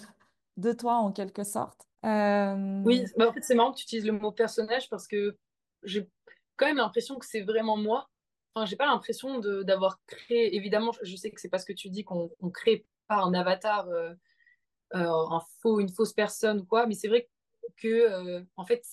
toi 0.76 0.96
en 0.96 1.12
quelque 1.12 1.44
sorte. 1.44 1.89
Euh, 2.06 2.82
oui, 2.86 3.04
mais 3.18 3.26
en 3.26 3.34
fait, 3.34 3.44
c'est 3.44 3.56
marrant 3.56 3.72
que 3.72 3.78
tu 3.78 3.84
utilises 3.84 4.06
le 4.06 4.14
mot 4.14 4.32
personnage 4.32 4.90
parce 4.90 5.08
que 5.08 5.38
j'ai 5.84 6.10
quand 6.58 6.68
même 6.68 6.78
l'impression 6.78 7.18
que 7.18 7.26
c'est 7.26 7.42
vraiment 7.42 7.78
moi. 7.78 8.10
Enfin, 8.56 8.66
j'ai 8.66 8.76
pas 8.76 8.88
l'impression 8.88 9.40
d'avoir 9.40 10.00
créé. 10.08 10.56
Évidemment, 10.56 10.92
je 11.02 11.16
sais 11.16 11.32
que 11.32 11.40
c'est 11.40 11.50
pas 11.50 11.60
ce 11.60 11.66
que 11.66 11.74
tu 11.74 11.90
dis 11.90 12.04
qu'on 12.04 12.30
crée 12.54 12.86
pas 13.08 13.18
un 13.18 13.34
avatar, 13.34 13.88
un 14.92 15.42
faux, 15.62 15.80
une 15.80 15.90
fausse 15.90 16.14
personne 16.14 16.60
ou 16.60 16.66
quoi, 16.66 16.86
mais 16.88 16.96
c'est 16.96 17.08
vrai 17.08 17.30
que, 17.78 18.44
en 18.56 18.66
fait, 18.66 18.84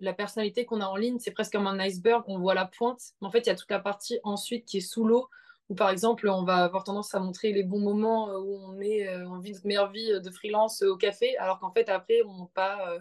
la 0.00 0.12
personnalité 0.12 0.66
qu'on 0.66 0.80
a 0.80 0.86
en 0.86 0.96
ligne, 0.96 1.18
c'est 1.18 1.30
presque 1.30 1.52
comme 1.52 1.66
un 1.66 1.78
iceberg, 1.78 2.24
on 2.26 2.38
voit 2.38 2.54
la 2.54 2.66
pointe, 2.66 3.00
mais 3.20 3.28
en 3.28 3.30
fait, 3.30 3.40
il 3.40 3.46
y 3.46 3.50
a 3.50 3.54
toute 3.54 3.70
la 3.70 3.78
partie 3.78 4.18
ensuite 4.24 4.66
qui 4.66 4.78
est 4.78 4.80
sous 4.80 5.04
l'eau, 5.04 5.28
par 5.74 5.90
exemple, 5.90 6.28
on 6.28 6.44
va 6.44 6.56
avoir 6.64 6.84
tendance 6.84 7.14
à 7.14 7.20
montrer 7.20 7.52
les 7.52 7.62
bons 7.62 7.80
moments 7.80 8.28
où 8.36 8.58
on 8.64 8.80
est, 8.80 9.08
on 9.24 9.38
vit 9.38 9.52
notre 9.52 9.66
meilleure 9.66 9.90
vie 9.90 10.20
de 10.20 10.30
freelance 10.30 10.82
au 10.82 10.96
café, 10.96 11.36
alors 11.38 11.58
qu'en 11.60 11.70
fait, 11.72 11.88
après, 11.88 12.22
on 12.26 12.32
montre 12.32 12.52
pas 12.52 12.98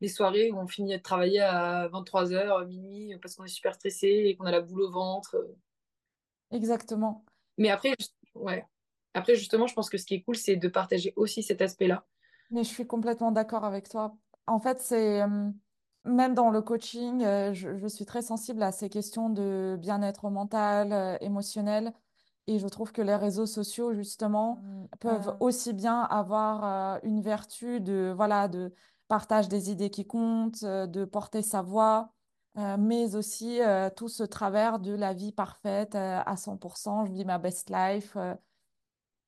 les 0.00 0.08
soirées 0.08 0.50
où 0.50 0.58
on 0.58 0.66
finit 0.66 0.96
de 0.96 1.02
travailler 1.02 1.40
à 1.40 1.88
23h, 1.88 2.66
minuit, 2.66 3.14
parce 3.20 3.34
qu'on 3.34 3.44
est 3.44 3.48
super 3.48 3.74
stressé 3.74 4.08
et 4.08 4.36
qu'on 4.36 4.46
a 4.46 4.50
la 4.50 4.60
boule 4.60 4.82
au 4.82 4.90
ventre. 4.90 5.36
Exactement. 6.50 7.24
Mais 7.58 7.70
après, 7.70 7.94
ouais. 8.34 8.64
Après, 9.14 9.34
justement, 9.34 9.66
je 9.66 9.74
pense 9.74 9.90
que 9.90 9.98
ce 9.98 10.06
qui 10.06 10.14
est 10.14 10.22
cool, 10.22 10.36
c'est 10.36 10.56
de 10.56 10.68
partager 10.68 11.12
aussi 11.16 11.42
cet 11.42 11.60
aspect-là. 11.62 12.06
Mais 12.50 12.64
je 12.64 12.68
suis 12.68 12.86
complètement 12.86 13.32
d'accord 13.32 13.64
avec 13.64 13.88
toi. 13.88 14.16
En 14.46 14.60
fait, 14.60 14.80
c'est 14.80 15.22
euh, 15.22 15.50
même 16.04 16.34
dans 16.34 16.50
le 16.50 16.62
coaching, 16.62 17.22
euh, 17.22 17.52
je, 17.52 17.86
suis 17.86 18.06
très 18.06 18.22
sensible 18.22 18.62
à 18.62 18.72
ces 18.72 18.88
questions 18.88 19.30
de 19.30 19.76
bien-être 19.78 20.30
mental, 20.30 20.92
euh, 20.92 21.16
émotionnel. 21.20 21.92
Et 22.46 22.58
je 22.58 22.66
trouve 22.66 22.90
que 22.92 23.02
les 23.02 23.14
réseaux 23.14 23.46
sociaux, 23.46 23.92
justement, 23.92 24.60
peuvent 24.98 25.36
aussi 25.38 25.72
bien 25.72 26.00
avoir 26.00 26.98
une 27.04 27.20
vertu 27.20 27.80
de, 27.80 28.12
voilà, 28.16 28.48
de 28.48 28.74
partage 29.06 29.48
des 29.48 29.70
idées 29.70 29.90
qui 29.90 30.04
comptent, 30.04 30.64
de 30.64 31.04
porter 31.04 31.42
sa 31.42 31.62
voix, 31.62 32.12
mais 32.56 33.14
aussi 33.14 33.60
tout 33.94 34.08
ce 34.08 34.24
travers 34.24 34.80
de 34.80 34.92
la 34.92 35.12
vie 35.12 35.30
parfaite 35.30 35.94
à 35.94 36.34
100%, 36.34 37.06
je 37.06 37.12
vis 37.12 37.24
ma 37.24 37.38
best 37.38 37.70
life. 37.70 38.16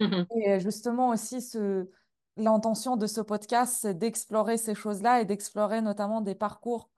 Mmh 0.00 0.24
et 0.34 0.58
justement 0.58 1.10
aussi, 1.10 1.40
ce, 1.40 1.88
l'intention 2.36 2.96
de 2.96 3.06
ce 3.06 3.20
podcast, 3.20 3.78
c'est 3.80 3.94
d'explorer 3.94 4.56
ces 4.56 4.74
choses-là 4.74 5.20
et 5.20 5.24
d'explorer 5.24 5.80
notamment 5.80 6.20
des 6.20 6.34
parcours 6.34 6.90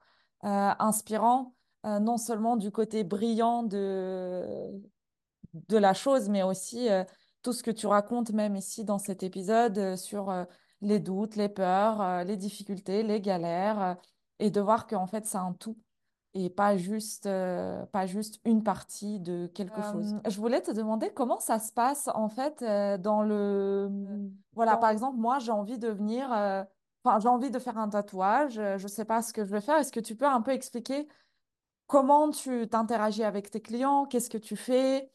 inspirants, 0.43 1.55
non 1.85 2.19
seulement 2.19 2.57
du 2.57 2.71
côté 2.71 3.03
brillant 3.03 3.63
de, 3.63 4.83
la 5.71 5.95
chose, 5.95 6.29
mais 6.29 6.43
aussi 6.43 6.89
tout 7.43 7.53
ce 7.53 7.63
que 7.63 7.71
tu 7.71 7.87
racontes 7.87 8.31
même 8.33 8.55
ici 8.55 8.85
dans 8.85 8.99
cet 8.99 9.23
épisode 9.23 9.97
sur 9.97 10.33
les 10.83 11.01
doutes, 11.01 11.37
les 11.37 11.49
peurs, 11.49 12.25
les 12.25 12.37
difficultés, 12.37 13.03
les 13.03 13.21
galères, 13.23 13.97
et 14.39 14.51
de 14.51 14.61
voir 14.61 14.87
qu'en 14.87 15.07
fait, 15.07 15.27
c'est 15.27 15.39
un 15.39 15.55
tout 15.55 15.79
et 16.35 16.51
pas 16.51 16.77
juste, 16.77 17.27
euh, 17.27 17.87
pas 17.87 18.07
juste 18.07 18.41
une 18.45 18.65
partie 18.65 19.21
de 19.21 19.47
quelque 19.55 19.81
chose. 19.83 20.17
Je 20.27 20.37
voulais 20.41 20.61
te 20.61 20.73
demander 20.73 21.11
comment 21.11 21.39
ça 21.39 21.61
se 21.61 21.73
passe 21.73 22.11
en 22.13 22.29
fait 22.29 22.61
euh, 22.63 22.99
dans 22.99 23.23
le... 23.23 23.89
Voilà, 24.53 24.77
par 24.77 24.91
exemple, 24.91 25.17
moi 25.17 25.39
j'ai 25.39 25.53
envie 25.53 25.79
de 25.79 25.89
venir, 25.89 26.33
euh, 26.33 26.65
enfin 27.05 27.21
j'ai 27.21 27.29
envie 27.29 27.53
de 27.53 27.59
faire 27.61 27.79
un 27.79 27.89
tatouage, 27.89 28.55
je 28.55 28.83
ne 28.83 28.89
sais 28.89 29.05
pas 29.05 29.23
ce 29.23 29.33
que 29.33 29.45
je 29.45 29.51
vais 29.51 29.61
faire. 29.61 29.77
Est-ce 29.77 29.93
que 29.93 30.01
tu 30.01 30.17
peux 30.17 30.27
un 30.27 30.43
peu 30.43 30.51
expliquer 30.51 31.07
comment 31.87 32.31
tu 32.31 32.69
t'interagis 32.69 33.23
avec 33.23 33.51
tes 33.51 33.61
clients, 33.61 34.05
qu'est-ce 34.05 34.31
que 34.31 34.39
tu 34.39 34.57
fais, 34.57 35.13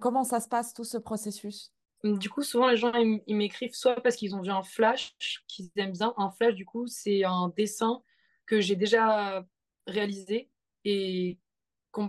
comment 0.00 0.24
ça 0.24 0.40
se 0.40 0.48
passe 0.48 0.72
tout 0.72 0.84
ce 0.84 0.96
processus? 0.96 1.74
Du 2.04 2.30
coup, 2.30 2.42
souvent 2.42 2.68
les 2.68 2.76
gens 2.76 2.92
ils 2.94 3.36
m'écrivent 3.36 3.74
soit 3.74 4.00
parce 4.00 4.16
qu'ils 4.16 4.34
ont 4.34 4.40
vu 4.40 4.50
un 4.50 4.62
flash 4.62 5.14
qu'ils 5.46 5.68
aiment 5.76 5.92
bien. 5.92 6.14
Un 6.16 6.30
flash, 6.30 6.54
du 6.54 6.64
coup, 6.64 6.86
c'est 6.86 7.24
un 7.24 7.52
dessin 7.54 8.00
que 8.46 8.60
j'ai 8.60 8.76
déjà 8.76 9.44
réaliser 9.88 10.50
et 10.84 11.38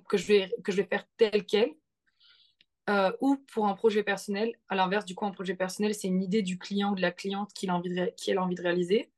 que 0.07 0.17
je 0.17 0.27
vais, 0.27 0.53
que 0.63 0.71
je 0.71 0.77
vais 0.77 0.87
faire 0.87 1.05
tel 1.17 1.45
quel. 1.45 1.73
Euh, 2.89 3.11
ou 3.21 3.37
pour 3.53 3.67
un 3.67 3.75
projet 3.75 4.03
personnel, 4.03 4.55
à 4.67 4.75
l'inverse, 4.75 5.05
du 5.05 5.13
coup, 5.13 5.25
un 5.25 5.31
projet 5.31 5.53
personnel, 5.53 5.93
c'est 5.93 6.07
une 6.07 6.23
idée 6.23 6.41
du 6.41 6.57
client 6.57 6.91
ou 6.91 6.95
de 6.95 7.01
la 7.01 7.11
cliente 7.11 7.53
qu'il 7.53 7.69
a 7.69 7.75
envie 7.75 7.93
de, 7.93 8.11
qui 8.17 8.33
a 8.33 8.41
envie 8.41 8.55
de 8.55 8.63
réaliser. 8.63 9.11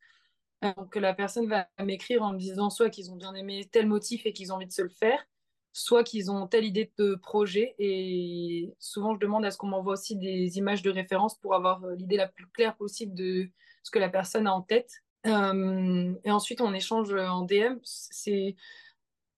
Euh, 0.65 0.73
donc, 0.75 0.95
la 0.95 1.13
personne 1.13 1.47
va 1.47 1.67
m'écrire 1.79 2.21
en 2.21 2.33
me 2.33 2.37
disant 2.37 2.69
soit 2.69 2.89
qu'ils 2.89 3.11
ont 3.11 3.15
bien 3.15 3.33
aimé 3.33 3.67
tel 3.71 3.87
motif 3.87 4.25
et 4.25 4.33
qu'ils 4.33 4.51
ont 4.51 4.55
envie 4.57 4.67
de 4.67 4.73
se 4.73 4.81
le 4.81 4.89
faire, 4.89 5.25
soit 5.71 6.03
qu'ils 6.03 6.29
ont 6.29 6.47
telle 6.47 6.65
idée 6.65 6.91
de 6.97 7.15
projet. 7.15 7.75
Et 7.79 8.73
souvent, 8.79 9.13
je 9.15 9.19
demande 9.19 9.45
à 9.45 9.51
ce 9.51 9.57
qu'on 9.57 9.67
m'envoie 9.67 9.93
aussi 9.93 10.17
des 10.17 10.57
images 10.57 10.81
de 10.81 10.91
référence 10.91 11.39
pour 11.39 11.55
avoir 11.55 11.83
euh, 11.85 11.95
l'idée 11.95 12.17
la 12.17 12.27
plus 12.27 12.47
claire 12.47 12.75
possible 12.75 13.13
de 13.13 13.49
ce 13.83 13.91
que 13.91 13.99
la 13.99 14.09
personne 14.09 14.47
a 14.47 14.53
en 14.53 14.61
tête. 14.61 14.91
Et 15.23 16.31
ensuite, 16.31 16.61
on 16.61 16.73
échange 16.73 17.13
en 17.13 17.43
DM. 17.43 17.77
C'est 17.83 18.55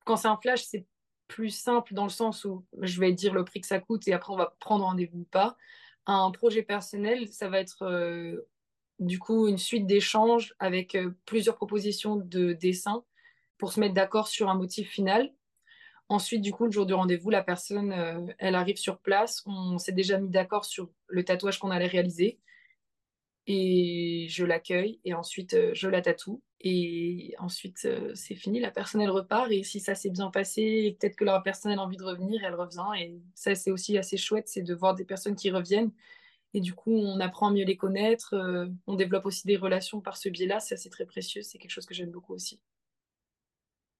quand 0.06 0.18
c'est 0.18 0.28
un 0.28 0.38
flash, 0.38 0.64
c'est 0.64 0.86
plus 1.28 1.50
simple 1.50 1.94
dans 1.94 2.04
le 2.04 2.10
sens 2.10 2.46
où 2.46 2.66
je 2.82 3.00
vais 3.00 3.12
dire 3.12 3.34
le 3.34 3.44
prix 3.44 3.62
que 3.62 3.68
ça 3.68 3.80
coûte 3.80 4.08
et 4.08 4.14
après 4.14 4.34
on 4.34 4.38
va 4.38 4.56
prendre 4.60 4.86
rendez-vous 4.86 5.20
ou 5.20 5.28
pas. 5.32 5.58
Un 6.06 6.32
projet 6.32 6.64
personnel, 6.64 7.28
ça 7.30 7.50
va 7.50 7.60
être 7.60 8.44
du 9.00 9.20
coup 9.20 9.48
une 9.48 9.58
suite 9.58 9.88
d'échanges 9.88 10.54
avec 10.60 10.98
plusieurs 11.26 11.56
propositions 11.56 12.18
de 12.18 12.54
dessin 12.54 13.04
pour 13.58 13.72
se 13.74 13.80
mettre 13.80 13.94
d'accord 13.94 14.28
sur 14.28 14.50
un 14.50 14.56
motif 14.56 14.90
final. 14.90 15.34
Ensuite, 16.10 16.42
du 16.42 16.52
coup, 16.52 16.66
le 16.66 16.72
jour 16.72 16.86
du 16.86 16.94
rendez-vous, 16.94 17.30
la 17.30 17.42
personne, 17.42 18.36
elle 18.38 18.56
arrive 18.56 18.78
sur 18.78 19.00
place. 19.00 19.42
On 19.46 19.78
s'est 19.78 19.94
déjà 19.94 20.18
mis 20.18 20.30
d'accord 20.30 20.66
sur 20.66 20.90
le 21.08 21.24
tatouage 21.24 21.60
qu'on 21.60 21.72
allait 21.72 21.88
réaliser 21.88 22.40
et 23.46 24.28
je 24.30 24.46
l'accueille 24.46 25.00
et 25.04 25.14
ensuite 25.14 25.54
euh, 25.54 25.72
je 25.74 25.90
la 25.90 26.02
tatoue 26.02 26.42
et 26.62 27.36
ensuite 27.40 27.84
euh, 27.84 28.12
c'est 28.16 28.36
fini 28.36 28.62
la 28.62 28.72
personne 28.72 29.02
elle 29.02 29.10
repart 29.10 29.52
et 29.52 29.64
si 29.64 29.82
ça 29.82 29.96
s'est 29.96 30.10
bien 30.10 30.32
passé 30.32 30.96
peut-être 31.00 31.18
que 31.18 31.26
la 31.26 31.42
personne 31.42 31.78
a 31.78 31.82
envie 31.82 31.98
de 31.98 32.06
revenir 32.06 32.42
elle 32.46 32.56
revient 32.56 32.88
et 32.98 33.22
ça 33.36 33.54
c'est 33.54 33.72
aussi 33.72 33.98
assez 33.98 34.16
chouette 34.16 34.48
c'est 34.48 34.62
de 34.62 34.74
voir 34.74 34.96
des 34.96 35.04
personnes 35.04 35.36
qui 35.36 35.52
reviennent 35.52 35.92
et 36.54 36.62
du 36.62 36.74
coup 36.74 36.94
on 36.94 37.20
apprend 37.20 37.50
à 37.50 37.52
mieux 37.52 37.66
les 37.66 37.76
connaître 37.76 38.34
euh, 38.34 38.68
on 38.88 38.96
développe 38.96 39.26
aussi 39.26 39.46
des 39.46 39.58
relations 39.58 40.00
par 40.00 40.16
ce 40.16 40.30
biais-là 40.30 40.62
c'est 40.62 40.76
assez 40.76 40.90
très 40.90 41.06
précieux 41.06 41.42
c'est 41.42 41.58
quelque 41.58 41.72
chose 41.72 41.86
que 41.86 41.94
j'aime 41.94 42.12
beaucoup 42.12 42.34
aussi. 42.34 42.62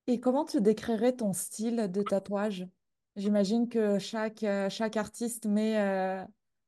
Et 0.08 0.20
comment 0.20 0.44
tu 0.44 0.60
décrirais 0.60 1.16
ton 1.16 1.32
style 1.32 1.90
de 1.90 2.02
tatouage? 2.02 2.68
J'imagine 3.16 3.70
que 3.70 4.00
chaque 4.00 4.46
chaque 4.70 4.98
artiste 4.98 5.46
met 5.46 6.26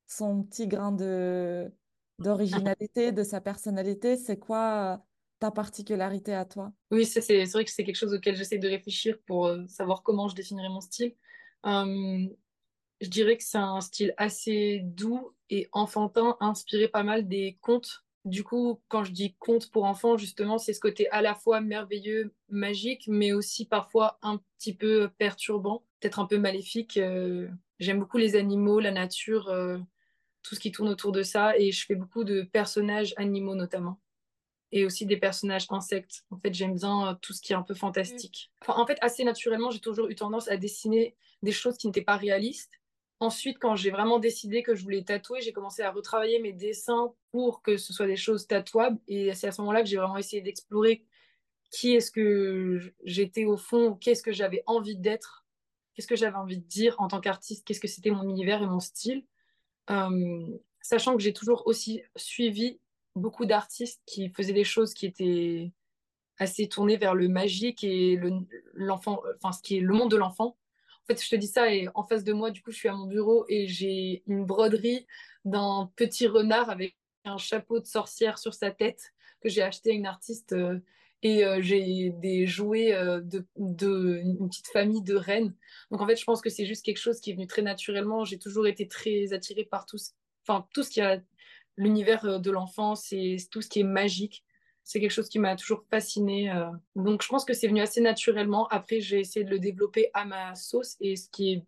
son 0.07 0.43
petit 0.43 0.67
grain 0.67 0.93
de 0.93 1.69
d'originalité, 2.19 3.11
de 3.11 3.23
sa 3.23 3.41
personnalité. 3.41 4.17
C'est 4.17 4.37
quoi 4.37 4.95
euh, 4.95 4.97
ta 5.39 5.51
particularité 5.51 6.33
à 6.33 6.45
toi? 6.45 6.71
Oui, 6.91 7.05
c'est 7.05 7.45
vrai 7.45 7.65
que 7.65 7.71
c'est 7.71 7.83
quelque 7.83 7.95
chose 7.95 8.13
auquel 8.13 8.35
j'essaie 8.35 8.57
de 8.57 8.67
réfléchir 8.67 9.17
pour 9.25 9.47
euh, 9.47 9.65
savoir 9.67 10.03
comment 10.03 10.27
je 10.27 10.35
définirais 10.35 10.69
mon 10.69 10.81
style. 10.81 11.15
Je 13.01 13.09
dirais 13.09 13.37
que 13.37 13.43
c'est 13.43 13.57
un 13.57 13.81
style 13.81 14.13
assez 14.17 14.81
doux 14.83 15.33
et 15.49 15.67
enfantin, 15.73 16.37
inspiré 16.39 16.87
pas 16.87 17.03
mal 17.03 17.27
des 17.27 17.57
contes. 17.61 18.05
Du 18.23 18.43
coup, 18.43 18.81
quand 18.87 19.03
je 19.03 19.11
dis 19.11 19.35
contes 19.37 19.69
pour 19.69 19.83
enfants, 19.83 20.17
justement, 20.17 20.57
c'est 20.57 20.73
ce 20.73 20.79
côté 20.79 21.07
à 21.09 21.21
la 21.21 21.35
fois 21.35 21.61
merveilleux, 21.61 22.33
magique, 22.49 23.05
mais 23.07 23.33
aussi 23.33 23.67
parfois 23.67 24.17
un 24.21 24.41
petit 24.57 24.73
peu 24.73 25.09
perturbant, 25.17 25.83
peut-être 25.99 26.19
un 26.19 26.25
peu 26.25 26.39
maléfique. 26.39 26.97
Euh, 26.97 27.47
j'aime 27.79 27.99
beaucoup 27.99 28.17
les 28.17 28.35
animaux, 28.35 28.79
la 28.79 28.91
nature 28.91 29.49
tout 30.45 30.55
ce 30.55 30.59
qui 30.59 30.71
tourne 30.71 30.89
autour 30.89 31.11
de 31.11 31.23
ça. 31.23 31.57
Et 31.57 31.71
je 31.71 31.85
fais 31.85 31.95
beaucoup 31.95 32.23
de 32.23 32.43
personnages 32.43 33.13
animaux 33.17 33.55
notamment. 33.55 33.99
Et 34.71 34.85
aussi 34.85 35.05
des 35.05 35.17
personnages 35.17 35.67
insectes. 35.69 36.25
En 36.29 36.37
fait, 36.37 36.53
j'aime 36.53 36.75
bien 36.75 37.09
euh, 37.09 37.13
tout 37.21 37.33
ce 37.33 37.41
qui 37.41 37.53
est 37.53 37.55
un 37.55 37.61
peu 37.61 37.73
fantastique. 37.73 38.51
en 38.67 38.85
fait, 38.85 38.97
assez 39.01 39.23
naturellement, 39.23 39.71
j'ai 39.71 39.79
toujours 39.79 40.07
eu 40.09 40.15
tendance 40.15 40.47
à 40.49 40.57
dessiner 40.57 41.15
des 41.43 41.51
choses 41.51 41.77
qui 41.77 41.87
n'étaient 41.87 42.01
pas 42.01 42.17
réalistes. 42.17 42.73
Ensuite, 43.21 43.57
quand 43.59 43.75
j'ai 43.75 43.91
vraiment 43.91 44.19
décidé 44.19 44.61
que 44.61 44.75
je 44.75 44.83
voulais 44.83 45.03
tatouer, 45.03 45.41
j'ai 45.41 45.53
commencé 45.53 45.81
à 45.81 45.91
retravailler 45.91 46.39
mes 46.39 46.51
dessins 46.51 47.13
pour 47.31 47.61
que 47.61 47.77
ce 47.77 47.93
soit 47.93 48.07
des 48.07 48.17
choses 48.17 48.47
tatouables. 48.47 48.99
Et 49.07 49.33
c'est 49.33 49.47
à 49.47 49.51
ce 49.51 49.61
moment-là 49.61 49.81
que 49.81 49.87
j'ai 49.87 49.97
vraiment 49.97 50.17
essayé 50.17 50.41
d'explorer 50.41 51.05
qui 51.71 51.93
est-ce 51.93 52.11
que 52.11 52.79
j'étais 53.03 53.45
au 53.45 53.57
fond, 53.57 53.95
qu'est-ce 53.95 54.23
que 54.23 54.31
j'avais 54.31 54.63
envie 54.65 54.97
d'être, 54.97 55.45
qu'est-ce 55.93 56.07
que 56.07 56.15
j'avais 56.15 56.35
envie 56.35 56.57
de 56.57 56.67
dire 56.67 56.95
en 56.99 57.07
tant 57.07 57.21
qu'artiste, 57.21 57.65
qu'est-ce 57.65 57.79
que 57.79 57.87
c'était 57.87 58.11
mon 58.11 58.23
univers 58.23 58.61
et 58.61 58.67
mon 58.67 58.79
style. 58.79 59.25
Sachant 59.87 61.15
que 61.15 61.23
j'ai 61.23 61.33
toujours 61.33 61.63
aussi 61.65 62.03
suivi 62.15 62.79
beaucoup 63.15 63.45
d'artistes 63.45 64.01
qui 64.05 64.29
faisaient 64.29 64.53
des 64.53 64.63
choses 64.63 64.93
qui 64.93 65.05
étaient 65.05 65.71
assez 66.37 66.67
tournées 66.67 66.97
vers 66.97 67.15
le 67.15 67.27
magique 67.27 67.83
et 67.83 68.19
l'enfant, 68.73 69.21
enfin 69.37 69.51
ce 69.51 69.61
qui 69.61 69.77
est 69.77 69.81
le 69.81 69.93
monde 69.93 70.11
de 70.11 70.17
l'enfant. 70.17 70.57
En 71.03 71.05
fait, 71.07 71.23
je 71.23 71.29
te 71.29 71.35
dis 71.35 71.47
ça 71.47 71.73
et 71.73 71.87
en 71.93 72.03
face 72.03 72.23
de 72.23 72.33
moi, 72.33 72.51
du 72.51 72.61
coup, 72.61 72.71
je 72.71 72.77
suis 72.77 72.89
à 72.89 72.93
mon 72.93 73.05
bureau 73.05 73.45
et 73.47 73.67
j'ai 73.67 74.23
une 74.27 74.45
broderie 74.45 75.05
d'un 75.45 75.91
petit 75.95 76.27
renard 76.27 76.69
avec 76.69 76.97
un 77.23 77.37
chapeau 77.37 77.79
de 77.79 77.85
sorcière 77.85 78.37
sur 78.37 78.53
sa 78.53 78.71
tête 78.71 79.13
que 79.41 79.49
j'ai 79.49 79.61
acheté 79.61 79.91
à 79.91 79.93
une 79.93 80.07
artiste 80.07 80.53
euh, 80.53 80.79
et 81.25 81.43
euh, 81.43 81.59
j'ai 81.59 82.11
des 82.11 82.45
jouets 82.45 82.93
euh, 82.93 83.19
de, 83.19 83.47
de, 83.57 84.21
une 84.23 84.47
petite 84.47 84.67
famille 84.67 85.01
de 85.01 85.15
reines. 85.15 85.55
Donc 85.89 85.99
en 85.99 86.05
fait, 86.05 86.17
je 86.17 86.23
pense 86.23 86.39
que 86.39 86.51
c'est 86.51 86.67
juste 86.67 86.85
quelque 86.85 86.99
chose 86.99 87.19
qui 87.19 87.31
est 87.31 87.33
venu 87.33 87.47
très 87.47 87.63
naturellement. 87.63 88.23
J'ai 88.25 88.37
toujours 88.37 88.67
été 88.67 88.87
très 88.87 89.33
attirée 89.33 89.65
par 89.65 89.87
tout, 89.87 89.97
enfin, 90.47 90.67
tout 90.71 90.83
ce 90.83 90.91
qui 90.91 91.01
a 91.01 91.19
l'univers 91.77 92.25
euh, 92.25 92.37
de 92.37 92.51
l'enfance 92.51 93.11
et 93.11 93.37
tout 93.49 93.63
ce 93.63 93.69
qui 93.69 93.79
est 93.79 93.83
magique. 93.83 94.43
C'est 94.83 94.99
quelque 94.99 95.09
chose 95.09 95.27
qui 95.27 95.39
m'a 95.39 95.55
toujours 95.55 95.83
fascinée. 95.89 96.53
Donc 96.95 97.23
je 97.23 97.27
pense 97.27 97.43
que 97.43 97.55
c'est 97.55 97.67
venu 97.67 97.81
assez 97.81 98.01
naturellement. 98.01 98.67
Après, 98.67 99.01
j'ai 99.01 99.19
essayé 99.19 99.43
de 99.43 99.49
le 99.49 99.57
développer 99.57 100.11
à 100.13 100.25
ma 100.25 100.53
sauce 100.53 100.95
et 101.01 101.15
ce 101.15 101.27
qui 101.31 101.53
est 101.53 101.63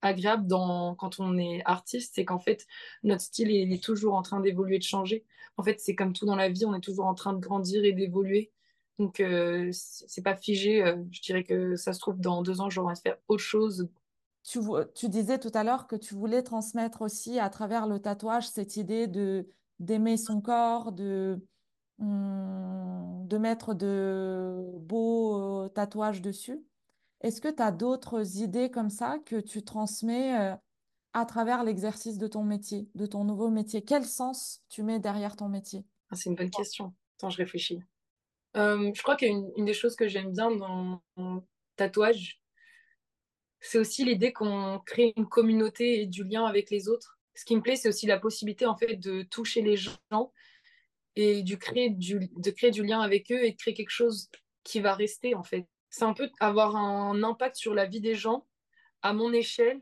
agréable 0.00 0.46
dans, 0.46 0.94
quand 0.94 1.20
on 1.20 1.36
est 1.36 1.60
artiste, 1.66 2.12
c'est 2.14 2.24
qu'en 2.24 2.38
fait, 2.38 2.66
notre 3.02 3.20
style 3.20 3.50
est, 3.50 3.84
toujours 3.84 4.14
en 4.14 4.22
train 4.22 4.40
d'évoluer, 4.40 4.78
de 4.78 4.82
changer. 4.82 5.26
En 5.58 5.62
fait, 5.62 5.78
c'est 5.80 5.94
comme 5.94 6.14
tout 6.14 6.24
dans 6.24 6.36
la 6.36 6.48
vie, 6.48 6.64
on 6.64 6.74
est 6.74 6.80
toujours 6.80 7.04
en 7.04 7.14
train 7.14 7.34
de 7.34 7.38
grandir 7.38 7.84
et 7.84 7.92
d'évoluer. 7.92 8.50
Donc, 8.98 9.20
euh, 9.20 9.70
c'est 9.72 10.22
pas 10.22 10.36
figé. 10.36 10.82
Euh, 10.82 10.96
je 11.10 11.20
dirais 11.20 11.44
que 11.44 11.76
ça 11.76 11.92
se 11.92 12.00
trouve, 12.00 12.20
dans 12.20 12.42
deux 12.42 12.60
ans, 12.60 12.70
j'aurai 12.70 12.92
à 12.92 12.96
faire 12.96 13.18
autre 13.28 13.42
chose. 13.42 13.88
Tu, 14.44 14.58
tu 14.94 15.08
disais 15.08 15.38
tout 15.38 15.50
à 15.54 15.62
l'heure 15.62 15.86
que 15.86 15.94
tu 15.96 16.14
voulais 16.14 16.42
transmettre 16.42 17.02
aussi 17.02 17.38
à 17.38 17.48
travers 17.48 17.86
le 17.86 18.00
tatouage 18.00 18.48
cette 18.48 18.76
idée 18.76 19.06
de 19.06 19.48
d'aimer 19.78 20.16
son 20.16 20.40
corps, 20.40 20.92
de, 20.92 21.44
hum, 22.00 23.26
de 23.28 23.38
mettre 23.38 23.74
de 23.74 24.62
beaux 24.80 25.64
euh, 25.64 25.68
tatouages 25.68 26.22
dessus. 26.22 26.64
Est-ce 27.22 27.40
que 27.40 27.48
tu 27.48 27.62
as 27.62 27.72
d'autres 27.72 28.38
idées 28.38 28.70
comme 28.70 28.90
ça 28.90 29.18
que 29.20 29.40
tu 29.40 29.64
transmets 29.64 30.40
euh, 30.40 30.56
à 31.14 31.26
travers 31.26 31.64
l'exercice 31.64 32.18
de 32.18 32.28
ton 32.28 32.44
métier, 32.44 32.90
de 32.96 33.06
ton 33.06 33.24
nouveau 33.24 33.50
métier? 33.50 33.84
Quel 33.84 34.04
sens 34.06 34.62
tu 34.68 34.82
mets 34.84 35.00
derrière 35.00 35.36
ton 35.36 35.48
métier? 35.48 35.86
Ah, 36.10 36.14
C'est 36.16 36.30
une 36.30 36.36
bonne 36.36 36.50
question. 36.50 36.94
Attends, 37.18 37.30
je 37.30 37.38
réfléchis. 37.38 37.80
Euh, 38.56 38.92
je 38.94 39.02
crois 39.02 39.16
qu'une 39.16 39.50
une 39.56 39.64
des 39.64 39.74
choses 39.74 39.96
que 39.96 40.08
j'aime 40.08 40.32
bien 40.32 40.50
dans 40.50 41.02
mon 41.16 41.46
tatouage, 41.76 42.40
c'est 43.60 43.78
aussi 43.78 44.04
l'idée 44.04 44.32
qu'on 44.32 44.80
crée 44.84 45.12
une 45.16 45.28
communauté 45.28 46.02
et 46.02 46.06
du 46.06 46.24
lien 46.24 46.44
avec 46.44 46.70
les 46.70 46.88
autres. 46.88 47.18
Ce 47.34 47.44
qui 47.44 47.56
me 47.56 47.62
plaît, 47.62 47.76
c'est 47.76 47.88
aussi 47.88 48.06
la 48.06 48.18
possibilité 48.18 48.66
en 48.66 48.76
fait 48.76 48.96
de 48.96 49.22
toucher 49.22 49.62
les 49.62 49.76
gens 49.76 50.32
et 51.16 51.42
du 51.42 51.58
créer 51.58 51.90
du, 51.90 52.30
de 52.36 52.50
créer 52.50 52.70
du 52.70 52.84
lien 52.84 53.00
avec 53.00 53.30
eux 53.30 53.44
et 53.44 53.52
de 53.52 53.56
créer 53.56 53.74
quelque 53.74 53.90
chose 53.90 54.30
qui 54.64 54.80
va 54.80 54.94
rester 54.94 55.34
en 55.34 55.42
fait 55.42 55.66
c'est 55.92 56.04
un 56.04 56.14
peu 56.14 56.30
avoir 56.40 56.74
un 56.74 57.22
impact 57.22 57.54
sur 57.56 57.74
la 57.74 57.84
vie 57.84 58.00
des 58.00 58.14
gens 58.14 58.46
à 59.02 59.12
mon 59.12 59.32
échelle. 59.32 59.80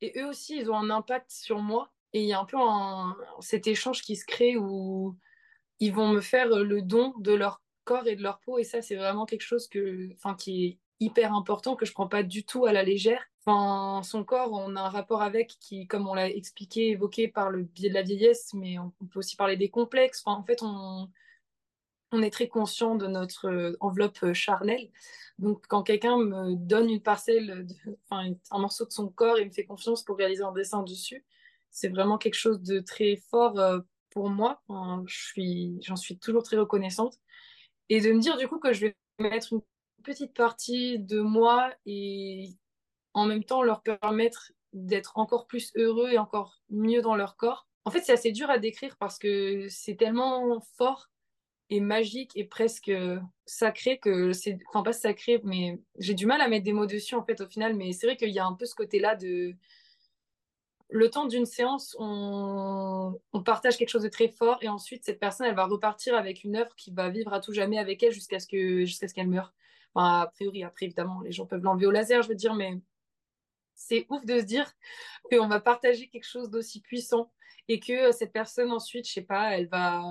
Et 0.00 0.18
eux 0.18 0.26
aussi, 0.26 0.56
ils 0.56 0.70
ont 0.70 0.76
un 0.76 0.90
impact 0.90 1.30
sur 1.30 1.60
moi. 1.60 1.92
Et 2.14 2.22
il 2.22 2.28
y 2.28 2.32
a 2.32 2.40
un 2.40 2.46
peu 2.46 2.56
cet 3.40 3.66
échange 3.66 4.00
qui 4.02 4.16
se 4.16 4.24
crée 4.24 4.56
où 4.56 5.16
ils 5.80 5.92
vont 5.92 6.08
me 6.08 6.22
faire 6.22 6.48
le 6.48 6.80
don 6.80 7.12
de 7.18 7.34
leur 7.34 7.60
corps 7.84 8.06
et 8.06 8.16
de 8.16 8.22
leur 8.22 8.40
peau. 8.40 8.58
Et 8.58 8.64
ça, 8.64 8.82
c'est 8.82 8.96
vraiment 8.96 9.26
quelque 9.26 9.42
chose 9.42 9.68
que, 9.68 10.12
enfin, 10.14 10.34
qui 10.34 10.66
est 10.66 10.78
hyper 11.00 11.34
important, 11.34 11.76
que 11.76 11.86
je 11.86 11.92
prends 11.92 12.08
pas 12.08 12.22
du 12.22 12.44
tout 12.44 12.66
à 12.66 12.72
la 12.72 12.82
légère. 12.82 13.22
Enfin, 13.46 14.02
son 14.02 14.24
corps, 14.24 14.52
on 14.52 14.76
a 14.76 14.80
un 14.80 14.88
rapport 14.88 15.22
avec 15.22 15.56
qui, 15.60 15.86
comme 15.86 16.08
on 16.08 16.14
l'a 16.14 16.30
expliqué, 16.30 16.90
évoqué 16.90 17.28
par 17.28 17.50
le 17.50 17.62
biais 17.62 17.90
de 17.90 17.94
la 17.94 18.02
vieillesse, 18.02 18.54
mais 18.54 18.78
on 18.78 18.90
peut 19.12 19.18
aussi 19.18 19.36
parler 19.36 19.56
des 19.56 19.68
complexes. 19.68 20.22
En 20.24 20.42
fait, 20.44 20.62
on, 20.62 21.10
on 22.14 22.22
est 22.22 22.30
très 22.30 22.48
conscient 22.48 22.94
de 22.94 23.06
notre 23.06 23.48
euh, 23.48 23.76
enveloppe 23.80 24.22
euh, 24.22 24.34
charnelle. 24.34 24.90
Donc, 25.38 25.66
quand 25.68 25.82
quelqu'un 25.82 26.16
me 26.18 26.54
donne 26.54 26.88
une 26.88 27.02
parcelle, 27.02 27.66
enfin, 28.08 28.32
un 28.50 28.58
morceau 28.58 28.86
de 28.86 28.92
son 28.92 29.08
corps 29.08 29.38
et 29.38 29.44
me 29.44 29.50
fait 29.50 29.64
confiance 29.64 30.04
pour 30.04 30.16
réaliser 30.16 30.44
un 30.44 30.52
dessin 30.52 30.82
dessus, 30.82 31.24
c'est 31.70 31.88
vraiment 31.88 32.18
quelque 32.18 32.34
chose 32.34 32.62
de 32.62 32.78
très 32.80 33.16
fort 33.16 33.58
euh, 33.58 33.80
pour 34.10 34.30
moi. 34.30 34.62
je 35.06 35.16
suis, 35.16 35.78
j'en 35.82 35.96
suis 35.96 36.18
toujours 36.18 36.44
très 36.44 36.56
reconnaissante. 36.56 37.18
Et 37.88 38.00
de 38.00 38.12
me 38.12 38.20
dire 38.20 38.36
du 38.36 38.48
coup 38.48 38.58
que 38.58 38.72
je 38.72 38.86
vais 38.86 38.96
mettre 39.18 39.52
une 39.52 39.62
petite 40.02 40.34
partie 40.34 40.98
de 40.98 41.20
moi 41.20 41.72
et 41.86 42.50
en 43.12 43.26
même 43.26 43.44
temps 43.44 43.62
leur 43.62 43.82
permettre 43.82 44.52
d'être 44.72 45.18
encore 45.18 45.46
plus 45.46 45.72
heureux 45.76 46.10
et 46.10 46.18
encore 46.18 46.62
mieux 46.68 47.00
dans 47.00 47.14
leur 47.14 47.36
corps. 47.36 47.68
En 47.84 47.90
fait, 47.90 48.00
c'est 48.00 48.12
assez 48.12 48.32
dur 48.32 48.50
à 48.50 48.58
décrire 48.58 48.96
parce 48.98 49.18
que 49.18 49.68
c'est 49.68 49.96
tellement 49.96 50.60
fort 50.76 51.08
et 51.70 51.80
magique 51.80 52.32
et 52.34 52.44
presque 52.44 52.92
sacré 53.46 53.98
que 53.98 54.32
c'est 54.32 54.58
enfin 54.68 54.82
pas 54.82 54.92
sacré 54.92 55.40
mais 55.44 55.80
j'ai 55.98 56.14
du 56.14 56.26
mal 56.26 56.40
à 56.40 56.48
mettre 56.48 56.64
des 56.64 56.72
mots 56.72 56.86
dessus 56.86 57.14
en 57.14 57.24
fait 57.24 57.40
au 57.40 57.46
final 57.46 57.74
mais 57.74 57.92
c'est 57.92 58.06
vrai 58.06 58.16
qu'il 58.16 58.30
y 58.30 58.38
a 58.38 58.44
un 58.44 58.52
peu 58.52 58.66
ce 58.66 58.74
côté 58.74 58.98
là 58.98 59.16
de 59.16 59.54
le 60.90 61.10
temps 61.10 61.26
d'une 61.26 61.46
séance 61.46 61.96
on... 61.98 63.18
partage 63.44 63.76
quelque 63.76 63.88
chose 63.88 64.02
de 64.02 64.08
très 64.08 64.28
fort 64.28 64.58
et 64.62 64.68
ensuite 64.68 65.04
cette 65.04 65.18
personne 65.18 65.46
elle 65.46 65.54
va 65.54 65.66
repartir 65.66 66.14
avec 66.14 66.44
une 66.44 66.56
œuvre 66.56 66.74
qui 66.76 66.90
va 66.92 67.08
vivre 67.08 67.32
à 67.32 67.40
tout 67.40 67.52
jamais 67.52 67.78
avec 67.78 68.02
elle 68.02 68.12
jusqu'à 68.12 68.38
ce 68.38 68.46
que 68.46 68.84
jusqu'à 68.84 69.08
ce 69.08 69.14
qu'elle 69.14 69.28
meure 69.28 69.54
a 69.94 70.30
priori 70.34 70.64
après 70.64 70.86
évidemment 70.86 71.20
les 71.20 71.32
gens 71.32 71.46
peuvent 71.46 71.62
l'enlever 71.62 71.86
au 71.86 71.90
laser 71.90 72.22
je 72.22 72.28
veux 72.28 72.34
dire 72.34 72.54
mais 72.54 72.80
c'est 73.74 74.06
ouf 74.08 74.24
de 74.24 74.38
se 74.38 74.44
dire 74.44 74.70
qu'on 75.30 75.48
va 75.48 75.60
partager 75.60 76.08
quelque 76.08 76.28
chose 76.28 76.50
d'aussi 76.50 76.80
puissant 76.80 77.32
et 77.68 77.80
que 77.80 78.12
cette 78.12 78.32
personne 78.32 78.70
ensuite 78.70 79.06
je 79.06 79.12
sais 79.12 79.22
pas 79.22 79.56
elle 79.56 79.68
va 79.68 80.02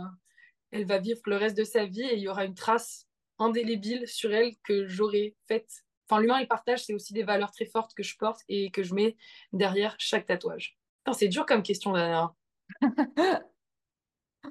elle 0.73 0.86
va 0.86 0.97
vivre 0.97 1.21
le 1.27 1.38
reste 1.38 1.55
de 1.55 1.63
sa 1.63 1.86
vie 1.86 2.01
et 2.01 2.15
il 2.15 2.21
y 2.21 2.27
aura 2.27 2.45
une 2.45 2.55
trace 2.55 3.07
indélébile 3.38 4.07
sur 4.07 4.33
elle 4.33 4.55
que 4.63 4.88
j'aurais 4.88 5.36
faite. 5.47 5.86
Enfin, 6.13 6.21
l'humain 6.21 6.38
et 6.38 6.41
le 6.41 6.47
partage, 6.47 6.86
c'est 6.86 6.93
aussi 6.93 7.12
des 7.13 7.23
valeurs 7.23 7.49
très 7.52 7.65
fortes 7.65 7.95
que 7.95 8.04
je 8.04 8.15
porte 8.17 8.41
et 8.47 8.69
que 8.69 8.84
je 8.84 8.93
mets 8.93 9.17
derrière 9.52 9.95
chaque 9.97 10.28
tatouage. 10.28 10.78
C'est 11.12 11.28
dur 11.28 11.45
comme 11.47 11.63
question, 11.63 11.91
Dana. 11.91 12.36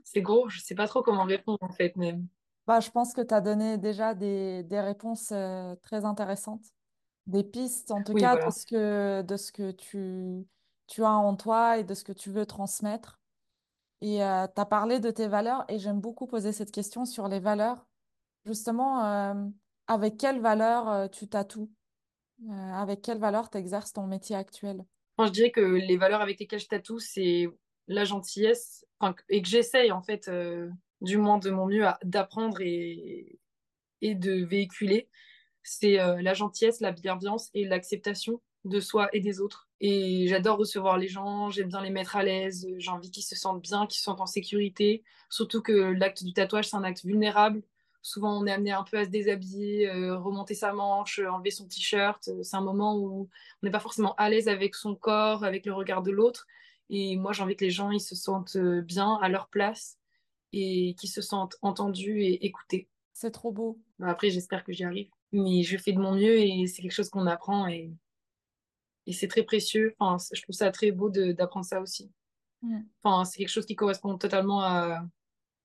c'est 0.04 0.22
gros, 0.22 0.48
je 0.48 0.60
sais 0.60 0.74
pas 0.74 0.88
trop 0.88 1.02
comment 1.02 1.22
répondre 1.22 1.58
en 1.60 1.70
fait. 1.72 1.92
Mais... 1.96 2.18
Bah, 2.66 2.80
je 2.80 2.90
pense 2.90 3.14
que 3.14 3.20
tu 3.20 3.32
as 3.32 3.40
donné 3.40 3.78
déjà 3.78 4.14
des, 4.14 4.64
des 4.64 4.80
réponses 4.80 5.30
euh, 5.30 5.76
très 5.82 6.04
intéressantes, 6.04 6.64
des 7.28 7.44
pistes 7.44 7.92
en 7.92 8.02
tout 8.02 8.14
cas 8.14 8.44
de, 8.44 8.50
ce 8.50 8.66
que, 8.66 9.22
de 9.22 9.36
ce 9.36 9.52
que 9.52 9.70
tu, 9.70 10.44
tu 10.88 11.04
as 11.04 11.12
en 11.12 11.36
toi 11.36 11.78
et 11.78 11.84
de 11.84 11.94
ce 11.94 12.02
que 12.02 12.12
tu 12.12 12.30
veux 12.30 12.44
transmettre. 12.44 13.20
Et 14.00 14.24
euh, 14.24 14.48
tu 14.52 14.60
as 14.60 14.66
parlé 14.66 14.98
de 14.98 15.12
tes 15.12 15.28
valeurs 15.28 15.64
et 15.68 15.78
j'aime 15.78 16.00
beaucoup 16.00 16.26
poser 16.26 16.50
cette 16.50 16.72
question 16.72 17.04
sur 17.04 17.28
les 17.28 17.38
valeurs. 17.38 17.86
Justement, 18.46 19.04
euh, 19.04 19.34
avec 19.86 20.16
quelles 20.16 20.40
valeurs 20.40 20.88
euh, 20.88 21.08
tu 21.08 21.28
tatoues? 21.28 21.70
Avec 22.74 23.02
quelles 23.02 23.20
valeurs 23.20 23.50
tu 23.50 23.58
exerces 23.58 23.92
ton 23.92 24.06
métier 24.06 24.34
actuel? 24.34 24.84
Je 25.18 25.30
dirais 25.30 25.52
que 25.52 25.60
les 25.60 25.96
valeurs 25.96 26.20
avec 26.20 26.40
lesquelles 26.40 26.58
je 26.58 26.66
tatoue, 26.66 26.98
c'est 26.98 27.46
la 27.86 28.04
gentillesse 28.04 28.84
et 29.28 29.42
que 29.42 29.48
j'essaye 29.48 29.92
en 29.92 30.02
fait, 30.02 30.28
du 31.00 31.18
moins 31.18 31.38
de 31.38 31.50
mon 31.50 31.66
mieux, 31.66 31.86
d'apprendre 32.02 32.60
et, 32.60 33.38
et 34.00 34.14
de 34.16 34.44
véhiculer. 34.44 35.08
C'est 35.62 35.96
la 35.96 36.34
gentillesse, 36.34 36.80
la 36.80 36.90
bienveillance 36.90 37.50
et 37.54 37.64
l'acceptation 37.64 38.42
de 38.64 38.80
soi 38.80 39.08
et 39.12 39.20
des 39.20 39.40
autres. 39.40 39.68
Et 39.80 40.26
j'adore 40.28 40.58
recevoir 40.58 40.98
les 40.98 41.08
gens, 41.08 41.50
j'aime 41.50 41.68
bien 41.68 41.82
les 41.82 41.90
mettre 41.90 42.16
à 42.16 42.24
l'aise, 42.24 42.66
j'ai 42.76 42.90
envie 42.90 43.10
qu'ils 43.10 43.24
se 43.24 43.36
sentent 43.36 43.62
bien, 43.62 43.86
qu'ils 43.86 43.98
se 43.98 44.04
sentent 44.04 44.20
en 44.20 44.26
sécurité. 44.26 45.04
Surtout 45.30 45.62
que 45.62 45.72
l'acte 45.72 46.24
du 46.24 46.32
tatouage, 46.32 46.68
c'est 46.68 46.76
un 46.76 46.84
acte 46.84 47.04
vulnérable. 47.04 47.62
Souvent, 48.02 48.40
on 48.40 48.46
est 48.46 48.52
amené 48.52 48.72
un 48.72 48.82
peu 48.82 48.98
à 48.98 49.04
se 49.04 49.10
déshabiller, 49.10 49.88
euh, 49.88 50.18
remonter 50.18 50.54
sa 50.54 50.72
manche, 50.72 51.20
enlever 51.20 51.50
son 51.50 51.66
t-shirt. 51.66 52.30
C'est 52.42 52.56
un 52.56 52.60
moment 52.60 52.96
où 52.96 53.28
on 53.62 53.66
n'est 53.66 53.70
pas 53.70 53.80
forcément 53.80 54.14
à 54.16 54.28
l'aise 54.28 54.48
avec 54.48 54.74
son 54.74 54.96
corps, 54.96 55.44
avec 55.44 55.64
le 55.66 55.72
regard 55.72 56.02
de 56.02 56.10
l'autre. 56.10 56.46
Et 56.90 57.16
moi, 57.16 57.32
j'ai 57.32 57.42
envie 57.42 57.56
que 57.56 57.64
les 57.64 57.70
gens 57.70 57.90
ils 57.90 58.00
se 58.00 58.14
sentent 58.14 58.56
euh, 58.56 58.82
bien 58.82 59.18
à 59.22 59.28
leur 59.28 59.48
place 59.48 59.98
et 60.52 60.94
qu'ils 60.98 61.10
se 61.10 61.22
sentent 61.22 61.56
entendus 61.62 62.22
et 62.22 62.44
écoutés. 62.44 62.88
C'est 63.12 63.30
trop 63.30 63.52
beau. 63.52 63.80
Après, 64.02 64.30
j'espère 64.30 64.64
que 64.64 64.72
j'y 64.72 64.84
arrive. 64.84 65.08
Mais 65.30 65.62
je 65.62 65.78
fais 65.78 65.92
de 65.92 66.00
mon 66.00 66.12
mieux 66.12 66.38
et 66.38 66.66
c'est 66.66 66.82
quelque 66.82 66.92
chose 66.92 67.08
qu'on 67.08 67.26
apprend 67.26 67.66
et 67.68 67.92
et 69.06 69.12
c'est 69.12 69.28
très 69.28 69.42
précieux. 69.42 69.94
Enfin, 69.98 70.24
je 70.32 70.42
trouve 70.42 70.54
ça 70.54 70.70
très 70.70 70.90
beau 70.90 71.10
d'apprendre 71.10 71.66
ça 71.66 71.80
aussi. 71.80 72.10
Mm. 72.62 72.80
Enfin, 73.02 73.24
c'est 73.24 73.38
quelque 73.38 73.48
chose 73.48 73.66
qui 73.66 73.76
correspond 73.76 74.16
totalement 74.18 74.62
à 74.62 75.04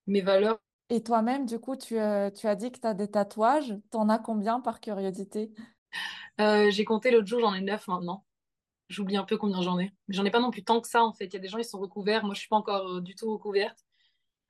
mes 0.06 0.20
valeurs. 0.20 0.58
Et 0.90 1.02
toi-même, 1.02 1.44
du 1.44 1.58
coup, 1.58 1.76
tu, 1.76 1.98
euh, 1.98 2.30
tu, 2.30 2.46
as 2.46 2.54
dit 2.54 2.72
que 2.72 2.78
tu 2.78 2.86
as 2.86 2.94
des 2.94 3.08
tatouages. 3.08 3.76
T'en 3.90 4.08
as 4.08 4.18
combien 4.18 4.60
par 4.60 4.80
curiosité? 4.80 5.52
Euh, 6.40 6.70
J'ai 6.70 6.84
compté 6.84 7.10
l'autre 7.10 7.26
jour, 7.26 7.40
j'en 7.40 7.52
ai 7.52 7.60
neuf 7.60 7.88
maintenant. 7.88 8.24
J'oublie 8.88 9.16
un 9.16 9.24
peu 9.24 9.36
combien 9.36 9.60
j'en 9.60 9.78
ai. 9.78 9.92
J'en 10.08 10.24
ai 10.24 10.30
pas 10.30 10.40
non 10.40 10.50
plus 10.50 10.64
tant 10.64 10.80
que 10.80 10.88
ça, 10.88 11.02
en 11.04 11.12
fait. 11.12 11.26
Il 11.26 11.34
y 11.34 11.36
a 11.36 11.40
des 11.40 11.48
gens, 11.48 11.58
ils 11.58 11.64
sont 11.64 11.78
recouverts. 11.78 12.24
Moi, 12.24 12.34
je 12.34 12.40
suis 12.40 12.48
pas 12.48 12.56
encore 12.56 12.88
euh, 12.88 13.00
du 13.00 13.14
tout 13.14 13.30
recouverte. 13.30 13.84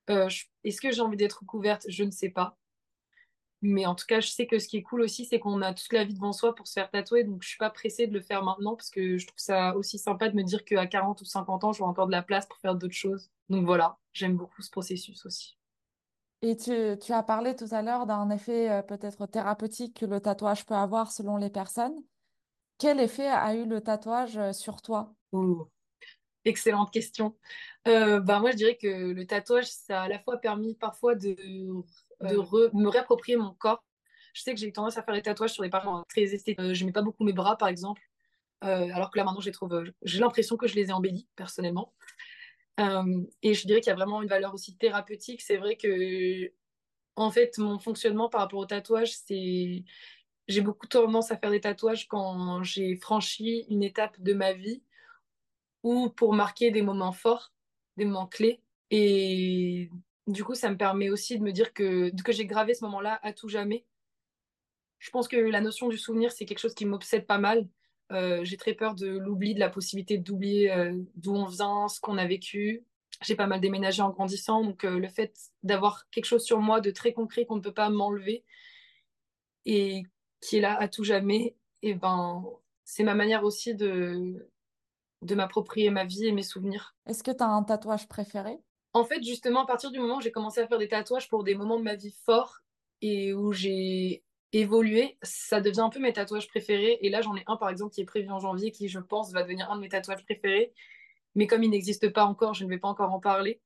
Est-ce 0.08 0.80
que 0.80 0.90
j'ai 0.90 1.00
envie 1.02 1.16
d'être 1.16 1.40
recouverte? 1.40 1.84
Je 1.88 2.04
ne 2.04 2.10
sais 2.10 2.30
pas. 2.30 2.56
Mais 3.60 3.86
en 3.86 3.94
tout 3.94 4.06
cas, 4.06 4.20
je 4.20 4.28
sais 4.28 4.46
que 4.46 4.58
ce 4.58 4.68
qui 4.68 4.76
est 4.76 4.82
cool 4.82 5.00
aussi, 5.02 5.24
c'est 5.24 5.40
qu'on 5.40 5.60
a 5.62 5.74
toute 5.74 5.92
la 5.92 6.04
vie 6.04 6.14
devant 6.14 6.32
soi 6.32 6.54
pour 6.54 6.68
se 6.68 6.74
faire 6.74 6.90
tatouer. 6.90 7.24
Donc, 7.24 7.42
je 7.42 7.48
suis 7.48 7.58
pas 7.58 7.70
pressée 7.70 8.06
de 8.06 8.14
le 8.14 8.20
faire 8.20 8.44
maintenant 8.44 8.76
parce 8.76 8.90
que 8.90 9.18
je 9.18 9.26
trouve 9.26 9.38
ça 9.38 9.76
aussi 9.76 9.98
sympa 9.98 10.28
de 10.28 10.36
me 10.36 10.44
dire 10.44 10.64
qu'à 10.64 10.86
40 10.86 11.20
ou 11.20 11.24
50 11.24 11.64
ans, 11.64 11.72
j'aurai 11.72 11.90
encore 11.90 12.06
de 12.06 12.12
la 12.12 12.22
place 12.22 12.46
pour 12.46 12.58
faire 12.58 12.76
d'autres 12.76 12.94
choses. 12.94 13.30
Donc 13.48 13.64
voilà, 13.64 13.98
j'aime 14.12 14.36
beaucoup 14.36 14.62
ce 14.62 14.70
processus 14.70 15.26
aussi. 15.26 15.57
Et 16.42 16.56
tu, 16.56 16.72
tu 17.00 17.12
as 17.12 17.22
parlé 17.22 17.56
tout 17.56 17.68
à 17.72 17.82
l'heure 17.82 18.06
d'un 18.06 18.30
effet 18.30 18.70
euh, 18.70 18.82
peut-être 18.82 19.26
thérapeutique 19.26 19.98
que 19.98 20.06
le 20.06 20.20
tatouage 20.20 20.64
peut 20.66 20.74
avoir 20.74 21.10
selon 21.10 21.36
les 21.36 21.50
personnes. 21.50 21.96
Quel 22.78 23.00
effet 23.00 23.26
a 23.26 23.54
eu 23.54 23.66
le 23.66 23.80
tatouage 23.80 24.36
euh, 24.36 24.52
sur 24.52 24.80
toi? 24.80 25.12
Excellente 26.44 26.92
question. 26.92 27.36
Euh, 27.88 28.20
bah 28.20 28.38
moi, 28.38 28.52
je 28.52 28.56
dirais 28.56 28.76
que 28.76 28.86
le 28.86 29.26
tatouage, 29.26 29.66
ça 29.66 30.02
a 30.02 30.04
à 30.04 30.08
la 30.08 30.20
fois 30.20 30.36
permis 30.38 30.74
parfois 30.76 31.14
de 31.14 31.34
de 32.20 32.76
me 32.76 32.88
réapproprier 32.88 33.36
mon 33.36 33.52
corps. 33.54 33.84
Je 34.32 34.42
sais 34.42 34.54
que 34.54 34.60
j'ai 34.60 34.68
eu 34.68 34.72
tendance 34.72 34.96
à 34.96 35.02
faire 35.02 35.14
des 35.14 35.22
tatouages 35.22 35.52
sur 35.52 35.64
des 35.64 35.70
parents 35.70 36.04
très 36.08 36.22
esthétiques. 36.22 36.60
Je 36.60 36.80
n'aimais 36.80 36.92
pas 36.92 37.02
beaucoup 37.02 37.24
mes 37.24 37.32
bras, 37.32 37.56
par 37.56 37.68
exemple. 37.68 38.00
Alors 38.60 39.10
que 39.10 39.18
là, 39.18 39.24
maintenant, 39.24 39.40
j'ai 39.40 39.52
j'ai 40.02 40.18
l'impression 40.20 40.56
que 40.56 40.66
je 40.66 40.74
les 40.74 40.88
ai 40.88 40.92
embellis, 40.92 41.28
personnellement. 41.36 41.92
Euh, 42.78 43.24
et 43.42 43.54
je 43.54 43.66
dirais 43.66 43.80
qu'il 43.80 43.90
y 43.90 43.92
a 43.92 43.96
vraiment 43.96 44.22
une 44.22 44.28
valeur 44.28 44.54
aussi 44.54 44.76
thérapeutique. 44.76 45.42
C'est 45.42 45.56
vrai 45.56 45.76
que, 45.76 46.52
en 47.16 47.30
fait, 47.30 47.58
mon 47.58 47.78
fonctionnement 47.78 48.28
par 48.28 48.42
rapport 48.42 48.60
au 48.60 48.66
tatouage, 48.66 49.12
c'est 49.12 49.84
j'ai 50.48 50.62
beaucoup 50.62 50.86
tendance 50.88 51.30
à 51.32 51.38
faire 51.38 51.50
des 51.50 51.60
tatouages 51.62 52.08
quand 52.08 52.62
j'ai 52.64 52.96
franchi 52.96 53.66
une 53.70 53.82
étape 53.84 54.20
de 54.20 54.34
ma 54.34 54.52
vie 54.54 54.82
ou 55.82 56.10
pour 56.10 56.34
marquer 56.34 56.70
des 56.70 56.82
moments 56.82 57.12
forts, 57.12 57.52
des 57.96 58.04
moments 58.04 58.26
clés. 58.26 58.62
Et 58.90 59.90
du 60.26 60.44
coup, 60.44 60.54
ça 60.54 60.70
me 60.70 60.76
permet 60.76 61.10
aussi 61.10 61.38
de 61.38 61.44
me 61.44 61.52
dire 61.52 61.72
que, 61.72 62.10
que 62.22 62.32
j'ai 62.32 62.46
gravé 62.46 62.74
ce 62.74 62.84
moment-là 62.84 63.18
à 63.22 63.32
tout 63.32 63.48
jamais. 63.48 63.86
Je 64.98 65.10
pense 65.10 65.28
que 65.28 65.36
la 65.36 65.60
notion 65.60 65.88
du 65.88 65.98
souvenir, 65.98 66.32
c'est 66.32 66.44
quelque 66.46 66.58
chose 66.58 66.74
qui 66.74 66.84
m'obsède 66.84 67.26
pas 67.26 67.38
mal. 67.38 67.68
Euh, 68.10 68.44
j'ai 68.44 68.56
très 68.56 68.74
peur 68.74 68.94
de 68.94 69.06
l'oubli, 69.06 69.54
de 69.54 69.60
la 69.60 69.68
possibilité 69.68 70.18
d'oublier 70.18 70.72
euh, 70.72 70.94
d'où 71.16 71.34
on 71.34 71.44
vient, 71.44 71.88
ce 71.88 72.00
qu'on 72.00 72.18
a 72.18 72.26
vécu. 72.26 72.84
J'ai 73.22 73.34
pas 73.34 73.46
mal 73.46 73.60
déménagé 73.60 74.00
en 74.00 74.10
grandissant, 74.10 74.62
donc 74.62 74.84
euh, 74.84 74.98
le 74.98 75.08
fait 75.08 75.36
d'avoir 75.62 76.08
quelque 76.10 76.24
chose 76.24 76.44
sur 76.44 76.60
moi 76.60 76.80
de 76.80 76.90
très 76.90 77.12
concret 77.12 77.44
qu'on 77.44 77.56
ne 77.56 77.60
peut 77.60 77.72
pas 77.72 77.90
m'enlever 77.90 78.44
et 79.66 80.04
qui 80.40 80.58
est 80.58 80.60
là 80.60 80.78
à 80.78 80.88
tout 80.88 81.04
jamais, 81.04 81.56
et 81.82 81.90
eh 81.90 81.94
ben 81.94 82.44
c'est 82.84 83.02
ma 83.02 83.14
manière 83.14 83.44
aussi 83.44 83.74
de 83.74 84.48
de 85.22 85.34
m'approprier 85.34 85.90
ma 85.90 86.04
vie 86.04 86.26
et 86.26 86.32
mes 86.32 86.44
souvenirs. 86.44 86.94
Est-ce 87.06 87.24
que 87.24 87.32
tu 87.32 87.42
as 87.42 87.48
un 87.48 87.64
tatouage 87.64 88.06
préféré? 88.06 88.58
En 88.92 89.04
fait, 89.04 89.22
justement, 89.22 89.64
à 89.64 89.66
partir 89.66 89.90
du 89.90 89.98
moment 89.98 90.18
où 90.18 90.20
j'ai 90.20 90.30
commencé 90.30 90.60
à 90.60 90.66
faire 90.68 90.78
des 90.78 90.88
tatouages 90.88 91.28
pour 91.28 91.42
des 91.42 91.56
moments 91.56 91.78
de 91.78 91.82
ma 91.82 91.96
vie 91.96 92.14
forts 92.24 92.60
et 93.02 93.32
où 93.34 93.52
j'ai 93.52 94.22
évolué, 94.52 95.18
ça 95.22 95.60
devient 95.60 95.80
un 95.80 95.90
peu 95.90 96.00
mes 96.00 96.12
tatouages 96.12 96.48
préférés. 96.48 96.98
Et 97.02 97.10
là, 97.10 97.20
j'en 97.20 97.36
ai 97.36 97.44
un, 97.46 97.56
par 97.56 97.68
exemple, 97.68 97.94
qui 97.94 98.00
est 98.00 98.06
prévu 98.06 98.30
en 98.30 98.38
janvier, 98.38 98.72
qui, 98.72 98.88
je 98.88 98.98
pense, 98.98 99.32
va 99.32 99.42
devenir 99.42 99.70
un 99.70 99.76
de 99.76 99.82
mes 99.82 99.88
tatouages 99.88 100.24
préférés. 100.24 100.72
Mais 101.34 101.46
comme 101.46 101.62
il 101.62 101.70
n'existe 101.70 102.12
pas 102.12 102.24
encore, 102.24 102.54
je 102.54 102.64
ne 102.64 102.70
vais 102.70 102.78
pas 102.78 102.88
encore 102.88 103.12
en 103.12 103.20
parler. 103.20 103.60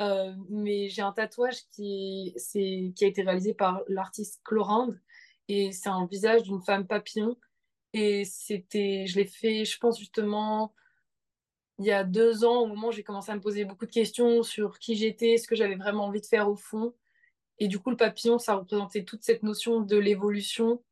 Euh, 0.00 0.32
mais 0.48 0.88
j'ai 0.88 1.02
un 1.02 1.12
tatouage 1.12 1.66
qui, 1.70 2.34
qui 2.52 3.04
a 3.04 3.06
été 3.06 3.22
réalisé 3.22 3.54
par 3.54 3.82
l'artiste 3.88 4.40
Chlorinde. 4.44 5.00
Et 5.48 5.72
c'est 5.72 5.88
un 5.88 6.06
visage 6.06 6.44
d'une 6.44 6.62
femme 6.62 6.86
papillon. 6.86 7.36
Et 7.92 8.24
c'était, 8.24 9.06
je 9.06 9.16
l'ai 9.16 9.26
fait, 9.26 9.64
je 9.64 9.78
pense, 9.78 9.98
justement, 9.98 10.72
il 11.80 11.86
y 11.86 11.90
a 11.90 12.04
deux 12.04 12.44
ans, 12.44 12.60
au 12.60 12.66
moment 12.66 12.88
où 12.88 12.92
j'ai 12.92 13.02
commencé 13.02 13.32
à 13.32 13.34
me 13.34 13.40
poser 13.40 13.64
beaucoup 13.64 13.86
de 13.86 13.90
questions 13.90 14.42
sur 14.42 14.78
qui 14.78 14.94
j'étais, 14.94 15.38
ce 15.38 15.48
que 15.48 15.56
j'avais 15.56 15.76
vraiment 15.76 16.04
envie 16.04 16.20
de 16.20 16.26
faire 16.26 16.48
au 16.48 16.54
fond. 16.54 16.94
Et 17.60 17.68
du 17.68 17.78
coup, 17.78 17.90
le 17.90 17.96
papillon, 17.96 18.38
ça 18.38 18.56
représentait 18.56 19.04
toute 19.04 19.22
cette 19.22 19.42
notion 19.42 19.80
de 19.80 19.96
l'évolution, 19.96 20.82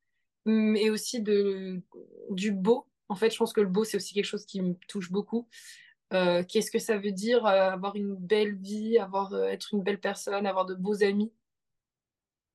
mais 0.44 0.90
aussi 0.90 1.22
de, 1.22 1.82
du 2.30 2.52
beau. 2.52 2.86
En 3.08 3.14
fait, 3.14 3.30
je 3.30 3.38
pense 3.38 3.54
que 3.54 3.62
le 3.62 3.68
beau, 3.68 3.84
c'est 3.84 3.96
aussi 3.96 4.12
quelque 4.12 4.24
chose 4.26 4.44
qui 4.44 4.60
me 4.60 4.74
touche 4.86 5.10
beaucoup. 5.10 5.48
Euh, 6.12 6.42
qu'est-ce 6.42 6.70
que 6.70 6.78
ça 6.78 6.98
veut 6.98 7.12
dire 7.12 7.44
euh, 7.46 7.70
avoir 7.70 7.96
une 7.96 8.14
belle 8.14 8.54
vie, 8.54 8.98
avoir, 8.98 9.32
euh, 9.32 9.44
être 9.44 9.72
une 9.72 9.82
belle 9.82 10.00
personne, 10.00 10.46
avoir 10.46 10.66
de 10.66 10.74
beaux 10.74 11.02
amis? 11.02 11.32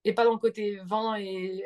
Et 0.05 0.13
pas 0.13 0.25
dans 0.25 0.33
le 0.33 0.39
côté 0.39 0.79
vain 0.85 1.15
et 1.15 1.63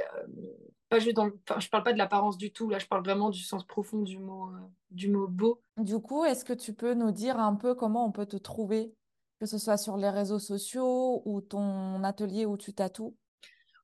pas 0.89 0.99
juste 0.99 1.15
dans 1.15 1.25
le... 1.25 1.37
je 1.59 1.69
parle 1.69 1.83
pas 1.83 1.93
de 1.93 1.97
l'apparence 1.97 2.37
du 2.37 2.51
tout, 2.51 2.69
là, 2.69 2.77
je 2.77 2.85
parle 2.85 3.03
vraiment 3.03 3.29
du 3.29 3.41
sens 3.41 3.65
profond 3.65 4.03
du 4.03 4.19
mot, 4.19 4.51
du 4.91 5.09
mot 5.09 5.27
beau. 5.27 5.59
Du 5.77 5.99
coup, 5.99 6.23
est-ce 6.23 6.45
que 6.45 6.53
tu 6.53 6.73
peux 6.73 6.93
nous 6.93 7.11
dire 7.11 7.39
un 7.39 7.55
peu 7.55 7.73
comment 7.73 8.05
on 8.05 8.11
peut 8.11 8.27
te 8.27 8.37
trouver, 8.37 8.93
que 9.39 9.45
ce 9.45 9.57
soit 9.57 9.77
sur 9.77 9.97
les 9.97 10.09
réseaux 10.09 10.39
sociaux 10.39 11.21
ou 11.25 11.41
ton 11.41 12.03
atelier 12.03 12.45
où 12.45 12.57
tu 12.57 12.73
tatoues? 12.73 13.15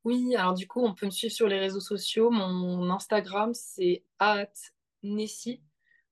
Oui, 0.03 0.35
alors 0.35 0.53
du 0.53 0.67
coup, 0.67 0.81
on 0.81 0.93
peut 0.93 1.05
me 1.05 1.11
suivre 1.11 1.33
sur 1.33 1.47
les 1.47 1.59
réseaux 1.59 1.79
sociaux. 1.79 2.29
Mon 2.29 2.89
Instagram, 2.89 3.53
c'est 3.53 4.03
Nessie, 5.01 5.61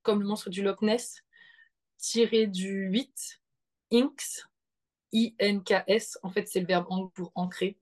comme 0.01 0.21
le 0.21 0.27
monstre 0.27 0.49
du 0.49 0.61
Loch 0.61 0.81
Ness, 0.81 1.23
tiré 1.97 2.47
du 2.47 2.87
8, 2.89 3.41
inks, 3.93 4.45
I-N-K-S. 5.11 6.19
En 6.23 6.29
fait, 6.29 6.47
c'est 6.47 6.61
le 6.61 6.67
verbe 6.67 6.87
pour 7.13 7.31
ancrer. 7.35 7.77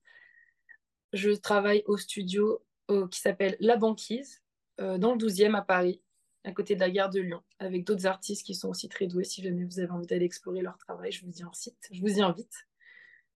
Je 1.14 1.32
travaille 1.32 1.84
au 1.86 1.98
studio 1.98 2.64
qui 3.12 3.20
s'appelle 3.20 3.56
La 3.60 3.78
Banquise, 3.78 4.42
euh, 4.80 4.98
dans 4.98 5.14
le 5.14 5.18
12e 5.18 5.56
à 5.56 5.62
Paris, 5.62 6.02
à 6.50 6.52
côté 6.52 6.76
de 6.76 6.80
la 6.80 6.90
gare 6.90 7.10
de 7.10 7.22
Lyon, 7.22 7.42
avec 7.60 7.86
d'autres 7.86 8.08
artistes 8.08 8.46
qui 8.46 8.56
sont 8.56 8.70
aussi 8.70 8.90
très 8.90 9.08
doués. 9.08 9.24
Si 9.24 9.42
jamais 9.42 9.64
vous 9.64 9.80
avez 9.80 9.92
envie 9.92 10.08
d'aller 10.08 10.26
explorer 10.26 10.62
leur 10.62 10.78
travail, 10.78 11.12
je 11.12 11.26
vous 11.26 11.32
y 11.32 11.44
incite, 11.44 11.78
je 11.92 12.02
vous 12.02 12.18
y 12.18 12.22
invite. 12.22 12.68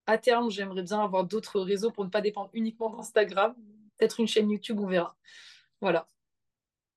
À 0.06 0.18
terme, 0.18 0.50
j'aimerais 0.50 0.82
bien 0.82 1.00
avoir 1.00 1.24
d'autres 1.24 1.60
réseaux 1.60 1.90
pour 1.90 2.04
ne 2.04 2.10
pas 2.10 2.20
dépendre 2.20 2.50
uniquement 2.54 2.90
d'Instagram. 2.90 3.54
Peut-être 3.98 4.18
une 4.18 4.26
chaîne 4.26 4.50
YouTube, 4.50 4.80
on 4.80 4.86
verra. 4.86 5.16
Voilà. 5.80 6.08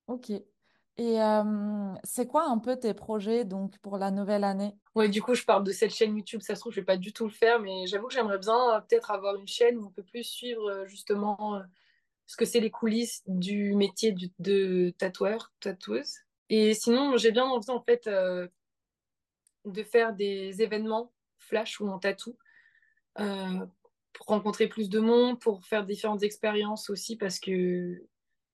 Ok. 0.08 0.30
Et 0.30 1.22
euh, 1.22 1.94
c'est 2.04 2.26
quoi 2.26 2.48
un 2.48 2.58
peu 2.58 2.78
tes 2.80 2.94
projets 2.94 3.44
donc 3.44 3.78
pour 3.80 3.98
la 3.98 4.12
nouvelle 4.12 4.46
année? 4.46 4.76
Ouais, 4.96 5.10
du 5.10 5.22
coup, 5.22 5.36
je 5.36 5.44
parle 5.44 5.66
de 5.66 5.74
cette 5.74 5.94
chaîne 5.94 6.16
YouTube. 6.16 6.42
Ça 6.42 6.56
se 6.56 6.62
trouve, 6.62 6.72
je 6.72 6.80
vais 6.80 6.86
pas 6.86 6.98
du 6.98 7.12
tout 7.12 7.26
le 7.26 7.32
faire, 7.32 7.60
mais 7.60 7.86
j'avoue 7.86 8.08
que 8.08 8.14
j'aimerais 8.14 8.40
bien 8.40 8.76
euh, 8.76 8.80
peut-être 8.80 9.12
avoir 9.12 9.36
une 9.36 9.48
chaîne 9.48 9.78
où 9.78 9.88
on 9.88 9.92
peut 9.92 10.04
plus 10.04 10.24
suivre 10.24 10.86
justement 10.88 11.62
ce 12.28 12.38
que 12.38 12.46
c'est 12.46 12.60
les 12.60 12.72
coulisses 12.72 13.24
du 13.28 13.76
métier 13.76 14.16
de 14.40 14.94
tatoueur, 14.98 15.54
tatoueuse. 15.60 16.16
Et 16.50 16.74
sinon, 16.74 17.18
j'ai 17.18 17.32
bien 17.32 17.46
envie 17.46 17.70
en 17.70 17.82
fait 17.82 18.08
euh, 18.08 18.48
de 19.66 19.84
faire 19.84 20.14
des 20.14 20.62
événements 20.62 21.12
flash 21.40 21.80
où 21.80 21.88
on 21.88 22.00
tatoue 22.00 22.38
euh, 23.20 23.66
pour 24.14 24.28
rencontrer 24.28 24.68
plus 24.68 24.90
de 24.90 25.00
monde, 25.00 25.40
pour 25.40 25.66
faire 25.66 25.86
différentes 25.86 26.24
expériences 26.24 26.90
aussi 26.90 27.16
parce 27.16 27.40
que 27.40 28.04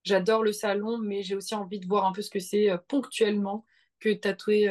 j'adore 0.04 0.42
le 0.42 0.52
salon, 0.52 0.98
mais 0.98 1.22
j'ai 1.22 1.34
aussi 1.34 1.54
envie 1.54 1.80
de 1.80 1.86
voir 1.86 2.06
un 2.06 2.12
peu 2.12 2.22
ce 2.22 2.30
que 2.30 2.40
c'est 2.40 2.70
euh, 2.70 2.78
ponctuellement 2.88 3.64
que 4.00 4.12
tatouer 4.12 4.68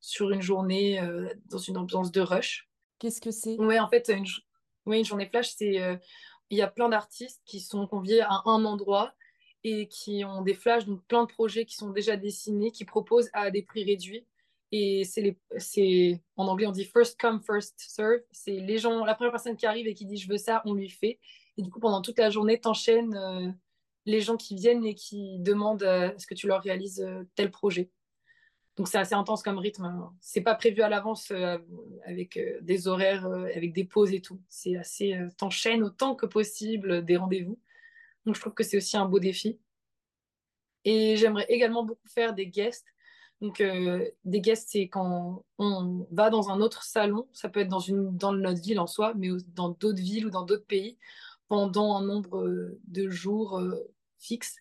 sur 0.00 0.30
une 0.30 0.40
journée 0.40 0.98
dans 1.50 1.58
une 1.58 1.76
ambiance 1.76 2.10
de 2.10 2.22
rush. 2.22 2.70
Qu'est-ce 2.98 3.20
que 3.20 3.30
c'est? 3.30 3.56
Ouais, 3.56 3.78
en 3.78 3.86
fait, 3.86 4.08
une, 4.08 4.24
une 4.86 5.04
journée 5.04 5.26
flash, 5.26 5.50
c'est 5.54 6.00
il 6.50 6.58
y 6.58 6.62
a 6.62 6.68
plein 6.68 6.88
d'artistes 6.88 7.40
qui 7.44 7.60
sont 7.60 7.86
conviés 7.86 8.20
à 8.22 8.42
un 8.44 8.64
endroit 8.64 9.14
et 9.62 9.88
qui 9.88 10.24
ont 10.24 10.42
des 10.42 10.54
flashs, 10.54 10.86
donc 10.86 11.04
plein 11.06 11.22
de 11.24 11.28
projets 11.28 11.64
qui 11.64 11.76
sont 11.76 11.90
déjà 11.90 12.16
dessinés, 12.16 12.72
qui 12.72 12.84
proposent 12.84 13.30
à 13.32 13.50
des 13.50 13.62
prix 13.62 13.84
réduits. 13.84 14.26
Et 14.72 15.02
c'est 15.04 16.20
en 16.36 16.46
anglais 16.46 16.66
on 16.66 16.72
dit 16.72 16.84
first 16.84 17.20
come 17.20 17.40
first 17.42 17.74
serve. 17.76 18.20
C'est 18.30 18.52
les 18.52 18.78
gens, 18.78 19.04
la 19.04 19.14
première 19.14 19.32
personne 19.32 19.56
qui 19.56 19.66
arrive 19.66 19.86
et 19.86 19.94
qui 19.94 20.06
dit 20.06 20.16
je 20.16 20.28
veux 20.28 20.38
ça, 20.38 20.62
on 20.64 20.74
lui 20.74 20.88
fait. 20.88 21.18
Et 21.56 21.62
du 21.62 21.70
coup 21.70 21.80
pendant 21.80 22.02
toute 22.02 22.18
la 22.18 22.30
journée, 22.30 22.60
t'enchaînes 22.60 23.16
euh, 23.16 23.50
les 24.06 24.20
gens 24.20 24.36
qui 24.36 24.54
viennent 24.54 24.84
et 24.84 24.94
qui 24.94 25.38
demandent 25.40 25.82
euh, 25.82 26.14
est-ce 26.14 26.26
que 26.26 26.34
tu 26.34 26.46
leur 26.46 26.62
réalises 26.62 27.00
euh, 27.00 27.24
tel 27.34 27.50
projet. 27.50 27.90
Donc 28.80 28.88
c'est 28.88 28.96
assez 28.96 29.14
intense 29.14 29.42
comme 29.42 29.58
rythme. 29.58 29.84
Hein. 29.84 30.10
C'est 30.22 30.40
pas 30.40 30.54
prévu 30.54 30.80
à 30.80 30.88
l'avance 30.88 31.30
euh, 31.32 31.58
avec 32.06 32.38
euh, 32.38 32.58
des 32.62 32.88
horaires, 32.88 33.26
euh, 33.26 33.46
avec 33.54 33.74
des 33.74 33.84
pauses 33.84 34.14
et 34.14 34.22
tout. 34.22 34.40
C'est 34.48 34.74
assez 34.78 35.20
t'enchaînes 35.36 35.82
autant 35.82 36.14
que 36.14 36.24
possible 36.24 37.04
des 37.04 37.18
rendez-vous. 37.18 37.58
Donc 38.24 38.36
je 38.36 38.40
trouve 38.40 38.54
que 38.54 38.64
c'est 38.64 38.78
aussi 38.78 38.96
un 38.96 39.04
beau 39.04 39.18
défi. 39.18 39.58
Et 40.86 41.18
j'aimerais 41.18 41.44
également 41.50 41.84
beaucoup 41.84 42.08
faire 42.08 42.32
des 42.32 42.46
guests. 42.46 42.86
Donc 43.42 43.62
des 43.62 44.40
guests, 44.40 44.70
c'est 44.70 44.88
quand 44.88 45.44
on 45.58 46.06
va 46.10 46.30
dans 46.30 46.48
un 46.48 46.62
autre 46.62 46.82
salon. 46.82 47.28
Ça 47.34 47.50
peut 47.50 47.60
être 47.60 47.68
dans 47.68 47.80
une 47.80 48.16
dans 48.16 48.32
notre 48.32 48.62
ville 48.62 48.80
en 48.80 48.86
soi, 48.86 49.12
mais 49.14 49.28
dans 49.48 49.68
d'autres 49.68 50.00
villes 50.00 50.24
ou 50.24 50.30
dans 50.30 50.46
d'autres 50.46 50.66
pays 50.66 50.96
pendant 51.48 51.98
un 51.98 52.02
nombre 52.02 52.78
de 52.84 53.10
jours 53.10 53.62
fixes 54.16 54.56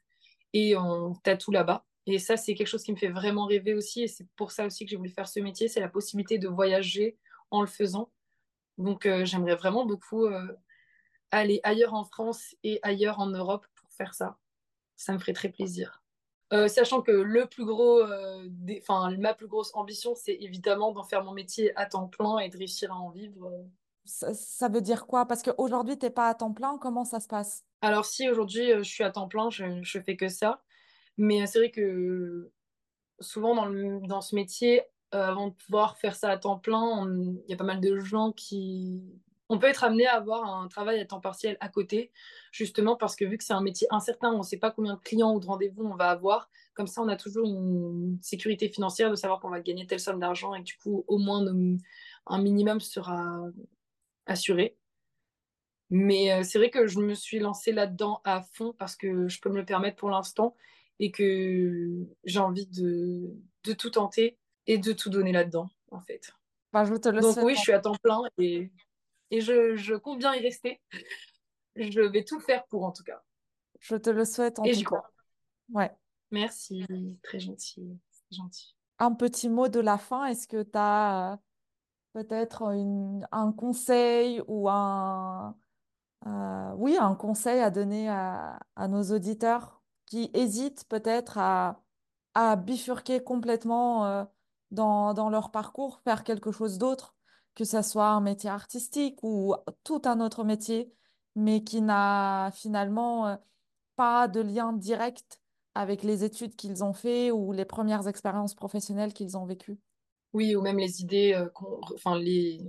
et 0.51 0.75
on 0.75 1.13
tatoue 1.23 1.51
là-bas. 1.51 1.85
Et 2.09 2.17
ça, 2.17 2.37
c'est 2.37 2.55
quelque 2.55 2.67
chose 2.67 2.83
qui 2.83 2.91
me 2.91 2.97
fait 2.97 3.09
vraiment 3.09 3.45
rêver 3.45 3.75
aussi. 3.75 4.01
Et 4.01 4.07
c'est 4.07 4.27
pour 4.35 4.51
ça 4.51 4.65
aussi 4.65 4.83
que 4.83 4.89
j'ai 4.89 4.97
voulu 4.97 5.09
faire 5.09 5.27
ce 5.27 5.39
métier. 5.39 5.67
C'est 5.67 5.79
la 5.79 5.89
possibilité 5.89 6.39
de 6.39 6.47
voyager 6.47 7.19
en 7.51 7.61
le 7.61 7.67
faisant. 7.67 8.11
Donc, 8.79 9.05
euh, 9.05 9.25
j'aimerais 9.25 9.55
vraiment 9.55 9.85
beaucoup 9.85 10.25
euh, 10.25 10.47
aller 11.29 11.59
ailleurs 11.61 11.93
en 11.93 12.03
France 12.03 12.55
et 12.63 12.79
ailleurs 12.81 13.19
en 13.19 13.27
Europe 13.27 13.67
pour 13.75 13.91
faire 13.91 14.15
ça. 14.15 14.37
Ça 14.95 15.13
me 15.13 15.19
ferait 15.19 15.33
très 15.33 15.49
plaisir. 15.49 16.01
Euh, 16.51 16.67
sachant 16.67 17.03
que 17.03 17.11
le 17.11 17.45
plus 17.45 17.63
gros, 17.63 18.01
enfin, 18.79 19.15
ma 19.19 19.35
plus 19.35 19.47
grosse 19.47 19.69
ambition, 19.75 20.15
c'est 20.15 20.33
évidemment 20.33 20.91
d'en 20.91 21.03
faire 21.03 21.23
mon 21.23 21.33
métier 21.33 21.77
à 21.77 21.85
temps 21.85 22.07
plein 22.07 22.39
et 22.39 22.49
de 22.49 22.57
réussir 22.57 22.91
à 22.91 22.95
en 22.95 23.11
vivre. 23.11 23.51
Ça, 24.05 24.67
veut 24.67 24.81
dire 24.81 25.05
quoi? 25.05 25.27
Parce 25.27 25.43
qu'aujourd'hui, 25.43 25.99
tu 25.99 26.07
n'es 26.07 26.09
pas 26.09 26.29
à 26.29 26.33
temps 26.33 26.53
plein. 26.53 26.79
Comment 26.79 27.05
ça 27.05 27.19
se 27.19 27.27
passe? 27.27 27.63
Alors, 27.83 28.05
si 28.05 28.27
aujourd'hui, 28.27 28.71
je 28.77 28.81
suis 28.81 29.03
à 29.03 29.11
temps 29.11 29.27
plein, 29.27 29.51
je 29.51 29.65
ne 29.65 29.83
fais 29.83 30.17
que 30.17 30.27
ça. 30.27 30.63
Mais 31.19 31.45
c'est 31.47 31.59
vrai 31.59 31.69
que 31.69 32.49
souvent 33.19 33.53
dans, 33.53 33.65
le, 33.65 33.99
dans 34.07 34.21
ce 34.21 34.35
métier, 34.35 34.83
euh, 35.13 35.21
avant 35.21 35.49
de 35.49 35.53
pouvoir 35.53 35.97
faire 35.97 36.15
ça 36.15 36.29
à 36.29 36.37
temps 36.37 36.57
plein, 36.57 37.05
il 37.13 37.43
y 37.49 37.53
a 37.53 37.57
pas 37.57 37.65
mal 37.65 37.81
de 37.81 37.99
gens 37.99 38.31
qui... 38.31 39.03
On 39.49 39.59
peut 39.59 39.67
être 39.67 39.83
amené 39.83 40.05
à 40.05 40.15
avoir 40.15 40.45
un 40.45 40.67
travail 40.69 40.99
à 40.99 41.05
temps 41.05 41.19
partiel 41.19 41.57
à 41.59 41.67
côté, 41.67 42.11
justement 42.51 42.95
parce 42.95 43.15
que 43.17 43.25
vu 43.25 43.37
que 43.37 43.43
c'est 43.43 43.53
un 43.53 43.61
métier 43.61 43.87
incertain, 43.89 44.31
on 44.31 44.37
ne 44.37 44.43
sait 44.43 44.59
pas 44.59 44.71
combien 44.71 44.93
de 44.93 44.99
clients 44.99 45.33
ou 45.33 45.39
de 45.41 45.45
rendez-vous 45.45 45.83
on 45.83 45.95
va 45.95 46.09
avoir. 46.09 46.49
Comme 46.73 46.87
ça, 46.87 47.01
on 47.01 47.07
a 47.09 47.17
toujours 47.17 47.45
une 47.45 48.17
sécurité 48.21 48.69
financière 48.69 49.09
de 49.09 49.15
savoir 49.15 49.41
qu'on 49.41 49.49
va 49.49 49.59
gagner 49.59 49.87
telle 49.87 49.99
somme 49.99 50.19
d'argent 50.19 50.53
et 50.53 50.59
que 50.59 50.65
du 50.65 50.77
coup, 50.77 51.03
au 51.07 51.17
moins, 51.17 51.43
un 52.27 52.41
minimum 52.41 52.79
sera 52.79 53.43
assuré. 54.25 54.77
Mais 55.89 56.31
euh, 56.31 56.43
c'est 56.43 56.59
vrai 56.59 56.69
que 56.69 56.87
je 56.87 56.99
me 56.99 57.15
suis 57.15 57.39
lancée 57.39 57.73
là-dedans 57.73 58.21
à 58.23 58.41
fond 58.41 58.73
parce 58.77 58.95
que 58.95 59.27
je 59.27 59.41
peux 59.41 59.49
me 59.49 59.57
le 59.57 59.65
permettre 59.65 59.97
pour 59.97 60.11
l'instant 60.11 60.55
et 60.99 61.11
que 61.11 62.05
j'ai 62.25 62.39
envie 62.39 62.67
de, 62.67 63.33
de, 63.63 63.73
tout 63.73 63.89
tenter 63.89 64.37
et 64.67 64.77
de 64.77 64.91
tout 64.91 65.09
donner 65.09 65.31
là-dedans, 65.31 65.69
en 65.91 66.01
fait. 66.01 66.33
Bah, 66.71 66.85
je 66.85 66.93
te 66.95 67.09
le 67.09 67.21
Donc 67.21 67.37
oui, 67.41 67.55
je 67.55 67.61
suis 67.61 67.73
à 67.73 67.79
temps 67.79 67.95
plein 67.95 68.21
et, 68.37 68.69
et 69.31 69.41
je, 69.41 69.75
je 69.75 69.95
compte 69.95 70.19
bien 70.19 70.35
y 70.35 70.39
rester. 70.39 70.81
Je 71.75 72.01
vais 72.01 72.23
tout 72.23 72.39
faire 72.39 72.65
pour, 72.67 72.83
en 72.83 72.91
tout 72.91 73.03
cas. 73.03 73.23
Je 73.79 73.95
te 73.95 74.09
le 74.09 74.25
souhaite 74.25 74.59
en 74.59 74.65
Et 74.65 74.71
tout 74.71 74.77
j'y 74.77 74.83
cas. 74.83 74.87
crois. 74.87 75.11
Ouais. 75.73 75.91
Merci, 76.31 76.85
très 77.23 77.39
gentil. 77.39 77.97
gentil. 78.31 78.75
Un 78.99 79.13
petit 79.13 79.49
mot 79.49 79.67
de 79.69 79.79
la 79.79 79.97
fin. 79.97 80.25
Est-ce 80.25 80.47
que 80.47 80.61
tu 80.61 80.71
as 80.75 81.33
euh, 81.33 81.37
peut-être 82.13 82.63
un 83.31 83.51
conseil 83.53 84.41
ou 84.47 84.69
un, 84.69 85.55
euh, 86.27 86.73
oui, 86.75 86.97
un 86.97 87.15
conseil 87.15 87.61
à 87.61 87.69
donner 87.71 88.09
à, 88.09 88.59
à 88.75 88.87
nos 88.87 89.03
auditeurs? 89.03 89.78
Qui 90.09 90.29
hésitent 90.33 90.85
peut-être 90.89 91.37
à, 91.37 91.81
à 92.33 92.55
bifurquer 92.55 93.23
complètement 93.23 94.05
euh, 94.05 94.25
dans, 94.71 95.13
dans 95.13 95.29
leur 95.29 95.51
parcours, 95.51 96.01
faire 96.03 96.23
quelque 96.23 96.51
chose 96.51 96.77
d'autre, 96.77 97.15
que 97.55 97.63
ce 97.63 97.81
soit 97.81 98.09
un 98.09 98.21
métier 98.21 98.49
artistique 98.49 99.19
ou 99.23 99.55
tout 99.83 100.01
un 100.05 100.19
autre 100.19 100.43
métier, 100.43 100.93
mais 101.35 101.63
qui 101.63 101.81
n'a 101.81 102.51
finalement 102.53 103.27
euh, 103.27 103.35
pas 103.95 104.27
de 104.27 104.41
lien 104.41 104.73
direct 104.73 105.41
avec 105.75 106.03
les 106.03 106.23
études 106.23 106.55
qu'ils 106.55 106.83
ont 106.83 106.93
fait 106.93 107.31
ou 107.31 107.51
les 107.51 107.65
premières 107.65 108.07
expériences 108.07 108.55
professionnelles 108.55 109.13
qu'ils 109.13 109.37
ont 109.37 109.45
vécues. 109.45 109.77
Oui, 110.33 110.55
ou 110.55 110.61
même 110.61 110.77
les 110.77 111.01
idées, 111.01 111.33
euh, 111.33 111.49
enfin 111.95 112.17
les, 112.17 112.61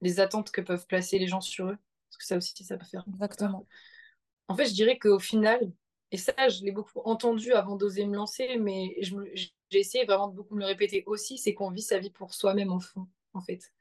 les 0.00 0.20
attentes 0.20 0.50
que 0.50 0.60
peuvent 0.60 0.86
placer 0.86 1.18
les 1.18 1.26
gens 1.26 1.40
sur 1.40 1.66
eux. 1.68 1.76
Parce 2.08 2.16
que 2.18 2.24
ça 2.24 2.36
aussi, 2.36 2.64
ça 2.64 2.76
peut 2.76 2.86
faire. 2.86 3.04
Exactement. 3.08 3.66
En 4.48 4.54
fait, 4.54 4.66
je 4.66 4.74
dirais 4.74 4.98
qu'au 4.98 5.18
final, 5.18 5.60
et 6.10 6.16
ça, 6.16 6.48
je 6.48 6.64
l'ai 6.64 6.72
beaucoup 6.72 7.00
entendu 7.04 7.52
avant 7.52 7.76
d'oser 7.76 8.06
me 8.06 8.16
lancer, 8.16 8.56
mais 8.56 8.96
j'ai 9.00 9.52
essayé 9.78 10.04
vraiment 10.04 10.28
de 10.28 10.34
beaucoup 10.34 10.54
me 10.54 10.60
le 10.60 10.66
répéter 10.66 11.04
aussi, 11.06 11.36
c'est 11.36 11.52
qu'on 11.52 11.70
vit 11.70 11.82
sa 11.82 11.98
vie 11.98 12.10
pour 12.10 12.32
soi-même 12.32 12.72
en 12.72 12.80
fond, 12.80 13.06
en 13.34 13.42
fait. 13.42 13.72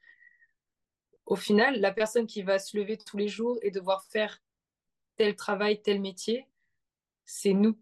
Au 1.26 1.36
final, 1.36 1.80
la 1.80 1.92
personne 1.92 2.28
qui 2.28 2.42
va 2.42 2.60
se 2.60 2.78
lever 2.78 2.98
tous 2.98 3.18
les 3.18 3.30
jours 3.30 3.58
et 3.62 3.72
devoir 3.72 4.04
faire 4.06 4.42
tel 5.16 5.36
travail, 5.36 5.82
tel 5.82 6.02
métier, 6.02 6.48
c'est 7.26 7.54
nous. 7.54 7.78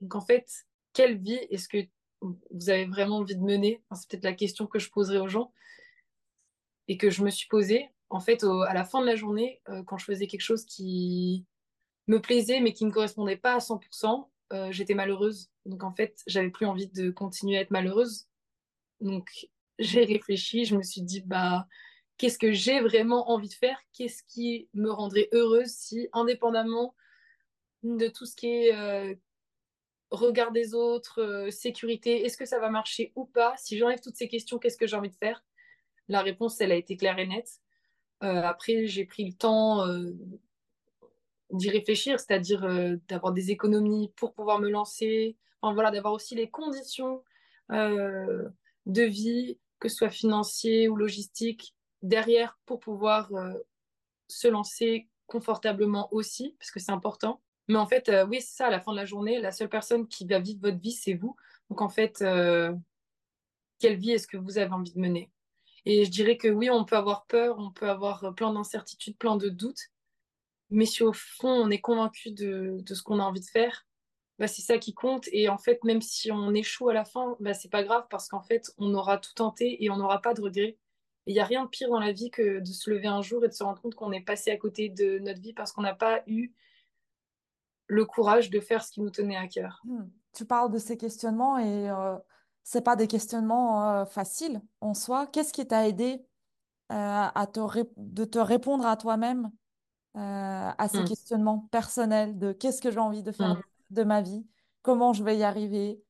Donc 0.00 0.14
en 0.14 0.20
fait, 0.20 0.66
quelle 0.92 1.18
vie 1.18 1.40
est-ce 1.50 1.68
que 1.68 1.86
vous 2.20 2.70
avez 2.70 2.86
vraiment 2.86 3.18
envie 3.18 3.36
de 3.36 3.42
mener? 3.42 3.82
C'est 3.94 4.10
peut-être 4.10 4.24
la 4.24 4.34
question 4.34 4.66
que 4.66 4.78
je 4.78 4.90
poserai 4.90 5.18
aux 5.18 5.28
gens 5.28 5.52
et 6.88 6.96
que 6.96 7.10
je 7.10 7.22
me 7.22 7.30
suis 7.30 7.48
posée. 7.48 7.90
En 8.10 8.20
fait, 8.20 8.44
à 8.44 8.74
la 8.74 8.84
fin 8.84 9.00
de 9.00 9.06
la 9.06 9.16
journée, 9.16 9.62
euh, 9.68 9.82
quand 9.84 9.96
je 9.96 10.04
faisais 10.04 10.26
quelque 10.26 10.42
chose 10.42 10.64
qui 10.64 11.46
me 12.06 12.20
plaisait 12.20 12.60
mais 12.60 12.72
qui 12.72 12.84
ne 12.84 12.90
correspondait 12.90 13.36
pas 13.36 13.54
à 13.54 13.58
100%, 13.58 14.28
euh, 14.52 14.70
j'étais 14.70 14.94
malheureuse. 14.94 15.50
Donc 15.64 15.82
en 15.82 15.92
fait, 15.92 16.20
j'avais 16.26 16.50
plus 16.50 16.66
envie 16.66 16.88
de 16.88 17.10
continuer 17.10 17.58
à 17.58 17.60
être 17.60 17.70
malheureuse. 17.70 18.26
Donc 19.00 19.48
j'ai 19.78 20.04
réfléchi, 20.04 20.64
je 20.64 20.76
me 20.76 20.82
suis 20.82 21.02
dit, 21.02 21.22
bah, 21.22 21.66
qu'est-ce 22.18 22.38
que 22.38 22.52
j'ai 22.52 22.80
vraiment 22.80 23.30
envie 23.30 23.48
de 23.48 23.54
faire? 23.54 23.78
Qu'est-ce 23.92 24.22
qui 24.24 24.68
me 24.74 24.90
rendrait 24.90 25.28
heureuse 25.32 25.70
si, 25.70 26.08
indépendamment 26.12 26.94
de 27.82 28.08
tout 28.08 28.26
ce 28.26 28.36
qui 28.36 28.46
est 28.46 28.74
euh, 28.74 29.14
regard 30.10 30.52
des 30.52 30.74
autres, 30.74 31.20
euh, 31.20 31.50
sécurité, 31.50 32.24
est-ce 32.24 32.36
que 32.36 32.44
ça 32.44 32.60
va 32.60 32.68
marcher 32.68 33.12
ou 33.16 33.24
pas? 33.24 33.54
Si 33.56 33.78
j'enlève 33.78 34.00
toutes 34.00 34.16
ces 34.16 34.28
questions, 34.28 34.58
qu'est-ce 34.58 34.76
que 34.76 34.86
j'ai 34.86 34.96
envie 34.96 35.10
de 35.10 35.16
faire? 35.16 35.44
La 36.08 36.20
réponse, 36.20 36.60
elle 36.60 36.72
a 36.72 36.76
été 36.76 36.96
claire 36.96 37.18
et 37.18 37.26
nette. 37.26 37.60
Après, 38.20 38.86
j'ai 38.86 39.04
pris 39.04 39.24
le 39.24 39.32
temps 39.32 39.84
d'y 41.52 41.70
réfléchir, 41.70 42.18
c'est-à-dire 42.18 42.64
euh, 42.64 42.96
d'avoir 43.08 43.32
des 43.32 43.50
économies 43.50 44.12
pour 44.16 44.34
pouvoir 44.34 44.58
me 44.58 44.68
lancer, 44.70 45.36
voilà, 45.62 45.90
d'avoir 45.90 46.14
aussi 46.14 46.34
les 46.34 46.50
conditions 46.50 47.22
euh, 47.70 48.48
de 48.86 49.02
vie, 49.02 49.58
que 49.78 49.88
ce 49.88 49.96
soit 49.96 50.10
financier 50.10 50.88
ou 50.88 50.96
logistique, 50.96 51.74
derrière 52.02 52.58
pour 52.66 52.80
pouvoir 52.80 53.32
euh, 53.34 53.52
se 54.28 54.48
lancer 54.48 55.08
confortablement 55.26 56.12
aussi, 56.12 56.56
parce 56.58 56.70
que 56.70 56.80
c'est 56.80 56.92
important. 56.92 57.40
Mais 57.68 57.78
en 57.78 57.86
fait, 57.86 58.10
oui, 58.28 58.40
c'est 58.40 58.56
ça, 58.56 58.66
à 58.66 58.70
la 58.70 58.80
fin 58.80 58.90
de 58.92 58.96
la 58.96 59.04
journée, 59.04 59.40
la 59.40 59.52
seule 59.52 59.68
personne 59.68 60.08
qui 60.08 60.26
va 60.26 60.40
vivre 60.40 60.60
votre 60.62 60.80
vie, 60.80 60.92
c'est 60.92 61.14
vous. 61.14 61.36
Donc 61.70 61.80
en 61.80 61.88
fait, 61.88 62.18
quelle 63.78 63.96
vie 63.96 64.10
est-ce 64.10 64.26
que 64.26 64.36
vous 64.36 64.58
avez 64.58 64.72
envie 64.72 64.92
de 64.92 64.98
mener? 64.98 65.30
Et 65.86 66.04
je 66.04 66.10
dirais 66.10 66.36
que 66.36 66.48
oui, 66.48 66.70
on 66.70 66.84
peut 66.84 66.96
avoir 66.96 67.24
peur, 67.26 67.58
on 67.58 67.70
peut 67.70 67.88
avoir 67.88 68.34
plein 68.34 68.52
d'incertitudes, 68.52 69.16
plein 69.16 69.36
de 69.36 69.48
doutes, 69.48 69.91
mais 70.72 70.86
si 70.86 71.02
au 71.02 71.12
fond, 71.12 71.50
on 71.50 71.70
est 71.70 71.80
convaincu 71.80 72.32
de, 72.32 72.78
de 72.80 72.94
ce 72.94 73.02
qu'on 73.02 73.18
a 73.18 73.22
envie 73.22 73.40
de 73.40 73.46
faire, 73.46 73.86
bah, 74.38 74.48
c'est 74.48 74.62
ça 74.62 74.78
qui 74.78 74.94
compte. 74.94 75.28
Et 75.32 75.48
en 75.48 75.58
fait, 75.58 75.84
même 75.84 76.00
si 76.00 76.32
on 76.32 76.52
échoue 76.54 76.88
à 76.88 76.94
la 76.94 77.04
fin, 77.04 77.36
bah, 77.40 77.54
c'est 77.54 77.70
pas 77.70 77.84
grave 77.84 78.06
parce 78.10 78.28
qu'en 78.28 78.42
fait, 78.42 78.72
on 78.78 78.94
aura 78.94 79.18
tout 79.18 79.34
tenté 79.34 79.84
et 79.84 79.90
on 79.90 79.96
n'aura 79.96 80.20
pas 80.20 80.34
de 80.34 80.40
regrets. 80.40 80.78
Il 81.26 81.34
n'y 81.34 81.40
a 81.40 81.44
rien 81.44 81.64
de 81.64 81.68
pire 81.68 81.88
dans 81.88 82.00
la 82.00 82.12
vie 82.12 82.30
que 82.30 82.58
de 82.58 82.66
se 82.66 82.90
lever 82.90 83.06
un 83.06 83.22
jour 83.22 83.44
et 83.44 83.48
de 83.48 83.52
se 83.52 83.62
rendre 83.62 83.80
compte 83.80 83.94
qu'on 83.94 84.10
est 84.10 84.22
passé 84.22 84.50
à 84.50 84.56
côté 84.56 84.88
de 84.88 85.18
notre 85.20 85.40
vie 85.40 85.52
parce 85.52 85.70
qu'on 85.70 85.82
n'a 85.82 85.94
pas 85.94 86.22
eu 86.26 86.52
le 87.86 88.04
courage 88.04 88.50
de 88.50 88.58
faire 88.58 88.82
ce 88.82 88.92
qui 88.92 89.00
nous 89.00 89.10
tenait 89.10 89.36
à 89.36 89.46
cœur. 89.46 89.80
Hmm. 89.84 90.08
Tu 90.34 90.44
parles 90.44 90.72
de 90.72 90.78
ces 90.78 90.96
questionnements 90.96 91.58
et 91.58 91.90
euh, 91.90 92.16
c'est 92.64 92.82
pas 92.82 92.96
des 92.96 93.06
questionnements 93.06 93.88
euh, 93.88 94.04
faciles 94.06 94.60
en 94.80 94.94
soi. 94.94 95.26
Qu'est-ce 95.26 95.52
qui 95.52 95.66
t'a 95.66 95.86
aidé 95.86 96.24
euh, 96.90 97.28
à 97.34 97.46
te 97.46 97.60
de 97.96 98.24
te 98.24 98.38
répondre 98.38 98.86
à 98.86 98.96
toi-même 98.96 99.52
à 100.14 100.88
ces 100.88 101.00
Mm. 101.00 101.08
questionnements 101.08 101.58
personnels 101.70 102.38
de 102.38 102.52
qu'est-ce 102.52 102.80
que 102.82 102.90
j'ai 102.90 102.98
envie 102.98 103.22
de 103.22 103.32
faire 103.32 103.56
Mm. 103.56 103.62
de 103.90 104.04
ma 104.04 104.20
vie, 104.22 104.46
comment 104.82 105.12
je 105.12 105.22
vais 105.24 105.36
y 105.36 105.42
arriver, 105.42 106.02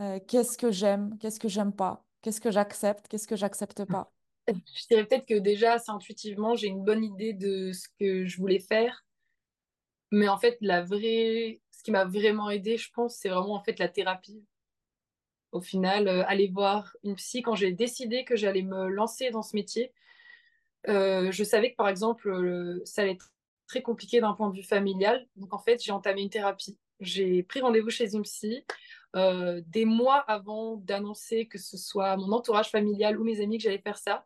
euh, 0.00 0.18
qu'est-ce 0.26 0.56
que 0.58 0.70
j'aime, 0.70 1.16
qu'est-ce 1.18 1.40
que 1.40 1.48
j'aime 1.48 1.72
pas, 1.72 2.04
qu'est-ce 2.22 2.40
que 2.40 2.50
j'accepte, 2.50 3.08
qu'est-ce 3.08 3.28
que 3.28 3.36
j'accepte 3.36 3.84
pas. 3.84 4.10
Je 4.74 4.86
dirais 4.88 5.04
peut-être 5.06 5.26
que 5.26 5.38
déjà, 5.38 5.78
c'est 5.78 5.92
intuitivement, 5.92 6.56
j'ai 6.56 6.66
une 6.68 6.82
bonne 6.82 7.04
idée 7.04 7.32
de 7.34 7.72
ce 7.72 7.86
que 8.00 8.24
je 8.26 8.36
voulais 8.38 8.58
faire. 8.58 9.04
Mais 10.10 10.28
en 10.28 10.38
fait, 10.38 10.58
la 10.60 10.82
vraie... 10.82 11.60
ce 11.70 11.82
qui 11.84 11.92
m'a 11.92 12.04
vraiment 12.04 12.50
aidé, 12.50 12.76
je 12.76 12.90
pense, 12.92 13.14
c'est 13.16 13.28
vraiment 13.28 13.54
en 13.54 13.62
fait 13.62 13.78
la 13.78 13.88
thérapie. 13.88 14.44
Au 15.52 15.60
final, 15.60 16.08
euh, 16.08 16.24
aller 16.26 16.48
voir 16.48 16.96
une 17.04 17.14
psy, 17.16 17.42
quand 17.42 17.54
j'ai 17.54 17.72
décidé 17.72 18.24
que 18.24 18.34
j'allais 18.36 18.62
me 18.62 18.88
lancer 18.88 19.30
dans 19.30 19.42
ce 19.42 19.54
métier, 19.54 19.92
euh, 20.88 21.30
je 21.30 21.44
savais 21.44 21.72
que 21.72 21.76
par 21.76 21.88
exemple, 21.88 22.28
euh, 22.28 22.80
ça 22.84 23.02
allait 23.02 23.12
être 23.12 23.32
très 23.66 23.82
compliqué 23.82 24.20
d'un 24.20 24.34
point 24.34 24.50
de 24.50 24.56
vue 24.56 24.64
familial. 24.64 25.26
Donc 25.36 25.52
en 25.54 25.58
fait, 25.58 25.82
j'ai 25.82 25.92
entamé 25.92 26.22
une 26.22 26.30
thérapie. 26.30 26.78
J'ai 27.00 27.42
pris 27.42 27.60
rendez-vous 27.60 27.90
chez 27.90 28.14
une 28.14 28.22
psy 28.22 28.64
euh, 29.16 29.62
des 29.66 29.84
mois 29.84 30.18
avant 30.18 30.76
d'annoncer 30.76 31.46
que 31.46 31.58
ce 31.58 31.76
soit 31.76 32.16
mon 32.16 32.32
entourage 32.32 32.70
familial 32.70 33.18
ou 33.18 33.24
mes 33.24 33.40
amis 33.40 33.58
que 33.58 33.64
j'allais 33.64 33.78
faire 33.80 33.98
ça. 33.98 34.24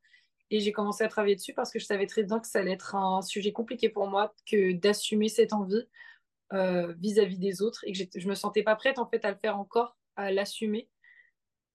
Et 0.51 0.61
j'ai 0.61 0.73
commencé 0.73 1.05
à 1.05 1.09
travailler 1.09 1.37
dessus 1.37 1.55
parce 1.55 1.71
que 1.71 1.79
je 1.79 1.85
savais 1.87 2.07
très 2.07 2.23
bien 2.23 2.39
que 2.39 2.47
ça 2.47 2.61
allait 2.61 2.73
être 2.73 2.95
un 2.95 3.23
sujet 3.23 3.53
compliqué 3.53 3.89
pour 3.89 4.07
moi 4.07 4.35
que 4.47 4.73
d'assumer 4.73 5.29
cette 5.29 5.53
envie 5.53 5.89
euh, 6.53 6.93
vis-à-vis 6.99 7.39
des 7.39 7.63
autres 7.63 7.83
et 7.87 7.93
que 7.93 8.21
je 8.21 8.29
me 8.29 8.35
sentais 8.35 8.63
pas 8.63 8.77
prête 8.77 8.99
en 8.99 9.07
fait 9.07 9.25
à 9.25 9.31
le 9.31 9.37
faire 9.37 9.59
encore, 9.59 9.97
à 10.17 10.31
l'assumer. 10.31 10.89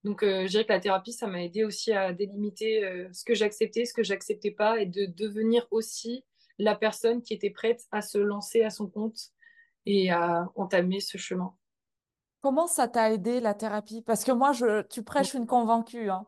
Donc 0.03 0.23
euh, 0.23 0.43
je 0.43 0.47
dirais 0.47 0.65
que 0.65 0.71
la 0.71 0.79
thérapie, 0.79 1.11
ça 1.11 1.27
m'a 1.27 1.43
aidé 1.43 1.63
aussi 1.63 1.91
à 1.91 2.13
délimiter 2.13 2.85
euh, 2.85 3.09
ce 3.11 3.25
que 3.25 3.33
j'acceptais, 3.33 3.85
ce 3.85 3.93
que 3.93 4.03
j'acceptais 4.03 4.51
pas 4.51 4.79
et 4.79 4.85
de 4.85 5.05
devenir 5.05 5.67
aussi 5.71 6.23
la 6.57 6.75
personne 6.75 7.21
qui 7.21 7.33
était 7.33 7.49
prête 7.49 7.85
à 7.91 8.01
se 8.01 8.17
lancer 8.17 8.63
à 8.63 8.69
son 8.69 8.87
compte 8.87 9.19
et 9.85 10.09
à 10.11 10.49
entamer 10.55 10.99
ce 10.99 11.17
chemin. 11.17 11.53
Comment 12.41 12.67
ça 12.67 12.87
t'a 12.87 13.11
aidé 13.11 13.41
la 13.41 13.53
thérapie? 13.53 14.01
Parce 14.01 14.23
que 14.23 14.31
moi, 14.31 14.53
je, 14.53 14.83
tu 14.83 15.03
prêches 15.03 15.33
une 15.33 15.47
convaincue, 15.47 16.09
hein. 16.09 16.25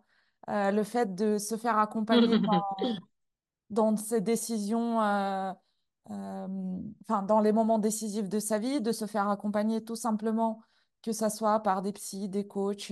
Euh, 0.50 0.72
le 0.72 0.84
fait 0.84 1.14
de 1.14 1.38
se 1.38 1.56
faire 1.56 1.78
accompagner 1.78 2.28
dans, 3.70 3.96
ses 3.96 4.22
décisions, 4.22 4.98
enfin, 4.98 5.56
dans 7.24 7.40
les 7.40 7.52
moments 7.52 7.78
décisifs 7.78 8.28
de 8.28 8.40
sa 8.40 8.58
vie, 8.58 8.82
de 8.82 8.92
se 8.92 9.06
faire 9.06 9.30
accompagner 9.30 9.84
tout 9.84 9.96
simplement, 9.96 10.60
que 11.04 11.12
ça 11.12 11.30
soit 11.30 11.60
par 11.60 11.84
des 11.84 11.94
psys, 11.94 12.28
des 12.28 12.48
coachs, 12.48 12.92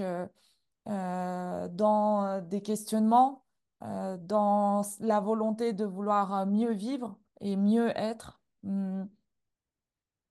dans 0.86 2.26
euh, 2.26 2.42
des 2.42 2.62
questionnements, 2.62 3.46
euh, 3.84 4.18
dans 4.18 4.82
la 5.00 5.20
volonté 5.20 5.74
de 5.74 5.86
vouloir 5.86 6.34
euh, 6.34 6.46
mieux 6.46 6.74
vivre 6.74 7.18
et 7.42 7.56
mieux 7.56 7.90
être. 7.98 8.42
Hum, 8.66 9.10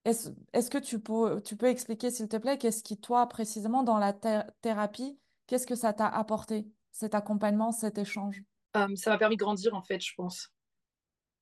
Est-ce, 0.05 0.69
que 0.69 0.77
tu 0.77 0.99
peux, 0.99 1.41
expliquer, 1.67 2.11
s'il 2.11 2.27
te 2.27 2.37
plaît, 2.37 2.57
qu'est-ce 2.57 2.83
qui, 2.83 2.99
toi, 2.99 3.27
précisément, 3.27 3.83
dans 3.83 3.97
la 3.97 4.13
thé- 4.13 4.43
thérapie, 4.61 5.19
qu'est-ce 5.47 5.67
que 5.67 5.75
ça 5.75 5.93
t'a 5.93 6.07
apporté, 6.07 6.67
cet 6.91 7.15
accompagnement, 7.15 7.71
cet 7.71 7.97
échange? 7.97 8.43
Euh, 8.75 8.95
ça 8.95 9.11
m'a 9.11 9.17
permis 9.17 9.35
de 9.35 9.43
grandir 9.43 9.73
en 9.73 9.81
fait, 9.81 9.99
je 9.99 10.13
pense. 10.15 10.51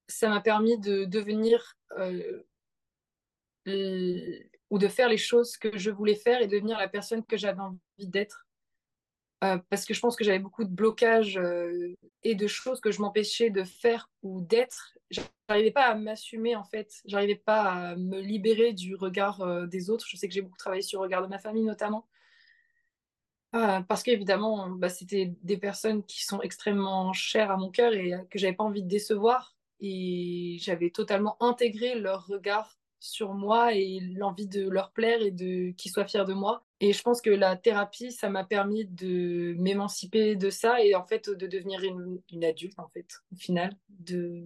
Ça 0.08 0.30
m'a 0.30 0.39
permis 0.39 0.78
de 0.80 1.03
devenir 1.03 1.78
euh, 1.97 2.41
ou 4.70 4.80
de 4.80 4.88
faire 4.88 5.10
les 5.10 5.18
choses 5.18 5.58
que 5.58 5.78
je 5.78 5.91
voulais 5.91 6.16
faire 6.16 6.41
et 6.41 6.47
devenir 6.47 6.78
la 6.78 6.88
personne 6.88 7.24
que 7.26 7.36
j'avais 7.36 7.60
envie 7.60 8.08
d'être. 8.08 8.47
Euh, 9.43 9.59
parce 9.69 9.85
que 9.85 9.93
je 9.93 9.99
pense 9.99 10.15
que 10.15 10.23
j'avais 10.23 10.39
beaucoup 10.39 10.63
de 10.63 10.73
blocages 10.73 11.38
euh, 11.38 11.93
et 12.23 12.33
de 12.33 12.47
choses 12.47 12.79
que 12.81 12.89
je 12.89 13.01
m'empêchais 13.01 13.51
de 13.51 13.63
faire 13.63 14.09
ou 14.23 14.41
d'être. 14.41 14.97
J'arrivais 15.47 15.71
pas 15.71 15.85
à 15.85 15.95
m'assumer 15.95 16.55
en 16.55 16.63
fait. 16.63 16.91
J'arrivais 17.05 17.35
pas 17.35 17.61
à 17.61 17.95
me 17.95 18.19
libérer 18.19 18.73
du 18.73 18.95
regard 18.95 19.41
euh, 19.41 19.67
des 19.67 19.91
autres. 19.91 20.05
Je 20.07 20.17
sais 20.17 20.27
que 20.27 20.33
j'ai 20.33 20.41
beaucoup 20.41 20.57
travaillé 20.57 20.81
sur 20.81 20.99
le 20.99 21.03
regard 21.03 21.21
de 21.21 21.27
ma 21.27 21.38
famille 21.38 21.65
notamment. 21.65 22.07
Parce 23.51 24.03
qu'évidemment, 24.03 24.69
bah, 24.69 24.89
c'était 24.89 25.33
des 25.41 25.57
personnes 25.57 26.03
qui 26.05 26.23
sont 26.23 26.41
extrêmement 26.41 27.11
chères 27.11 27.49
à 27.49 27.57
mon 27.57 27.71
cœur 27.71 27.91
et 27.93 28.13
que 28.29 28.38
j'avais 28.38 28.53
pas 28.53 28.63
envie 28.63 28.83
de 28.83 28.88
décevoir. 28.88 29.55
Et 29.79 30.57
j'avais 30.59 30.91
totalement 30.91 31.41
intégré 31.41 31.95
leur 31.95 32.27
regard 32.27 32.76
sur 33.00 33.34
moi 33.34 33.74
et 33.74 34.00
l'envie 34.00 34.48
de 34.48 34.68
leur 34.70 34.91
plaire 34.91 35.22
et 35.22 35.32
de 35.32 35.72
qu'ils 35.72 35.91
soient 35.91 36.08
fiers 36.08 36.26
de 36.26 36.34
moi. 36.34 36.64
Et 36.80 36.93
je 36.93 37.02
pense 37.02 37.22
que 37.22 37.30
la 37.30 37.56
thérapie, 37.56 38.12
ça 38.12 38.30
m'a 38.30 38.43
permis 38.43 38.86
de 38.86 39.56
m'émanciper 39.58 40.36
de 40.36 40.50
ça 40.50 40.84
et 40.84 40.95
en 40.95 41.06
fait 41.06 41.30
de 41.30 41.48
devenir 41.48 41.84
une, 41.84 42.22
une, 42.32 42.43
adulte 42.43 42.80
en 42.80 42.88
fait, 42.89 43.08
au 43.34 43.36
final, 43.36 43.76
de, 43.89 44.43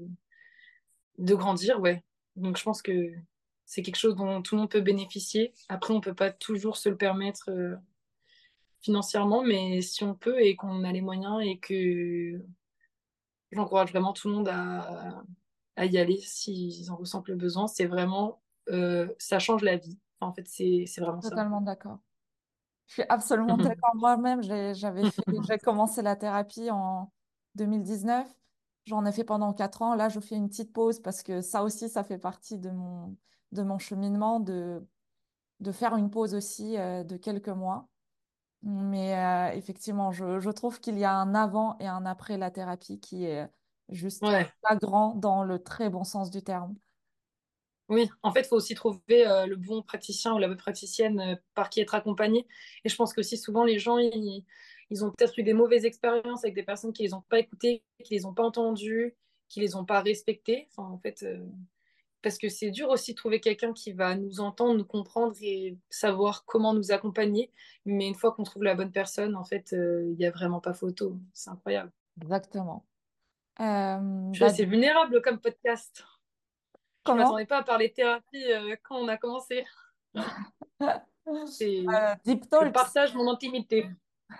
de 1.17 1.35
grandir, 1.35 1.79
ouais. 1.79 2.03
Donc 2.35 2.57
je 2.57 2.63
pense 2.63 2.81
que 2.81 3.13
c'est 3.65 3.81
quelque 3.81 3.97
chose 3.97 4.15
dont 4.15 4.41
tout 4.41 4.55
le 4.55 4.61
monde 4.61 4.71
peut 4.71 4.81
bénéficier. 4.81 5.53
Après, 5.69 5.93
on 5.93 6.01
peut 6.01 6.13
pas 6.13 6.31
toujours 6.31 6.77
se 6.77 6.89
le 6.89 6.97
permettre 6.97 7.49
euh, 7.49 7.75
financièrement, 8.81 9.43
mais 9.43 9.81
si 9.81 10.03
on 10.03 10.13
peut 10.13 10.41
et 10.41 10.55
qu'on 10.55 10.83
a 10.83 10.91
les 10.91 11.01
moyens 11.01 11.41
et 11.41 11.57
que 11.57 12.41
j'encourage 13.51 13.91
vraiment 13.91 14.13
tout 14.13 14.29
le 14.29 14.35
monde 14.35 14.49
à, 14.49 15.23
à 15.75 15.85
y 15.85 15.97
aller 15.97 16.17
s'ils 16.17 16.91
en 16.91 16.95
ressentent 16.95 17.27
le 17.27 17.35
besoin, 17.35 17.67
c'est 17.67 17.85
vraiment, 17.85 18.41
euh, 18.69 19.07
ça 19.17 19.39
change 19.39 19.63
la 19.63 19.77
vie. 19.77 19.99
en 20.19 20.33
fait, 20.33 20.47
c'est 20.47 20.85
vraiment 20.99 21.21
ça. 21.21 21.29
Totalement 21.29 21.61
d'accord. 21.61 21.99
Je 22.87 22.93
suis 22.93 23.03
absolument 23.09 23.57
d'accord. 23.57 23.95
Moi-même, 23.95 24.43
j'avais 24.43 24.73
j'ai 24.73 25.57
commencé 25.59 26.01
la 26.01 26.15
thérapie 26.15 26.69
en 26.69 27.11
2019. 27.55 28.27
J'en 28.85 29.05
ai 29.05 29.11
fait 29.11 29.23
pendant 29.23 29.53
quatre 29.53 29.81
ans. 29.81 29.95
Là, 29.95 30.09
je 30.09 30.19
fais 30.19 30.35
une 30.35 30.49
petite 30.49 30.73
pause 30.73 30.99
parce 30.99 31.23
que 31.23 31.41
ça 31.41 31.63
aussi, 31.63 31.87
ça 31.87 32.03
fait 32.03 32.17
partie 32.17 32.57
de 32.57 32.69
mon, 32.69 33.15
de 33.51 33.63
mon 33.63 33.77
cheminement 33.77 34.39
de, 34.39 34.85
de 35.59 35.71
faire 35.71 35.95
une 35.95 36.09
pause 36.09 36.33
aussi 36.35 36.77
euh, 36.77 37.03
de 37.03 37.15
quelques 37.17 37.49
mois. 37.49 37.87
Mais 38.63 39.15
euh, 39.17 39.55
effectivement, 39.55 40.11
je, 40.11 40.39
je 40.39 40.49
trouve 40.49 40.79
qu'il 40.79 40.99
y 40.99 41.03
a 41.03 41.15
un 41.15 41.33
avant 41.33 41.77
et 41.79 41.87
un 41.87 42.05
après 42.05 42.37
la 42.37 42.51
thérapie 42.51 42.99
qui 42.99 43.25
est 43.25 43.49
juste 43.91 44.21
pas 44.21 44.75
grand 44.75 45.15
dans 45.15 45.43
le 45.43 45.61
très 45.61 45.89
bon 45.89 46.03
sens 46.03 46.31
du 46.31 46.41
terme. 46.41 46.75
Oui, 47.89 48.09
en 48.23 48.31
fait, 48.31 48.41
il 48.41 48.47
faut 48.47 48.55
aussi 48.55 48.73
trouver 48.73 49.27
euh, 49.27 49.45
le 49.45 49.57
bon 49.57 49.81
praticien 49.81 50.33
ou 50.33 50.37
la 50.37 50.47
bonne 50.47 50.57
praticienne 50.57 51.37
par 51.55 51.69
qui 51.69 51.81
être 51.81 51.93
accompagné. 51.93 52.47
Et 52.85 52.89
je 52.89 52.95
pense 52.95 53.13
que 53.13 53.19
aussi 53.19 53.37
souvent, 53.37 53.65
les 53.65 53.79
gens, 53.79 53.97
ils, 53.97 54.45
ils 54.89 55.03
ont 55.03 55.11
peut-être 55.11 55.37
eu 55.37 55.43
des 55.43 55.53
mauvaises 55.53 55.83
expériences 55.83 56.43
avec 56.45 56.55
des 56.55 56.63
personnes 56.63 56.93
qui 56.93 57.03
les 57.03 57.13
ont 57.13 57.23
pas 57.27 57.39
écoutées, 57.39 57.83
qui 58.03 58.13
les 58.13 58.25
ont 58.25 58.33
pas 58.33 58.43
entendues, 58.43 59.13
qui 59.49 59.59
les 59.59 59.75
ont 59.75 59.83
pas 59.83 59.99
respectées. 59.99 60.69
Enfin, 60.71 60.89
en 60.89 60.99
fait, 60.99 61.25
parce 62.21 62.37
que 62.37 62.49
c'est 62.49 62.71
dur 62.71 62.89
aussi 62.89 63.11
de 63.11 63.17
trouver 63.17 63.39
quelqu'un 63.39 63.73
qui 63.73 63.91
va 63.93 64.15
nous 64.15 64.39
entendre, 64.39 64.77
nous 64.77 64.85
comprendre 64.85 65.35
et 65.41 65.77
savoir 65.89 66.45
comment 66.45 66.73
nous 66.73 66.91
accompagner. 66.91 67.51
Mais 67.85 68.07
une 68.07 68.15
fois 68.15 68.31
qu'on 68.31 68.43
trouve 68.43 68.63
la 68.63 68.75
bonne 68.75 68.91
personne, 68.91 69.35
en 69.35 69.43
fait, 69.43 69.69
il 69.71 69.77
euh, 69.77 70.15
n'y 70.17 70.25
a 70.25 70.31
vraiment 70.31 70.59
pas 70.59 70.73
photo. 70.73 71.17
C'est 71.33 71.49
incroyable. 71.49 71.91
Exactement. 72.21 72.85
Euh, 73.61 74.31
bah, 74.39 74.49
c'est 74.49 74.65
vulnérable 74.65 75.21
comme 75.21 75.39
podcast. 75.39 76.03
Je 77.05 77.11
ne 77.11 77.17
m'attendais 77.17 77.45
pas 77.45 77.59
à 77.59 77.63
parler 77.63 77.91
thérapie 77.91 78.51
euh, 78.51 78.75
quand 78.83 78.97
on 78.97 79.07
a 79.07 79.17
commencé. 79.17 79.65
c'est 81.45 81.85
Deep 82.25 82.49
Talks. 82.49 82.67
Je 82.67 82.71
partage 82.71 83.13
mon 83.13 83.31
intimité. 83.31 83.87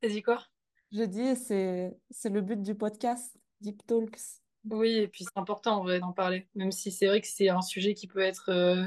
T'as 0.00 0.08
dit 0.08 0.22
quoi? 0.22 0.42
Je 0.90 1.04
dis, 1.04 1.36
c'est 1.36 2.28
le 2.30 2.40
but 2.40 2.62
du 2.62 2.74
podcast, 2.74 3.36
Deep 3.60 3.86
Talks. 3.86 4.42
Oui, 4.70 4.98
et 4.98 5.08
puis 5.08 5.24
c'est 5.24 5.38
important 5.38 5.78
en 5.78 5.82
vrai 5.82 5.98
d'en 5.98 6.12
parler, 6.12 6.46
même 6.54 6.70
si 6.70 6.92
c'est 6.92 7.06
vrai 7.06 7.20
que 7.20 7.26
c'est 7.26 7.48
un 7.48 7.62
sujet 7.62 7.94
qui 7.94 8.06
peut 8.06 8.20
être... 8.20 8.50
Euh, 8.50 8.84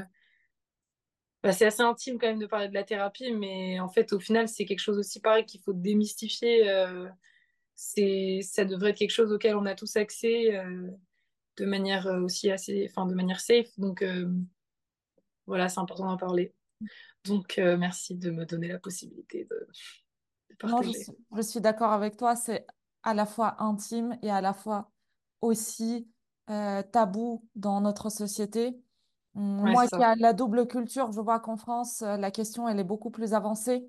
bah, 1.42 1.52
c'est 1.52 1.66
assez 1.66 1.82
intime 1.82 2.18
quand 2.18 2.28
même 2.28 2.38
de 2.38 2.46
parler 2.46 2.68
de 2.68 2.74
la 2.74 2.82
thérapie, 2.82 3.32
mais 3.32 3.78
en 3.78 3.88
fait 3.88 4.12
au 4.12 4.18
final 4.18 4.48
c'est 4.48 4.64
quelque 4.64 4.80
chose 4.80 4.98
aussi 4.98 5.20
pareil 5.20 5.44
qu'il 5.44 5.60
faut 5.60 5.74
démystifier. 5.74 6.68
Euh, 6.68 7.08
c'est... 7.76 8.40
Ça 8.42 8.64
devrait 8.64 8.90
être 8.90 8.98
quelque 8.98 9.10
chose 9.10 9.32
auquel 9.32 9.54
on 9.54 9.66
a 9.66 9.76
tous 9.76 9.96
accès 9.96 10.56
euh, 10.56 10.90
de 11.58 11.64
manière 11.64 12.06
aussi 12.06 12.50
assez... 12.50 12.88
Enfin 12.90 13.06
de 13.06 13.14
manière 13.14 13.40
safe, 13.40 13.68
donc 13.78 14.04
voilà, 15.46 15.68
c'est 15.68 15.80
important 15.80 16.06
d'en 16.06 16.16
parler. 16.16 16.52
Donc 17.24 17.58
merci 17.58 18.16
de 18.16 18.30
me 18.30 18.44
donner 18.44 18.68
la 18.68 18.78
possibilité 18.78 19.46
de, 19.48 19.68
partager. 20.58 20.92
je 20.92 20.98
suis, 20.98 21.12
je 21.36 21.42
suis 21.42 21.60
d'accord 21.60 21.92
avec 21.92 22.16
toi, 22.16 22.34
c'est 22.34 22.66
à 23.04 23.14
la 23.14 23.24
fois 23.24 23.62
intime 23.62 24.18
et 24.22 24.30
à 24.30 24.40
la 24.40 24.52
fois 24.52 24.90
aussi 25.40 26.08
euh, 26.50 26.82
tabou 26.82 27.44
dans 27.54 27.80
notre 27.80 28.08
société. 28.08 28.80
Hum, 29.34 29.70
moi 29.70 29.86
qui 29.88 30.02
a 30.02 30.14
la 30.14 30.32
double 30.32 30.66
culture, 30.66 31.10
je 31.12 31.20
vois 31.20 31.40
qu'en 31.40 31.56
France, 31.56 32.02
euh, 32.02 32.16
la 32.16 32.30
question, 32.30 32.68
elle 32.68 32.78
est 32.78 32.84
beaucoup 32.84 33.10
plus 33.10 33.34
avancée, 33.34 33.88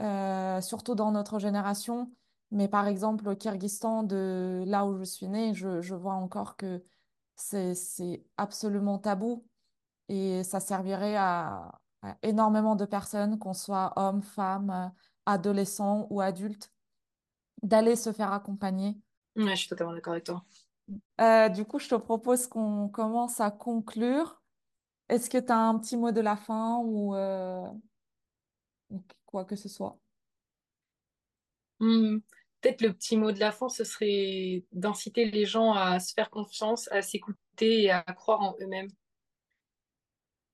euh, 0.00 0.60
surtout 0.60 0.94
dans 0.94 1.10
notre 1.10 1.38
génération. 1.38 2.12
Mais 2.54 2.68
par 2.68 2.88
exemple, 2.88 3.28
au 3.28 3.36
Kyrgyzstan, 3.36 4.04
de 4.04 4.64
là 4.66 4.86
où 4.86 4.98
je 4.98 5.04
suis 5.04 5.28
née, 5.28 5.54
je, 5.54 5.82
je 5.82 5.94
vois 5.96 6.14
encore 6.14 6.56
que 6.56 6.84
c'est 7.36 7.74
absolument 8.38 8.98
tabou 8.98 9.46
et 10.08 10.44
ça 10.44 10.60
servirait 10.60 11.16
à, 11.16 11.80
à 12.02 12.18
énormément 12.22 12.76
de 12.76 12.86
personnes, 12.86 13.38
qu'on 13.38 13.54
soit 13.54 13.92
hommes, 13.96 14.22
femmes, 14.22 14.92
adolescents 15.26 16.08
ou 16.10 16.20
adultes, 16.22 16.72
d'aller 17.62 17.96
se 17.96 18.12
faire 18.12 18.32
accompagner 18.32 18.96
Ouais, 19.36 19.50
je 19.50 19.54
suis 19.60 19.68
totalement 19.68 19.92
d'accord 19.94 20.12
avec 20.14 20.24
toi. 20.24 20.44
Euh, 21.20 21.48
du 21.48 21.64
coup, 21.64 21.78
je 21.78 21.88
te 21.88 21.94
propose 21.94 22.46
qu'on 22.46 22.88
commence 22.88 23.40
à 23.40 23.50
conclure. 23.50 24.42
Est-ce 25.08 25.30
que 25.30 25.38
tu 25.38 25.52
as 25.52 25.58
un 25.58 25.78
petit 25.78 25.96
mot 25.98 26.12
de 26.12 26.20
la 26.22 26.36
fin 26.36 26.78
ou 26.84 27.14
euh, 27.16 27.66
quoi 29.26 29.44
que 29.44 29.56
ce 29.56 29.68
soit? 29.68 30.00
Hmm, 31.78 32.18
peut-être 32.64 32.80
le 32.80 32.94
petit 32.94 33.18
mot 33.18 33.30
de 33.30 33.40
la 33.40 33.52
fin, 33.52 33.68
ce 33.68 33.84
serait 33.84 34.64
d'inciter 34.72 35.26
les 35.30 35.44
gens 35.44 35.72
à 35.74 36.00
se 36.00 36.14
faire 36.14 36.30
confiance, 36.30 36.90
à 36.90 37.02
s'écouter 37.02 37.82
et 37.82 37.90
à 37.90 38.02
croire 38.02 38.40
en 38.40 38.56
eux-mêmes. 38.60 38.90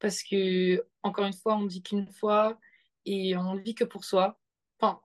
Parce 0.00 0.24
que, 0.24 0.84
encore 1.04 1.26
une 1.26 1.34
fois, 1.34 1.56
on 1.56 1.66
dit 1.66 1.82
qu'une 1.82 2.10
fois 2.10 2.58
et 3.06 3.36
on 3.36 3.54
ne 3.54 3.60
vit 3.60 3.76
que 3.76 3.84
pour 3.84 4.04
soi. 4.04 4.40
Enfin, 4.80 5.00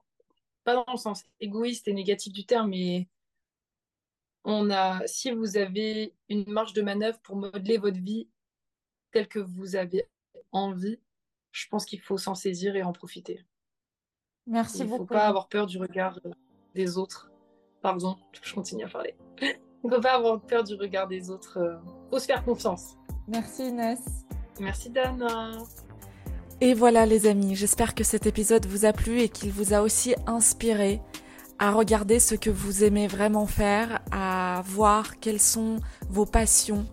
pas 0.64 0.74
dans 0.74 0.84
le 0.90 0.98
sens 0.98 1.22
égoïste 1.38 1.86
et 1.86 1.92
négatif 1.92 2.32
du 2.32 2.44
terme, 2.44 2.70
mais 2.70 3.08
on 4.42 4.70
a, 4.70 5.06
si 5.06 5.30
vous 5.30 5.56
avez 5.56 6.12
une 6.28 6.50
marge 6.50 6.72
de 6.72 6.82
manœuvre 6.82 7.20
pour 7.20 7.36
modeler 7.36 7.78
votre 7.78 8.00
vie 8.00 8.28
telle 9.12 9.28
que 9.28 9.38
vous 9.38 9.76
avez 9.76 10.08
envie, 10.50 10.98
je 11.52 11.68
pense 11.68 11.84
qu'il 11.84 12.00
faut 12.00 12.18
s'en 12.18 12.34
saisir 12.34 12.74
et 12.74 12.82
en 12.82 12.92
profiter. 12.92 13.44
Merci 14.46 14.78
beaucoup. 14.78 14.88
Il 14.88 14.92
ne 14.92 14.98
faut 14.98 15.06
pas 15.06 15.26
avoir 15.26 15.48
peur 15.48 15.66
du 15.66 15.78
regard 15.78 16.18
des 16.76 16.96
autres. 16.96 17.30
Pardon, 17.82 18.16
je 18.40 18.54
continue 18.54 18.84
à 18.84 18.88
parler. 18.88 19.16
Il 19.42 19.90
ne 19.90 19.94
faut 19.94 20.00
pas 20.00 20.14
avoir 20.14 20.40
peur 20.40 20.62
du 20.62 20.74
regard 20.74 21.08
des 21.08 21.30
autres. 21.30 21.58
Il 21.82 22.10
faut 22.10 22.18
se 22.18 22.26
faire 22.26 22.44
confiance. 22.44 22.96
Merci 23.28 23.68
Inès. 23.68 24.00
Merci 24.60 24.90
Dana. 24.90 25.50
Et 26.60 26.72
voilà 26.72 27.04
les 27.04 27.26
amis, 27.26 27.54
j'espère 27.54 27.94
que 27.94 28.02
cet 28.02 28.26
épisode 28.26 28.64
vous 28.64 28.86
a 28.86 28.92
plu 28.92 29.20
et 29.20 29.28
qu'il 29.28 29.50
vous 29.50 29.74
a 29.74 29.82
aussi 29.82 30.14
inspiré 30.26 31.02
à 31.58 31.70
regarder 31.70 32.18
ce 32.18 32.34
que 32.34 32.48
vous 32.48 32.82
aimez 32.82 33.06
vraiment 33.06 33.46
faire, 33.46 34.00
à 34.10 34.62
voir 34.64 35.18
quelles 35.20 35.40
sont 35.40 35.76
vos 36.08 36.24
passions 36.24 36.86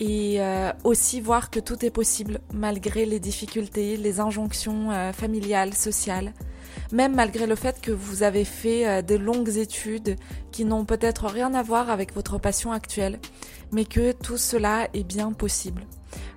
et 0.00 0.40
euh, 0.40 0.72
aussi 0.82 1.20
voir 1.20 1.50
que 1.50 1.60
tout 1.60 1.84
est 1.84 1.90
possible 1.90 2.40
malgré 2.52 3.06
les 3.06 3.20
difficultés, 3.20 3.96
les 3.96 4.18
injonctions 4.18 4.90
euh, 4.90 5.12
familiales, 5.12 5.74
sociales, 5.74 6.32
même 6.94 7.16
malgré 7.16 7.46
le 7.46 7.56
fait 7.56 7.80
que 7.80 7.90
vous 7.90 8.22
avez 8.22 8.44
fait 8.44 8.86
euh, 8.86 9.02
de 9.02 9.16
longues 9.16 9.56
études 9.56 10.16
qui 10.52 10.64
n'ont 10.64 10.84
peut-être 10.84 11.26
rien 11.26 11.52
à 11.52 11.62
voir 11.62 11.90
avec 11.90 12.14
votre 12.14 12.38
passion 12.38 12.70
actuelle, 12.70 13.18
mais 13.72 13.84
que 13.84 14.12
tout 14.12 14.36
cela 14.36 14.88
est 14.94 15.02
bien 15.02 15.32
possible. 15.32 15.82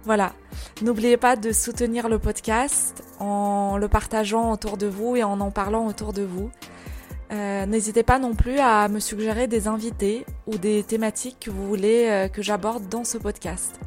Voilà, 0.03 0.33
n'oubliez 0.81 1.15
pas 1.15 1.35
de 1.35 1.51
soutenir 1.51 2.09
le 2.09 2.17
podcast 2.17 3.03
en 3.19 3.77
le 3.77 3.87
partageant 3.87 4.51
autour 4.51 4.77
de 4.77 4.87
vous 4.87 5.15
et 5.15 5.23
en 5.23 5.39
en 5.41 5.51
parlant 5.51 5.85
autour 5.85 6.11
de 6.11 6.23
vous. 6.23 6.49
Euh, 7.31 7.65
n'hésitez 7.67 8.03
pas 8.03 8.17
non 8.17 8.33
plus 8.33 8.57
à 8.57 8.87
me 8.87 8.99
suggérer 8.99 9.47
des 9.47 9.67
invités 9.67 10.25
ou 10.47 10.57
des 10.57 10.81
thématiques 10.81 11.37
que 11.41 11.51
vous 11.51 11.67
voulez 11.67 12.07
euh, 12.09 12.27
que 12.29 12.41
j'aborde 12.41 12.89
dans 12.89 13.03
ce 13.03 13.19
podcast. 13.19 13.79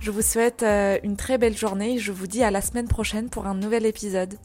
Je 0.00 0.10
vous 0.10 0.22
souhaite 0.22 0.62
une 0.62 1.16
très 1.16 1.38
belle 1.38 1.56
journée 1.56 1.94
et 1.94 1.98
je 1.98 2.12
vous 2.12 2.26
dis 2.26 2.42
à 2.42 2.50
la 2.50 2.60
semaine 2.60 2.88
prochaine 2.88 3.28
pour 3.28 3.46
un 3.46 3.54
nouvel 3.54 3.86
épisode. 3.86 4.36